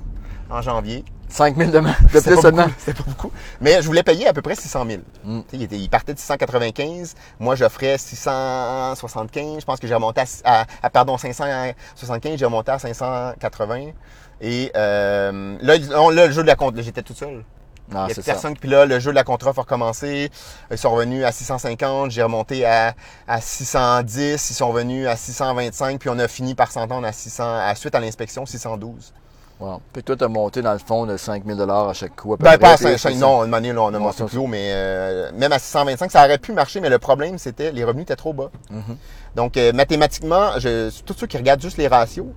en 0.49 0.61
janvier. 0.61 1.03
5 1.29 1.57
000 1.57 1.71
de, 1.71 1.79
de 1.79 1.93
plus 2.07 2.21
pas 2.35 2.41
seulement. 2.41 2.63
beaucoup, 2.63 2.75
C'était 2.79 2.93
pas 2.93 3.03
beaucoup. 3.09 3.31
Mais 3.59 3.81
je 3.81 3.87
voulais 3.87 4.03
payer 4.03 4.27
à 4.29 4.33
peu 4.33 4.41
près 4.41 4.55
600 4.55 4.85
000. 4.87 5.01
Mm. 5.25 5.41
Il, 5.51 5.63
était- 5.63 5.75
il 5.77 5.89
partait 5.89 6.13
de 6.13 6.19
695. 6.19 7.15
Moi, 7.39 7.55
j'offrais 7.55 7.97
675. 7.97 9.59
Je 9.59 9.65
pense 9.65 9.79
que 9.79 9.87
j'ai 9.87 9.93
remonté 9.93 10.21
à, 10.21 10.25
à- 10.61 10.65
à, 10.83 10.89
pardon, 10.89 11.17
575. 11.17 12.37
J'ai 12.39 12.45
remonté 12.45 12.71
à 12.71 12.79
580. 12.79 13.91
Et 14.39 14.71
euh, 14.75 15.57
là, 15.61 15.77
là, 15.77 16.27
le 16.27 16.31
jeu 16.31 16.43
de 16.43 16.47
la 16.47 16.55
compte, 16.55 16.79
j'étais 16.81 17.01
tout 17.01 17.13
seul. 17.13 17.43
Non, 17.89 18.05
Il 18.07 18.09
y 18.09 18.11
a 18.11 18.15
personne. 18.23 18.55
Puis 18.57 18.69
là, 18.69 18.85
le 18.85 18.99
jeu 18.99 19.11
de 19.11 19.15
la 19.15 19.23
contre 19.23 19.47
a 19.47 19.51
recommencé. 19.51 20.29
Ils 20.71 20.77
sont 20.77 20.91
revenus 20.91 21.23
à 21.25 21.31
650. 21.31 22.11
J'ai 22.11 22.21
remonté 22.23 22.65
à, 22.65 22.93
à 23.27 23.39
610. 23.41 24.49
Ils 24.49 24.53
sont 24.53 24.69
revenus 24.69 25.07
à 25.07 25.15
625. 25.15 25.99
Puis 25.99 26.09
on 26.09 26.19
a 26.19 26.27
fini 26.27 26.53
par 26.55 26.71
s'entendre 26.71 27.07
à 27.07 27.11
600, 27.13 27.43
à 27.57 27.73
suite 27.75 27.95
à 27.95 27.99
l'inspection, 27.99 28.45
612. 28.45 29.13
Wow. 29.59 29.81
Puis 29.91 30.03
toi, 30.03 30.15
tu 30.15 30.23
as 30.23 30.27
monté 30.27 30.61
dans 30.61 30.73
le 30.73 30.77
fond 30.79 31.05
de 31.07 31.17
5 31.17 31.43
000 31.45 31.59
à 31.69 31.93
chaque 31.93 32.15
coup. 32.15 32.33
À 32.33 32.37
peu 32.37 32.43
Ben, 32.43 32.51
près, 32.51 32.57
pas 32.59 32.71
à 32.73 32.75
puis 32.75 32.83
500. 32.85 33.09
c'est 33.09 33.13
ça. 33.15 33.19
Non, 33.19 33.43
une 33.43 33.53
année, 33.55 33.73
là, 33.73 33.81
on 33.81 33.93
a 33.93 33.97
monté 33.97 34.23
plus 34.23 34.37
haut, 34.37 34.45
mais 34.45 34.69
euh, 34.71 35.31
même 35.33 35.51
à 35.51 35.57
625, 35.57 36.11
ça 36.11 36.23
aurait 36.25 36.37
pu 36.37 36.53
marcher, 36.53 36.79
mais 36.79 36.89
le 36.89 36.99
problème, 36.99 37.37
c'était 37.39 37.71
les 37.71 37.83
revenus 37.83 38.03
étaient 38.03 38.15
trop 38.15 38.33
bas. 38.33 38.51
Mhm. 38.69 38.97
Donc, 39.35 39.57
euh, 39.57 39.73
mathématiquement, 39.73 40.51
je, 40.59 40.89
tous 41.03 41.15
ceux 41.17 41.25
qui 41.27 41.37
regardent 41.37 41.61
juste 41.61 41.77
les 41.77 41.87
ratios, 41.87 42.27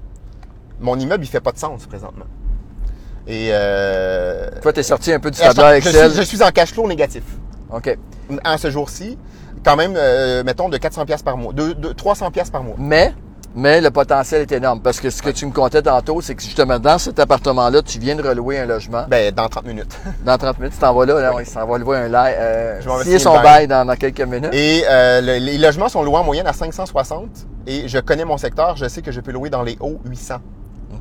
mon 0.81 0.99
immeuble, 0.99 1.25
il 1.25 1.29
fait 1.29 1.41
pas 1.41 1.53
de 1.53 1.59
sens 1.59 1.85
présentement. 1.87 2.25
Et 3.27 3.51
euh, 3.53 4.49
Toi, 4.63 4.73
tu 4.73 4.81
es 4.81 4.83
sorti 4.83 5.13
un 5.13 5.21
peu 5.21 5.31
du 5.31 5.37
je 5.39 5.45
Excel. 5.45 6.11
suis, 6.11 6.17
je 6.21 6.23
suis 6.23 6.43
en 6.43 6.51
cash 6.51 6.73
flow 6.73 6.89
négatif. 6.89 7.23
OK. 7.71 7.97
En 8.47 8.57
ce 8.57 8.71
jour-ci, 8.71 9.19
quand 9.63 9.77
même, 9.77 9.93
euh, 9.97 10.43
mettons, 10.43 10.71
de 10.71 10.79
400 10.79 11.05
pièces 11.05 11.23
par 11.23 11.37
mois, 11.37 11.53
de, 11.53 11.75
de 11.75 11.93
300 11.93 12.31
pièces 12.31 12.49
par 12.51 12.63
mois. 12.63 12.77
Mais, 12.79 13.15
mais 13.55 13.81
le 13.81 13.91
potentiel 13.91 14.43
est 14.43 14.53
énorme. 14.53 14.81
Parce 14.81 15.01
que 15.01 15.11
ce 15.11 15.23
que 15.23 15.31
tu 15.31 15.47
me 15.47 15.51
contais 15.53 15.83
tantôt, 15.83 16.21
c'est 16.21 16.35
que 16.35 16.43
justement, 16.43 16.79
dans 16.79 16.99
cet 16.99 17.19
appartement-là, 17.19 17.83
tu 17.83 17.99
viens 17.99 18.17
de 18.17 18.23
relouer 18.27 18.59
un 18.59 18.67
logement. 18.67 19.05
Ben, 19.09 19.33
dans 19.35 19.49
30 19.49 19.67
minutes. 19.67 19.99
Dans 20.25 20.37
30 20.39 20.59
minutes, 20.59 20.75
tu 20.75 20.81
t'en 20.81 20.95
vas 20.95 21.07
là. 21.07 21.21
là 21.21 21.33
on 21.35 21.45
s'en 21.45 21.67
va 21.67 21.79
louer 21.79 21.97
un 21.99 22.09
live. 22.09 22.35
Euh, 22.39 22.75
vais 22.77 22.83
signer 22.83 23.03
signer 23.05 23.19
son 23.19 23.35
bail 23.35 23.43
bail. 23.43 23.69
dans, 23.69 23.85
dans 23.85 23.97
quelques 23.97 24.21
minutes. 24.21 24.53
Et 24.55 24.85
euh, 24.89 25.21
le- 25.21 25.39
les 25.45 25.59
logements 25.59 25.89
sont 25.89 26.03
loués 26.03 26.17
en 26.19 26.25
moyenne 26.25 26.47
à 26.47 26.53
560. 26.53 27.47
Et 27.67 27.89
je 27.89 27.99
connais 27.99 28.25
mon 28.25 28.39
secteur, 28.39 28.77
je 28.77 28.87
sais 28.89 29.03
que 29.03 29.13
je 29.13 29.21
peux 29.21 29.33
louer 29.33 29.51
dans 29.51 29.63
les 29.63 29.77
hauts 29.81 30.01
800. 30.05 30.37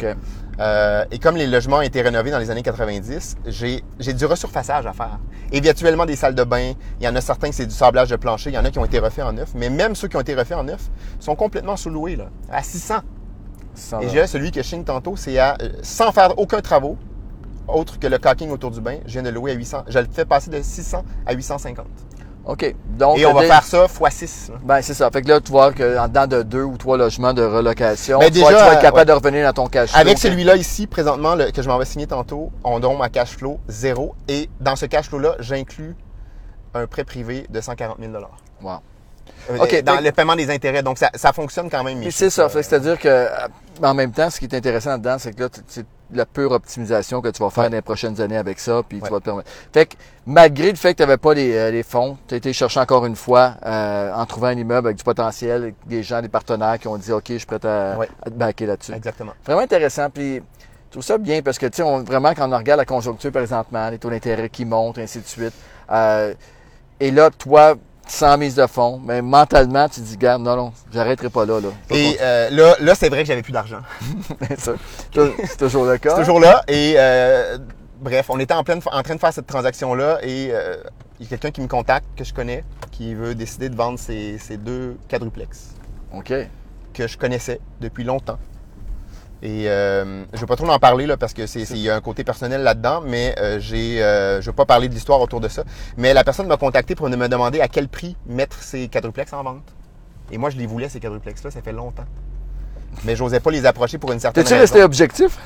OK. 0.02 0.16
Euh, 0.60 1.06
et 1.12 1.20
comme 1.20 1.36
les 1.38 1.48
logements 1.48 1.78
ont 1.78 1.82
été 1.82 2.02
rénovés 2.02 2.32
dans 2.32 2.40
les 2.40 2.52
années 2.52 2.64
90, 2.64 3.38
j'ai 3.48 4.14
du 4.14 4.26
resurfaçage 4.26 4.86
à 4.86 4.94
faire. 4.94 5.20
Et 5.52 5.62
virtuellement 5.62 6.06
des 6.06 6.16
salles 6.16 6.36
de 6.36 6.44
bain. 6.44 6.74
Il 7.00 7.06
y 7.06 7.08
en 7.08 7.16
a 7.16 7.22
certains 7.22 7.50
que 7.50 7.56
c'est 7.56 7.66
du 7.66 7.74
sablage 7.74 8.10
de 8.10 8.16
plancher. 8.18 8.50
Il 8.50 8.54
y 8.56 8.58
en 8.58 8.66
a 8.66 8.72
qui 8.72 8.80
ont 8.80 8.86
été 8.86 9.00
refaits 9.00 9.24
en 9.24 9.34
neuf. 9.34 9.52
Mais 9.56 9.70
même 9.70 9.96
ceux 9.96 10.08
qui 10.08 10.18
ont 10.18 10.22
été 10.22 10.36
refaits 10.36 10.58
en 10.58 10.64
neuf 10.64 10.90
sont 11.20 11.36
complètement 11.36 11.78
sous-loués, 11.78 12.16
là, 12.18 12.26
à 12.52 12.62
600. 12.62 12.96
Sans- 13.76 14.02
Et 14.02 14.10
j'ai 14.10 14.28
celui 14.28 14.52
que 14.52 14.62
je 14.62 14.68
signe 14.68 14.84
tantôt, 14.84 15.16
c'est 15.16 15.38
à, 15.40 15.56
euh, 15.62 15.70
sans 15.82 16.12
faire 16.12 16.38
aucun 16.38 16.60
travaux, 16.60 16.98
autre 17.68 17.98
que 18.00 18.08
le 18.08 18.18
caulking 18.18 18.50
autour 18.50 18.72
du 18.72 18.82
bain, 18.82 18.98
je 19.06 19.14
viens 19.14 19.24
de 19.24 19.30
louer 19.30 19.52
à 19.52 19.54
800. 19.54 19.84
Je 19.88 20.00
le 20.00 20.08
fais 20.12 20.26
passer 20.26 20.50
de 20.50 20.62
600 20.62 21.04
à 21.26 21.34
850. 21.34 21.86
OK. 22.50 22.76
Donc, 22.98 23.20
Et 23.20 23.26
on 23.28 23.34
va 23.34 23.44
faire 23.44 23.64
ça 23.64 23.86
x 23.86 24.16
6. 24.16 24.52
Ben, 24.64 24.82
c'est 24.82 24.96
ça. 24.96 25.12
Fait 25.12 25.22
que 25.22 25.28
là, 25.28 25.40
tu 25.40 25.52
vois 25.52 25.72
qu'en 25.72 26.08
dedans 26.08 26.26
de 26.26 26.42
deux 26.42 26.64
ou 26.64 26.78
trois 26.78 26.98
logements 26.98 27.32
de 27.34 27.44
relocation, 27.44 28.18
Ben, 28.18 28.32
tu, 28.32 28.40
vas, 28.40 28.48
déjà, 28.50 28.58
tu 28.58 28.66
vas 28.70 28.74
être 28.74 28.82
capable 28.82 28.98
ouais. 28.98 29.06
de 29.06 29.12
revenir 29.12 29.46
dans 29.46 29.54
ton 29.64 29.68
cash 29.68 29.92
flow. 29.92 30.00
Avec 30.00 30.18
celui-là 30.18 30.56
ici, 30.56 30.88
présentement, 30.88 31.36
le- 31.36 31.52
que 31.52 31.62
je 31.62 31.70
m'en 31.70 31.78
vais 31.78 31.86
signer 31.86 32.08
tantôt, 32.08 32.52
on 32.64 32.80
donne 32.80 32.98
ma 32.98 33.10
cash 33.10 33.38
flow 33.38 33.60
zéro. 33.68 34.16
Et 34.28 34.50
dans 34.60 34.76
ce 34.76 34.88
cash 34.88 35.10
flow-là, 35.10 35.36
j'inclus 35.40 35.96
un 36.74 36.88
prêt 36.88 37.04
privé 37.04 37.46
de 37.50 37.62
140 37.62 37.98
000 38.00 38.12
Wow. 38.64 38.72
Euh, 39.52 39.58
OK, 39.60 39.84
dans 39.84 39.98
fait- 39.98 40.02
le 40.02 40.12
paiement 40.12 40.36
des 40.36 40.50
intérêts. 40.50 40.82
Donc, 40.82 40.98
ça, 40.98 41.12
ça 41.14 41.32
fonctionne 41.32 41.70
quand 41.70 41.84
même. 41.84 42.02
c'est 42.12 42.30
ça. 42.32 42.44
euh, 42.46 42.50
C'est-à-dire 42.50 42.98
que, 42.98 43.08
euh, 43.08 43.28
en 43.84 43.94
même 43.94 44.12
temps, 44.12 44.30
ce 44.32 44.40
qui 44.40 44.46
est 44.46 44.56
intéressant 44.56 44.98
dedans, 44.98 45.18
c'est 45.20 45.34
que 45.34 45.44
là, 45.44 45.50
tu- 45.50 45.86
la 46.14 46.26
pure 46.26 46.52
optimisation 46.52 47.22
que 47.22 47.30
tu 47.30 47.42
vas 47.44 47.50
faire 47.50 47.70
dans 47.70 47.76
les 47.76 47.82
prochaines 47.82 48.20
années 48.22 48.38
avec 48.38 48.60
ça, 48.60 48.82
puis 48.88 49.00
tu 49.02 49.10
vas 49.10 49.20
te 49.20 49.26
permettre. 49.26 49.50
Fait 49.74 49.86
que, 49.86 49.96
malgré 50.26 50.70
le 50.72 50.76
fait 50.78 50.94
que 50.94 50.98
tu 50.98 51.04
n'avais 51.04 51.18
pas 51.18 51.34
les, 51.34 51.54
euh, 51.56 51.72
les 51.72 51.84
fonds, 51.84 52.18
tu 52.28 52.34
as 52.34 52.38
été 52.38 52.52
chercher 52.54 52.80
encore 52.80 53.06
une 53.06 53.16
fois, 53.16 53.56
euh, 53.66 54.12
en 54.14 54.26
trouvant 54.26 54.48
un 54.48 54.58
immeuble 54.58 54.88
avec 54.88 54.98
du 54.98 55.04
potentiel, 55.04 55.62
avec 55.64 55.76
des 55.86 56.02
gens, 56.04 56.22
des 56.22 56.30
partenaires 56.30 56.80
qui 56.80 56.88
ont 56.88 56.98
dit, 56.98 57.12
OK, 57.12 57.26
je 57.30 57.38
suis 57.38 57.46
prêt 57.46 57.64
à, 57.66 57.98
Ouais. 57.98 58.08
à 58.26 58.30
te 58.30 58.36
baquer 58.36 58.66
là-dessus. 58.66 58.94
Exactement. 58.94 59.34
Vraiment 59.46 59.62
intéressant. 59.62 60.10
Puis, 60.10 60.36
je 60.38 60.92
trouve 60.92 61.04
ça 61.04 61.18
bien 61.18 61.42
parce 61.44 61.60
que, 61.60 61.68
tu 61.68 61.78
sais, 61.78 61.84
on- 61.84 62.04
vraiment, 62.04 62.34
quand 62.34 62.52
on 62.52 62.58
regarde 62.58 62.80
la 62.80 62.86
conjoncture 62.86 63.32
présentement, 63.32 63.90
les 63.90 64.00
taux 64.00 64.10
d'intérêt 64.10 64.50
qui 64.50 64.66
montent, 64.66 64.98
ainsi 64.98 65.20
de 65.20 65.26
suite, 65.28 65.54
euh, 65.92 66.34
et 67.00 67.12
là, 67.12 67.30
toi, 67.30 67.76
sans 68.10 68.38
mise 68.38 68.56
de 68.56 68.66
fonds, 68.66 69.00
mais 69.04 69.22
mentalement, 69.22 69.88
tu 69.88 70.02
te 70.02 70.06
dis, 70.06 70.18
garde, 70.18 70.42
non, 70.42 70.56
non, 70.56 70.74
j'arrêterai 70.92 71.30
pas 71.30 71.46
là. 71.46 71.60
là. 71.60 71.70
Et 71.92 72.18
euh, 72.20 72.50
là, 72.50 72.76
là 72.80 72.96
c'est 72.96 73.10
vrai 73.10 73.22
que 73.22 73.28
j'avais 73.28 73.42
plus 73.42 73.54
d'argent. 73.54 73.82
C'est 74.58 75.58
toujours 75.58 75.86
le 75.86 75.98
cas. 75.98 76.16
C'est 76.16 76.22
toujours 76.22 76.40
là. 76.40 76.64
Et 76.68 76.96
euh, 76.98 77.58
bref, 78.02 78.26
on 78.30 78.40
était 78.40 78.54
en, 78.54 78.64
pleine, 78.64 78.82
en 78.92 79.04
train 79.04 79.16
de 79.16 79.20
faire 79.20 79.34
cette 79.34 79.48
transaction-là 79.48 80.20
et 80.24 80.50
euh, 80.52 80.78
il 81.20 81.26
y 81.26 81.28
a 81.28 81.30
quelqu'un 81.30 81.52
qui 81.52 81.62
me 81.62 81.68
contacte, 81.68 82.08
que 82.16 82.24
je 82.24 82.34
connais, 82.34 82.64
qui 82.92 83.14
veut 83.14 83.36
décider 83.36 83.70
de 83.70 83.76
vendre 83.76 84.00
ses, 84.00 84.38
ses 84.38 84.58
deux 84.58 84.98
quadruplex 85.08 85.76
OK. 86.14 86.34
que 86.94 87.08
je 87.08 87.18
connaissais 87.18 87.60
depuis 87.80 88.04
longtemps. 88.04 88.40
Et 89.42 89.70
euh, 89.70 90.24
je 90.34 90.36
ne 90.36 90.42
vais 90.42 90.46
pas 90.48 90.56
trop 90.58 90.68
en 90.70 90.80
parler 90.80 91.06
là, 91.06 91.16
parce 91.16 91.34
que 91.34 91.48
c'est, 91.48 91.64
c'est- 91.66 91.76
il 91.76 91.80
y 91.82 91.90
a 91.90 91.96
un 91.96 92.02
côté 92.02 92.24
personnel 92.26 92.62
là-dedans, 92.62 93.02
mais 93.06 93.34
euh, 93.40 93.58
j'ai, 93.60 94.04
euh, 94.04 94.42
je 94.42 94.48
ne 94.48 94.52
vais 94.52 94.56
pas 94.56 94.66
parler 94.66 94.90
de 94.90 94.94
l'histoire 94.94 95.22
autour 95.22 95.40
de 95.40 95.48
ça. 95.48 95.64
Mais 95.98 96.14
la 96.14 96.24
personne 96.26 96.48
m'a 96.48 96.58
contacté 96.58 96.94
pour 96.96 97.08
me 97.10 97.28
demander 97.28 97.62
à 97.62 97.68
quel 97.70 97.88
prix 97.88 98.18
mettre 98.26 98.62
ces 98.62 98.88
quadruplex 98.90 99.32
en 99.34 99.44
vente. 99.44 99.64
Et 100.32 100.38
moi, 100.38 100.50
je 100.50 100.58
les 100.58 100.66
voulais, 100.66 100.90
ces 100.90 101.00
quadruplex-là, 101.00 101.52
ça 101.52 101.62
fait 101.62 101.72
longtemps. 101.72 102.04
Mais 103.06 103.16
j'osais 103.16 103.40
pas 103.40 103.52
les 103.52 103.66
approcher 103.66 103.98
pour 103.98 104.12
une 104.12 104.20
certaine 104.20 104.44
T'es-tu 104.44 104.54
raison. 104.56 104.62
resté 104.64 104.84
objectif? 104.84 105.38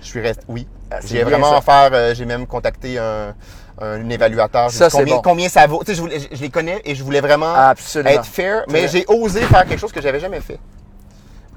Je 0.00 0.06
suis 0.06 0.20
resté, 0.20 0.44
oui. 0.48 0.68
Ah, 0.90 0.98
j'ai 1.04 1.22
vraiment 1.24 1.56
offert, 1.58 1.90
euh, 1.92 2.14
j'ai 2.14 2.24
même 2.24 2.46
contacté 2.46 2.98
un, 2.98 3.34
un 3.80 4.08
évaluateur. 4.10 4.70
Ça, 4.70 4.88
combien, 4.90 5.16
bon. 5.16 5.22
combien 5.22 5.48
ça 5.48 5.66
vaut? 5.66 5.80
Tu 5.80 5.86
sais, 5.86 5.94
je, 5.96 6.00
voulais- 6.00 6.20
je- 6.20 6.36
je 6.36 6.40
les 6.42 6.50
connais 6.50 6.80
et 6.84 6.94
je 6.94 7.02
voulais 7.02 7.20
vraiment 7.20 7.52
Absolument. 7.54 8.10
être 8.14 8.26
fair, 8.26 8.62
mais 8.68 8.86
j'ai 8.88 9.04
osé 9.08 9.40
faire 9.40 9.66
quelque 9.66 9.80
chose 9.80 9.90
que 9.92 10.00
j'avais 10.02 10.20
jamais 10.20 10.40
fait. 10.40 10.58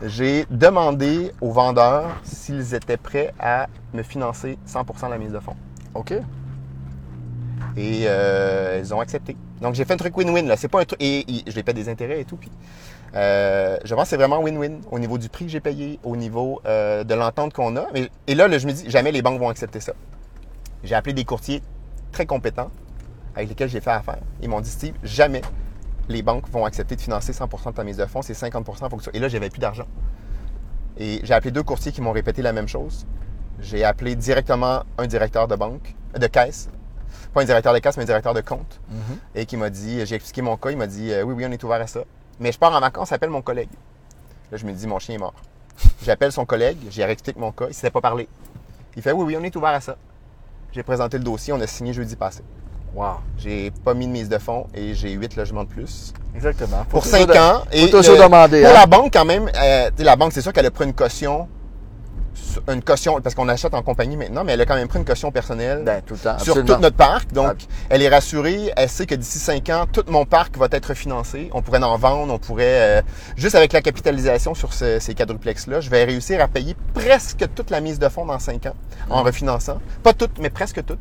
J'ai 0.04 0.46
demandé 0.50 1.32
aux 1.42 1.52
vendeurs 1.52 2.20
s'ils 2.24 2.74
étaient 2.74 2.98
prêts 2.98 3.34
à 3.40 3.68
me 3.94 4.04
financer 4.04 4.58
100% 4.68 5.06
de 5.06 5.12
la 5.12 5.18
mise 5.18 5.32
de 5.32 5.40
fonds. 5.40 5.56
OK. 5.94 6.14
Et 7.78 8.04
euh, 8.06 8.80
ils 8.84 8.94
ont 8.94 9.00
accepté. 9.00 9.38
Donc, 9.62 9.76
j'ai 9.76 9.86
fait 9.86 9.94
un 9.94 9.98
truc 9.98 10.18
win-win. 10.18 10.48
là. 10.48 10.58
C'est 10.58 10.68
pas 10.68 10.82
un 10.82 10.86
truc. 10.86 11.02
Et, 11.02 11.20
et 11.20 11.44
je 11.48 11.56
les 11.56 11.64
paie 11.64 11.74
des 11.74 11.88
intérêts 11.88 12.22
et 12.22 12.26
tout. 12.26 12.36
Puis, 12.36 12.50
euh, 13.16 13.78
je 13.84 13.94
pense 13.94 14.06
que 14.06 14.10
c'est 14.10 14.18
vraiment 14.18 14.42
win-win 14.42 14.82
au 14.90 15.00
niveau 15.00 15.18
du 15.18 15.30
prix 15.30 15.46
que 15.46 15.52
j'ai 15.52 15.60
payé, 15.60 16.00
au 16.04 16.16
niveau 16.16 16.62
euh, 16.66 17.04
de 17.04 17.14
l'entente 17.14 17.54
qu'on 17.54 17.76
a. 17.78 17.86
Mais, 17.94 18.10
et 18.28 18.36
là, 18.36 18.48
là, 18.48 18.58
je 18.58 18.68
me 18.68 18.74
dis, 18.74 18.90
jamais 18.90 19.12
les 19.12 19.22
banques 19.22 19.40
vont 19.40 19.50
accepter 19.50 19.80
ça. 19.80 19.94
J'ai 20.84 20.96
appelé 20.96 21.14
des 21.14 21.26
courtiers 21.26 21.62
très 22.12 22.26
compétents 22.26 22.72
avec 23.36 23.50
lesquels 23.50 23.70
j'ai 23.70 23.82
fait 23.82 23.92
affaire. 23.92 24.20
Ils 24.42 24.50
m'ont 24.50 24.62
dit, 24.62 24.70
Steve, 24.70 24.96
jamais 25.04 25.42
les 26.12 26.22
banques 26.22 26.48
vont 26.50 26.66
accepter 26.66 26.96
de 26.96 27.02
financer 27.02 27.32
100% 27.32 27.72
de 27.72 27.76
ta 27.76 27.84
mise 27.84 27.98
de 27.98 28.06
fonds. 28.06 28.22
C'est 28.22 28.34
50 28.34 28.64
pour 28.66 28.76
que 28.76 29.04
ça. 29.04 29.12
Et 29.14 29.20
là, 29.20 29.28
j'avais 29.28 29.50
plus 29.50 29.60
d'argent. 29.60 29.86
Et 30.98 31.22
j'ai 31.24 31.34
appelé 31.34 31.52
deux 31.52 31.64
courtiers 31.64 31.92
qui 31.92 32.02
m'ont 32.02 32.12
répété 32.12 32.42
la 32.42 32.54
même 32.54 32.68
chose. 32.68 33.06
J'ai 33.60 33.84
appelé 33.84 34.16
directement 34.16 34.84
un 34.98 35.08
directeur 35.08 35.48
de 35.48 35.56
banque, 35.56 35.96
de 36.18 36.28
caisse, 36.28 36.70
pas 37.34 37.42
un 37.42 37.46
directeur 37.46 37.74
de 37.74 37.80
caisse, 37.80 37.96
mais 37.98 38.04
un 38.04 38.08
directeur 38.08 38.34
de 38.34 38.42
compte, 38.42 38.80
Mhm. 38.90 39.18
et 39.36 39.46
qui 39.46 39.56
m'a 39.58 39.70
dit, 39.70 40.06
j'ai 40.06 40.16
expliqué 40.16 40.42
mon 40.42 40.58
cas, 40.58 40.72
il 40.72 40.78
m'a 40.78 40.88
dit, 40.88 41.12
euh, 41.12 41.24
oui, 41.24 41.34
oui, 41.36 41.46
on 41.48 41.52
est 41.52 41.64
ouvert 41.64 41.80
à 41.82 41.88
ça. 41.88 42.04
Mais 42.40 42.52
je 42.52 42.60
pars 42.60 42.74
en 42.74 42.80
vacances, 42.80 43.12
appelle 43.12 43.30
mon 43.30 43.42
collègue. 43.42 43.70
Là, 44.52 44.58
je 44.58 44.66
me 44.66 44.74
dis, 44.74 44.88
mon 44.88 45.00
chien 45.00 45.16
est 45.16 45.20
mort. 45.20 45.34
J'appelle 46.04 46.32
son 46.32 46.46
collègue, 46.46 46.78
j'ai 46.90 47.04
expliqué 47.04 47.40
mon 47.40 47.52
cas, 47.52 47.66
il 47.66 47.70
ne 47.70 47.74
s'était 47.74 47.92
pas 47.92 48.02
parlé. 48.02 48.28
Il 48.96 49.02
fait, 49.02 49.12
oui, 49.12 49.24
oui, 49.26 49.38
on 49.40 49.44
est 49.44 49.56
ouvert 49.56 49.70
à 49.70 49.80
ça. 49.80 49.96
J'ai 50.74 50.84
présenté 50.84 51.18
le 51.18 51.24
dossier, 51.24 51.54
on 51.54 51.62
a 51.62 51.68
signé 51.68 51.94
jeudi 51.94 52.16
passé. 52.16 52.42
Wow. 52.94 53.16
J'ai 53.38 53.72
pas 53.86 53.94
mis 53.94 54.06
de 54.08 54.12
mise 54.12 54.28
de 54.30 54.38
fonds 54.38 54.68
et 54.74 54.94
j'ai 54.94 55.12
huit 55.12 55.36
logements 55.38 55.64
de 55.64 55.70
plus. 55.70 56.14
Exactement. 56.36 56.80
Faut 56.90 57.00
Pour 57.00 57.04
toujours 57.04 57.20
5 57.20 57.28
de- 57.28 57.34
ans. 57.38 57.64
Et 57.72 57.88
faut 57.88 57.98
toujours 58.00 58.16
le- 58.18 58.24
demander, 58.24 58.62
Pour 58.62 58.72
hein. 58.72 58.74
la 58.74 58.86
banque, 58.86 59.12
quand 59.14 59.26
même, 59.26 59.50
euh, 59.62 59.90
la 60.00 60.16
banque, 60.18 60.34
c'est 60.34 60.42
sûr 60.42 60.52
qu'elle 60.52 60.66
a 60.66 60.72
pris 60.72 60.86
une 60.86 60.94
caution, 60.94 61.48
une 62.70 62.82
caution, 62.82 63.22
parce 63.22 63.34
qu'on 63.34 63.48
achète 63.48 63.74
en 63.74 63.82
compagnie 63.82 64.18
maintenant, 64.18 64.44
mais 64.44 64.54
elle 64.54 64.62
a 64.62 64.66
quand 64.66 64.76
même 64.76 64.90
pris 64.90 65.00
une 65.00 65.06
caution 65.06 65.32
personnelle 65.32 65.84
Ben, 65.86 66.02
tout 66.06 66.16
le 66.16 66.20
temps. 66.20 66.38
sur 66.40 66.56
tout 66.66 66.78
notre 66.78 66.96
parc. 66.98 67.32
Donc, 67.32 67.56
elle 67.90 68.02
est 68.02 68.10
rassurée. 68.10 68.72
Elle 68.76 68.90
sait 68.90 69.06
que 69.06 69.16
d'ici 69.16 69.40
5 69.40 69.70
ans, 69.70 69.86
tout 69.92 70.04
mon 70.08 70.26
parc 70.26 70.58
va 70.58 70.68
être 70.72 70.94
financé. 70.94 71.50
On 71.54 71.62
pourrait 71.62 71.82
en 71.84 71.98
vendre. 71.98 72.34
On 72.34 72.40
pourrait, 72.40 73.00
euh, 73.00 73.02
juste 73.38 73.56
avec 73.56 73.72
la 73.72 73.82
capitalisation 73.82 74.54
sur 74.54 74.74
ce- 74.74 75.00
ces 75.00 75.14
quadruplex-là, 75.16 75.80
je 75.80 75.90
vais 75.90 76.04
réussir 76.04 76.42
à 76.42 76.48
payer 76.50 76.76
presque 76.94 77.46
toute 77.56 77.70
la 77.70 77.80
mise 77.80 78.00
de 78.00 78.10
fonds 78.10 78.26
dans 78.26 78.40
5 78.40 78.66
ans 78.66 78.76
en 79.10 79.22
Mm. 79.22 79.26
refinançant. 79.28 79.78
Pas 80.04 80.12
toutes, 80.14 80.38
mais 80.40 80.50
presque 80.50 80.84
toutes. 80.86 81.00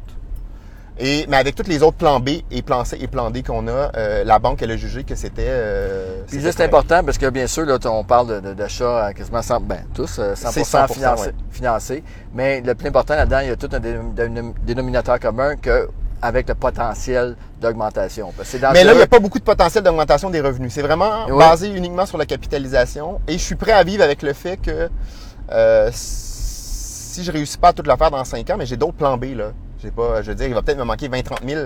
Et, 1.02 1.24
mais 1.28 1.38
avec 1.38 1.54
tous 1.54 1.66
les 1.66 1.82
autres 1.82 1.96
plans 1.96 2.20
B 2.20 2.28
et 2.50 2.60
plan 2.62 2.84
C 2.84 2.98
et 3.00 3.06
plan 3.06 3.30
D 3.30 3.42
qu'on 3.42 3.66
a, 3.68 3.90
euh, 3.96 4.22
la 4.24 4.38
banque, 4.38 4.60
elle 4.60 4.70
a 4.72 4.76
jugé 4.76 5.02
que 5.02 5.14
c'était. 5.14 5.46
euh, 5.48 6.22
Puis 6.28 6.38
correct. 6.40 6.60
important 6.60 7.02
parce 7.02 7.16
que 7.16 7.30
bien 7.30 7.46
sûr, 7.46 7.64
là, 7.64 7.78
on 7.86 8.04
parle 8.04 8.26
de- 8.28 8.40
de- 8.48 8.54
d'achat 8.54 9.06
à 9.06 9.12
quasiment 9.14 9.40
100, 9.40 9.60
ben, 9.62 9.78
tous 9.94 10.18
euh, 10.18 10.34
100%, 10.34 10.50
C'est 10.52 10.64
100%, 10.64 10.92
financé, 10.94 11.26
ouais. 11.28 11.34
financé. 11.50 12.04
Mais 12.34 12.60
le 12.60 12.74
plus 12.74 12.88
important 12.88 13.14
là-dedans, 13.14 13.40
il 13.40 13.48
y 13.48 13.50
a 13.50 13.56
tout 13.56 13.70
un 13.72 13.80
dé- 13.80 13.96
dé- 14.14 14.28
dénominateur 14.66 15.18
commun 15.18 15.56
que 15.56 15.88
avec 16.22 16.46
le 16.50 16.54
potentiel 16.54 17.34
d'augmentation. 17.62 18.30
Mais 18.74 18.84
là, 18.84 18.92
il 18.92 18.96
n'y 18.98 19.02
a 19.02 19.06
pas 19.06 19.20
beaucoup 19.20 19.38
de 19.38 19.44
potentiel 19.44 19.82
d'augmentation 19.82 20.28
des 20.28 20.42
revenus. 20.42 20.70
C'est 20.74 20.82
vraiment 20.82 21.24
Oui. 21.30 21.38
basé 21.38 21.68
uniquement 21.70 22.04
sur 22.04 22.18
la 22.18 22.26
capitalisation. 22.26 23.22
Et 23.26 23.32
je 23.32 23.38
suis 23.42 23.54
prêt 23.54 23.72
à 23.72 23.82
vivre 23.84 24.04
avec 24.04 24.20
le 24.20 24.34
fait 24.34 24.58
que 24.58 24.90
euh, 25.50 25.88
si 25.92 27.24
je 27.24 27.32
réussis 27.32 27.56
pas 27.56 27.68
à 27.68 27.72
tout 27.72 27.82
le 27.82 27.96
faire 27.96 28.10
dans 28.10 28.22
5 28.24 28.50
ans, 28.50 28.56
mais 28.58 28.66
j'ai 28.66 28.76
d'autres 28.76 28.98
plans 28.98 29.16
B. 29.16 29.34
Là. 29.34 29.52
J'ai 29.82 29.90
pas, 29.90 30.22
je 30.22 30.28
veux 30.28 30.34
dire, 30.34 30.46
il 30.46 30.54
va 30.54 30.62
peut-être 30.62 30.78
me 30.78 30.84
manquer 30.84 31.08
20-30 31.08 31.46
000. 31.46 31.60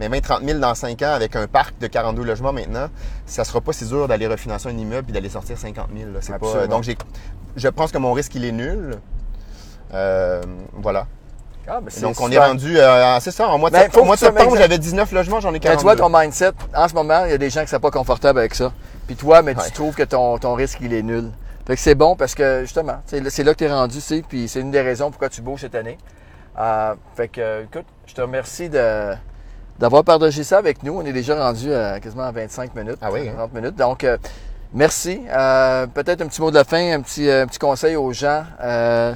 Mais 0.00 0.08
20-30 0.08 0.44
000 0.44 0.58
dans 0.58 0.74
5 0.74 1.00
ans 1.02 1.12
avec 1.12 1.36
un 1.36 1.46
parc 1.46 1.78
de 1.78 1.86
42 1.86 2.24
logements 2.24 2.52
maintenant, 2.52 2.88
ça 3.26 3.44
sera 3.44 3.60
pas 3.60 3.72
si 3.72 3.84
dur 3.86 4.08
d'aller 4.08 4.26
refinancer 4.26 4.68
un 4.68 4.76
immeuble 4.76 5.10
et 5.10 5.12
d'aller 5.12 5.28
sortir 5.28 5.56
50 5.58 5.86
000. 5.96 6.10
là. 6.12 6.18
C'est 6.22 6.38
pas, 6.38 6.66
donc, 6.66 6.84
je 7.56 7.68
pense 7.68 7.92
que 7.92 7.98
mon 7.98 8.12
risque, 8.12 8.34
il 8.34 8.44
est 8.44 8.52
nul. 8.52 8.96
Euh, 9.94 10.42
voilà. 10.72 11.06
Ah, 11.68 11.78
ben, 11.80 11.92
Donc, 12.00 12.20
on 12.20 12.30
est 12.32 12.38
rendu, 12.38 12.76
euh, 12.76 13.20
c'est 13.20 13.30
ça, 13.30 13.48
en 13.48 13.56
mois 13.58 13.70
de, 13.70 13.76
Ben, 13.76 13.88
septembre, 14.16 14.56
j'avais 14.56 14.78
19 14.78 15.12
logements, 15.12 15.38
j'en 15.40 15.50
ai 15.50 15.52
Mais 15.52 15.60
42. 15.60 15.78
tu 15.78 15.84
vois, 15.84 15.96
ton 15.96 16.08
mindset, 16.18 16.50
en 16.74 16.88
ce 16.88 16.94
moment, 16.94 17.24
il 17.26 17.30
y 17.30 17.34
a 17.34 17.38
des 17.38 17.50
gens 17.50 17.60
qui 17.60 17.66
ne 17.66 17.70
sont 17.70 17.80
pas 17.80 17.92
confortables 17.92 18.40
avec 18.40 18.54
ça. 18.54 18.72
Puis 19.06 19.14
toi, 19.14 19.42
mais 19.42 19.56
Ouais. 19.56 19.64
tu 19.66 19.72
trouves 19.72 19.94
que 19.94 20.02
ton, 20.02 20.38
ton 20.38 20.54
risque, 20.54 20.78
il 20.80 20.92
est 20.92 21.02
nul. 21.02 21.30
Fait 21.66 21.76
que 21.76 21.80
c'est 21.80 21.94
bon 21.94 22.16
parce 22.16 22.34
que, 22.34 22.62
justement, 22.62 23.00
c'est 23.06 23.20
là 23.44 23.52
que 23.52 23.58
tu 23.58 23.64
es 23.64 23.72
rendu, 23.72 24.00
c'est, 24.00 24.22
puis 24.28 24.48
c'est 24.48 24.58
une 24.60 24.72
des 24.72 24.80
raisons 24.80 25.10
pourquoi 25.10 25.28
tu 25.28 25.40
bouges 25.42 25.60
cette 25.60 25.76
année. 25.76 25.98
Euh, 26.58 26.94
fait 27.16 27.28
que, 27.28 27.40
euh, 27.40 27.62
écoute, 27.64 27.86
je 28.06 28.14
te 28.14 28.20
remercie 28.20 28.68
de, 28.68 29.12
d'avoir 29.78 30.04
partagé 30.04 30.44
ça 30.44 30.58
avec 30.58 30.82
nous. 30.82 30.94
On 30.98 31.04
est 31.04 31.12
déjà 31.12 31.34
rendu 31.42 31.72
à 31.72 31.98
quasiment 32.00 32.24
à 32.24 32.32
25 32.32 32.74
minutes, 32.74 32.98
Ah 33.00 33.10
oui, 33.10 33.28
hein? 33.28 33.34
30 33.36 33.54
minutes. 33.54 33.76
Donc, 33.76 34.04
euh, 34.04 34.18
merci. 34.74 35.20
Euh, 35.30 35.86
peut-être 35.86 36.20
un 36.22 36.26
petit 36.26 36.40
mot 36.40 36.50
de 36.50 36.56
la 36.56 36.64
fin, 36.64 36.92
un 36.92 37.00
petit, 37.00 37.28
euh, 37.28 37.44
un 37.44 37.46
petit 37.46 37.58
conseil 37.58 37.96
aux 37.96 38.12
gens. 38.12 38.44
Euh, 38.62 39.14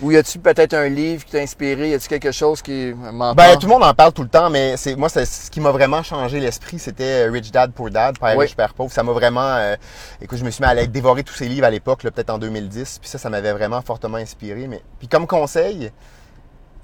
ou 0.00 0.10
y 0.10 0.16
a-tu 0.16 0.40
peut-être 0.40 0.74
un 0.74 0.88
livre 0.88 1.24
qui 1.24 1.30
t'a 1.32 1.38
inspiré? 1.38 1.90
Y 1.90 1.94
a-tu 1.94 2.08
quelque 2.08 2.32
chose 2.32 2.60
qui 2.60 2.92
m'en 2.96 3.34
Ben, 3.36 3.54
tout 3.56 3.66
le 3.68 3.72
monde 3.72 3.84
en 3.84 3.94
parle 3.94 4.12
tout 4.12 4.22
le 4.22 4.28
temps, 4.28 4.50
mais 4.50 4.76
c'est 4.76 4.96
moi, 4.96 5.08
c'est 5.08 5.24
ce 5.24 5.48
qui 5.48 5.60
m'a 5.60 5.70
vraiment 5.70 6.02
changé 6.02 6.40
l'esprit, 6.40 6.80
c'était 6.80 7.28
euh, 7.28 7.30
Rich 7.30 7.52
Dad 7.52 7.70
Poor 7.72 7.88
Dad, 7.90 8.18
Père 8.18 8.36
Oui. 8.36 8.46
riche, 8.46 8.56
Père 8.56 8.74
pauvre. 8.74 8.90
Ça 8.92 9.04
m'a 9.04 9.12
vraiment, 9.12 9.40
euh, 9.54 9.76
écoute, 10.20 10.38
je 10.38 10.44
me 10.44 10.50
suis 10.50 10.60
mis 10.62 10.66
à 10.66 10.70
aller 10.70 10.88
dévorer 10.88 11.22
tous 11.22 11.34
ces 11.34 11.46
livres 11.46 11.66
à 11.66 11.70
l'époque, 11.70 12.02
là, 12.02 12.10
peut-être 12.10 12.30
en 12.30 12.38
2010, 12.38 12.98
puis 13.00 13.08
ça, 13.08 13.18
ça 13.18 13.30
m'avait 13.30 13.52
vraiment 13.52 13.80
fortement 13.80 14.16
inspiré. 14.16 14.66
Mais 14.66 14.80
puis 14.98 15.06
comme 15.06 15.28
conseil, 15.28 15.92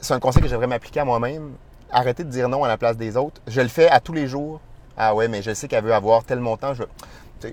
c'est 0.01 0.15
un 0.15 0.21
conseil 0.21 0.43
que 0.43 0.49
j'aimerais 0.49 0.67
m'appliquer 0.67 1.01
à 1.01 1.05
moi-même. 1.05 1.53
Arrêtez 1.91 2.25
de 2.25 2.31
dire 2.31 2.49
non 2.49 2.65
à 2.65 2.69
la 2.69 2.77
place 2.77 2.97
des 2.97 3.17
autres. 3.17 3.41
Je 3.47 3.61
le 3.61 3.69
fais 3.69 3.89
à 3.89 4.01
tous 4.01 4.13
les 4.13 4.27
jours. 4.27 4.61
Ah 4.97 5.15
ouais, 5.15 5.29
mais 5.29 5.43
je 5.43 5.55
sais 5.55 5.69
qu'elle 5.69 5.85
veut 5.85 5.95
avoir 5.95 6.25
tel 6.25 6.41
montant, 6.41 6.75
je, 6.75 6.83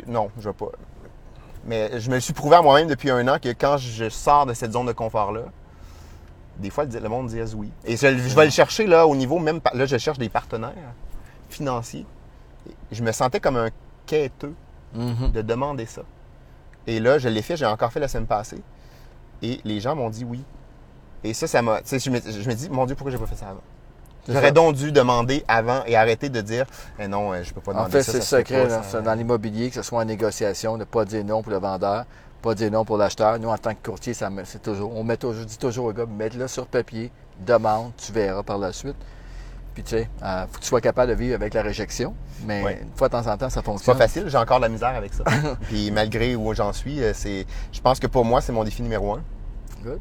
non, 0.08 0.30
je 0.40 0.50
veux 0.50 0.54
pas. 0.54 0.72
Mais 1.66 2.00
je 2.00 2.10
me 2.10 2.16
le 2.16 2.22
suis 2.22 2.34
prouvé 2.34 2.56
à 2.56 2.62
moi-même 2.62 2.88
depuis 2.88 3.10
un 3.12 3.28
an 3.28 3.38
que 3.40 3.50
quand 3.50 3.78
je 3.78 4.10
sors 4.10 4.46
de 4.46 4.54
cette 4.54 4.74
zone 4.74 4.88
de 4.88 4.92
confort-là, 4.92 5.42
des 6.58 6.70
fois, 6.70 6.86
le 6.86 7.10
monde 7.10 7.28
dit 7.28 7.42
oui. 7.56 7.72
Et 7.86 7.98
je, 7.98 8.08
je 8.18 8.36
vais 8.36 8.46
le 8.46 8.52
chercher 8.52 8.88
là 8.88 9.08
au 9.08 9.16
niveau 9.16 9.40
même. 9.40 9.60
Là, 9.74 9.86
je 9.86 9.98
cherche 9.98 10.18
des 10.18 10.30
partenaires 10.30 10.72
financiers. 11.50 12.06
Je 12.92 13.04
me 13.04 13.12
sentais 13.12 13.40
comme 13.40 13.58
un 13.58 13.70
quêteux 14.06 14.54
Mhm. 14.94 15.32
de 15.34 15.42
demander 15.42 15.86
ça. 15.86 16.04
Et 16.88 17.00
là, 17.02 17.18
je 17.18 17.28
l'ai 17.28 17.42
fait, 17.42 17.58
j'ai 17.58 17.66
encore 17.66 17.92
fait 17.92 18.00
la 18.00 18.08
semaine 18.08 18.28
passée. 18.28 18.62
Et 19.42 19.60
les 19.66 19.80
gens 19.82 19.96
m'ont 19.96 20.10
dit 20.10 20.24
oui. 20.24 20.42
Et 21.26 21.34
ça, 21.34 21.48
ça 21.48 21.62
m'a. 21.62 21.80
Je 21.86 22.10
me, 22.10 22.20
je 22.20 22.48
me 22.50 22.54
dis, 22.54 22.70
mon 22.70 22.86
Dieu, 22.86 22.96
pourquoi 22.96 23.12
j'ai 23.12 23.18
pas 23.18 23.26
fait 23.26 23.36
ça 23.36 23.48
avant? 23.50 23.62
J'aurais 24.28 24.52
donc 24.52 24.76
dû 24.76 24.92
demander 24.92 25.44
avant 25.48 25.84
et 25.86 25.96
arrêter 25.96 26.30
de 26.30 26.42
dire, 26.42 26.66
eh 27.00 27.08
non, 27.08 27.32
euh, 27.34 27.44
je 27.44 27.54
peux 27.54 27.62
pas 27.62 27.72
En 27.72 27.76
demander 27.76 27.92
fait, 27.92 28.04
ça. 28.04 28.12
c'est 28.14 28.18
fait 28.20 28.24
secret 28.26 28.70
ça- 28.84 29.02
dans 29.02 29.14
l'immobilier, 29.14 29.70
que 29.70 29.76
ce 29.76 29.84
soit 29.84 30.02
en 30.02 30.06
négociation, 30.06 30.74
de 30.74 30.80
ne 30.80 30.84
pas 30.86 31.06
dire 31.06 31.24
non 31.24 31.44
pour 31.44 31.52
le 31.52 31.60
vendeur, 31.60 32.06
pas 32.42 32.56
dire 32.56 32.72
non 32.72 32.86
pour 32.86 32.98
l'acheteur. 32.98 33.38
Nous, 33.38 33.50
en 33.50 33.58
tant 33.60 33.76
que 33.76 33.88
courtier, 33.88 34.16
ça 34.16 34.30
c'est 34.46 34.64
toujours, 34.64 34.96
on 34.96 35.04
met 35.04 35.18
toujours, 35.18 35.46
dis 35.46 35.60
toujours 35.60 35.86
au 35.86 35.94
gars, 35.94 36.06
mets-le 36.08 36.48
sur 36.48 36.66
papier, 36.66 37.12
demande, 37.46 37.92
tu 37.98 38.12
verras 38.12 38.42
par 38.42 38.58
la 38.58 38.74
suite. 38.74 38.96
Puis 39.76 39.84
tu 39.84 39.90
sais, 39.92 40.10
il 40.22 40.46
faut 40.50 40.58
que 40.58 40.62
tu 40.62 40.68
sois 40.70 40.82
capable 40.82 41.12
de 41.12 41.18
vivre 41.18 41.36
avec 41.36 41.54
la 41.54 41.62
réjection, 41.62 42.16
mais 42.48 42.62
une 42.82 42.96
fois 42.96 43.10
de 43.10 43.14
temps 43.14 43.28
en 43.32 43.38
temps, 43.38 43.50
ça 43.50 43.50
C'est 43.50 43.62
pas 43.62 43.72
fonctionne. 43.74 43.98
facile, 43.98 44.24
j'ai 44.28 44.38
encore 44.38 44.58
de 44.58 44.64
la 44.64 44.70
misère 44.70 44.96
avec 44.96 45.14
ça. 45.14 45.24
Puis 45.68 45.92
malgré 45.92 46.36
où 46.36 46.52
j'en 46.56 46.74
suis, 46.74 47.04
euh, 47.04 47.12
c'est, 47.14 47.46
je 47.72 47.80
pense 47.82 48.00
que 48.00 48.08
pour 48.08 48.26
moi, 48.26 48.42
c'est 48.42 48.54
mon 48.54 48.64
défi 48.64 48.82
numéro 48.82 49.14
un. 49.14 49.22
Good. 49.84 50.00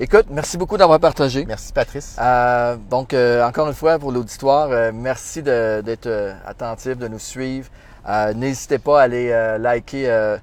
Écoute, 0.00 0.26
merci 0.30 0.56
beaucoup 0.56 0.76
d'avoir 0.76 1.00
partagé. 1.00 1.44
Merci 1.44 1.72
Patrice. 1.72 2.14
Euh, 2.20 2.76
donc, 2.88 3.12
euh, 3.12 3.44
encore 3.44 3.66
une 3.66 3.74
fois, 3.74 3.98
pour 3.98 4.12
l'auditoire, 4.12 4.68
euh, 4.70 4.92
merci 4.94 5.42
d'être 5.42 6.06
euh, 6.06 6.34
attentif, 6.46 6.96
de 6.96 7.08
nous 7.08 7.18
suivre. 7.18 7.68
Euh, 8.08 8.32
N'hésitez 8.32 8.78
pas 8.78 9.00
à 9.00 9.02
aller 9.04 9.30
euh, 9.32 9.58
liker 9.58 10.08
euh, 10.08 10.38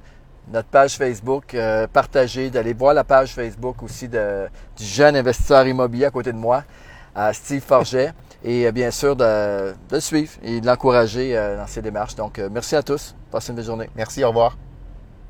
notre 0.51 0.67
page 0.67 0.97
Facebook, 0.97 1.55
euh, 1.55 1.87
partager, 1.87 2.49
d'aller 2.49 2.73
voir 2.73 2.93
la 2.93 3.05
page 3.05 3.33
Facebook 3.33 3.81
aussi 3.81 4.09
de, 4.09 4.47
du 4.77 4.83
jeune 4.83 5.15
investisseur 5.15 5.65
immobilier 5.65 6.05
à 6.05 6.11
côté 6.11 6.33
de 6.33 6.37
moi, 6.37 6.65
euh, 7.15 7.31
Steve 7.31 7.63
Forget, 7.65 8.11
et 8.43 8.67
euh, 8.67 8.71
bien 8.73 8.91
sûr 8.91 9.15
de, 9.15 9.23
de 9.71 9.95
le 9.95 9.99
suivre 10.01 10.33
et 10.43 10.59
de 10.59 10.65
l'encourager 10.67 11.35
euh, 11.37 11.55
dans 11.55 11.67
ses 11.67 11.81
démarches. 11.81 12.15
Donc, 12.15 12.39
euh, 12.39 12.49
merci 12.51 12.75
à 12.75 12.83
tous. 12.83 13.15
Passez 13.31 13.51
une 13.51 13.55
belle 13.55 13.65
journée. 13.65 13.89
Merci, 13.95 14.21
au 14.25 14.27
revoir. 14.27 14.57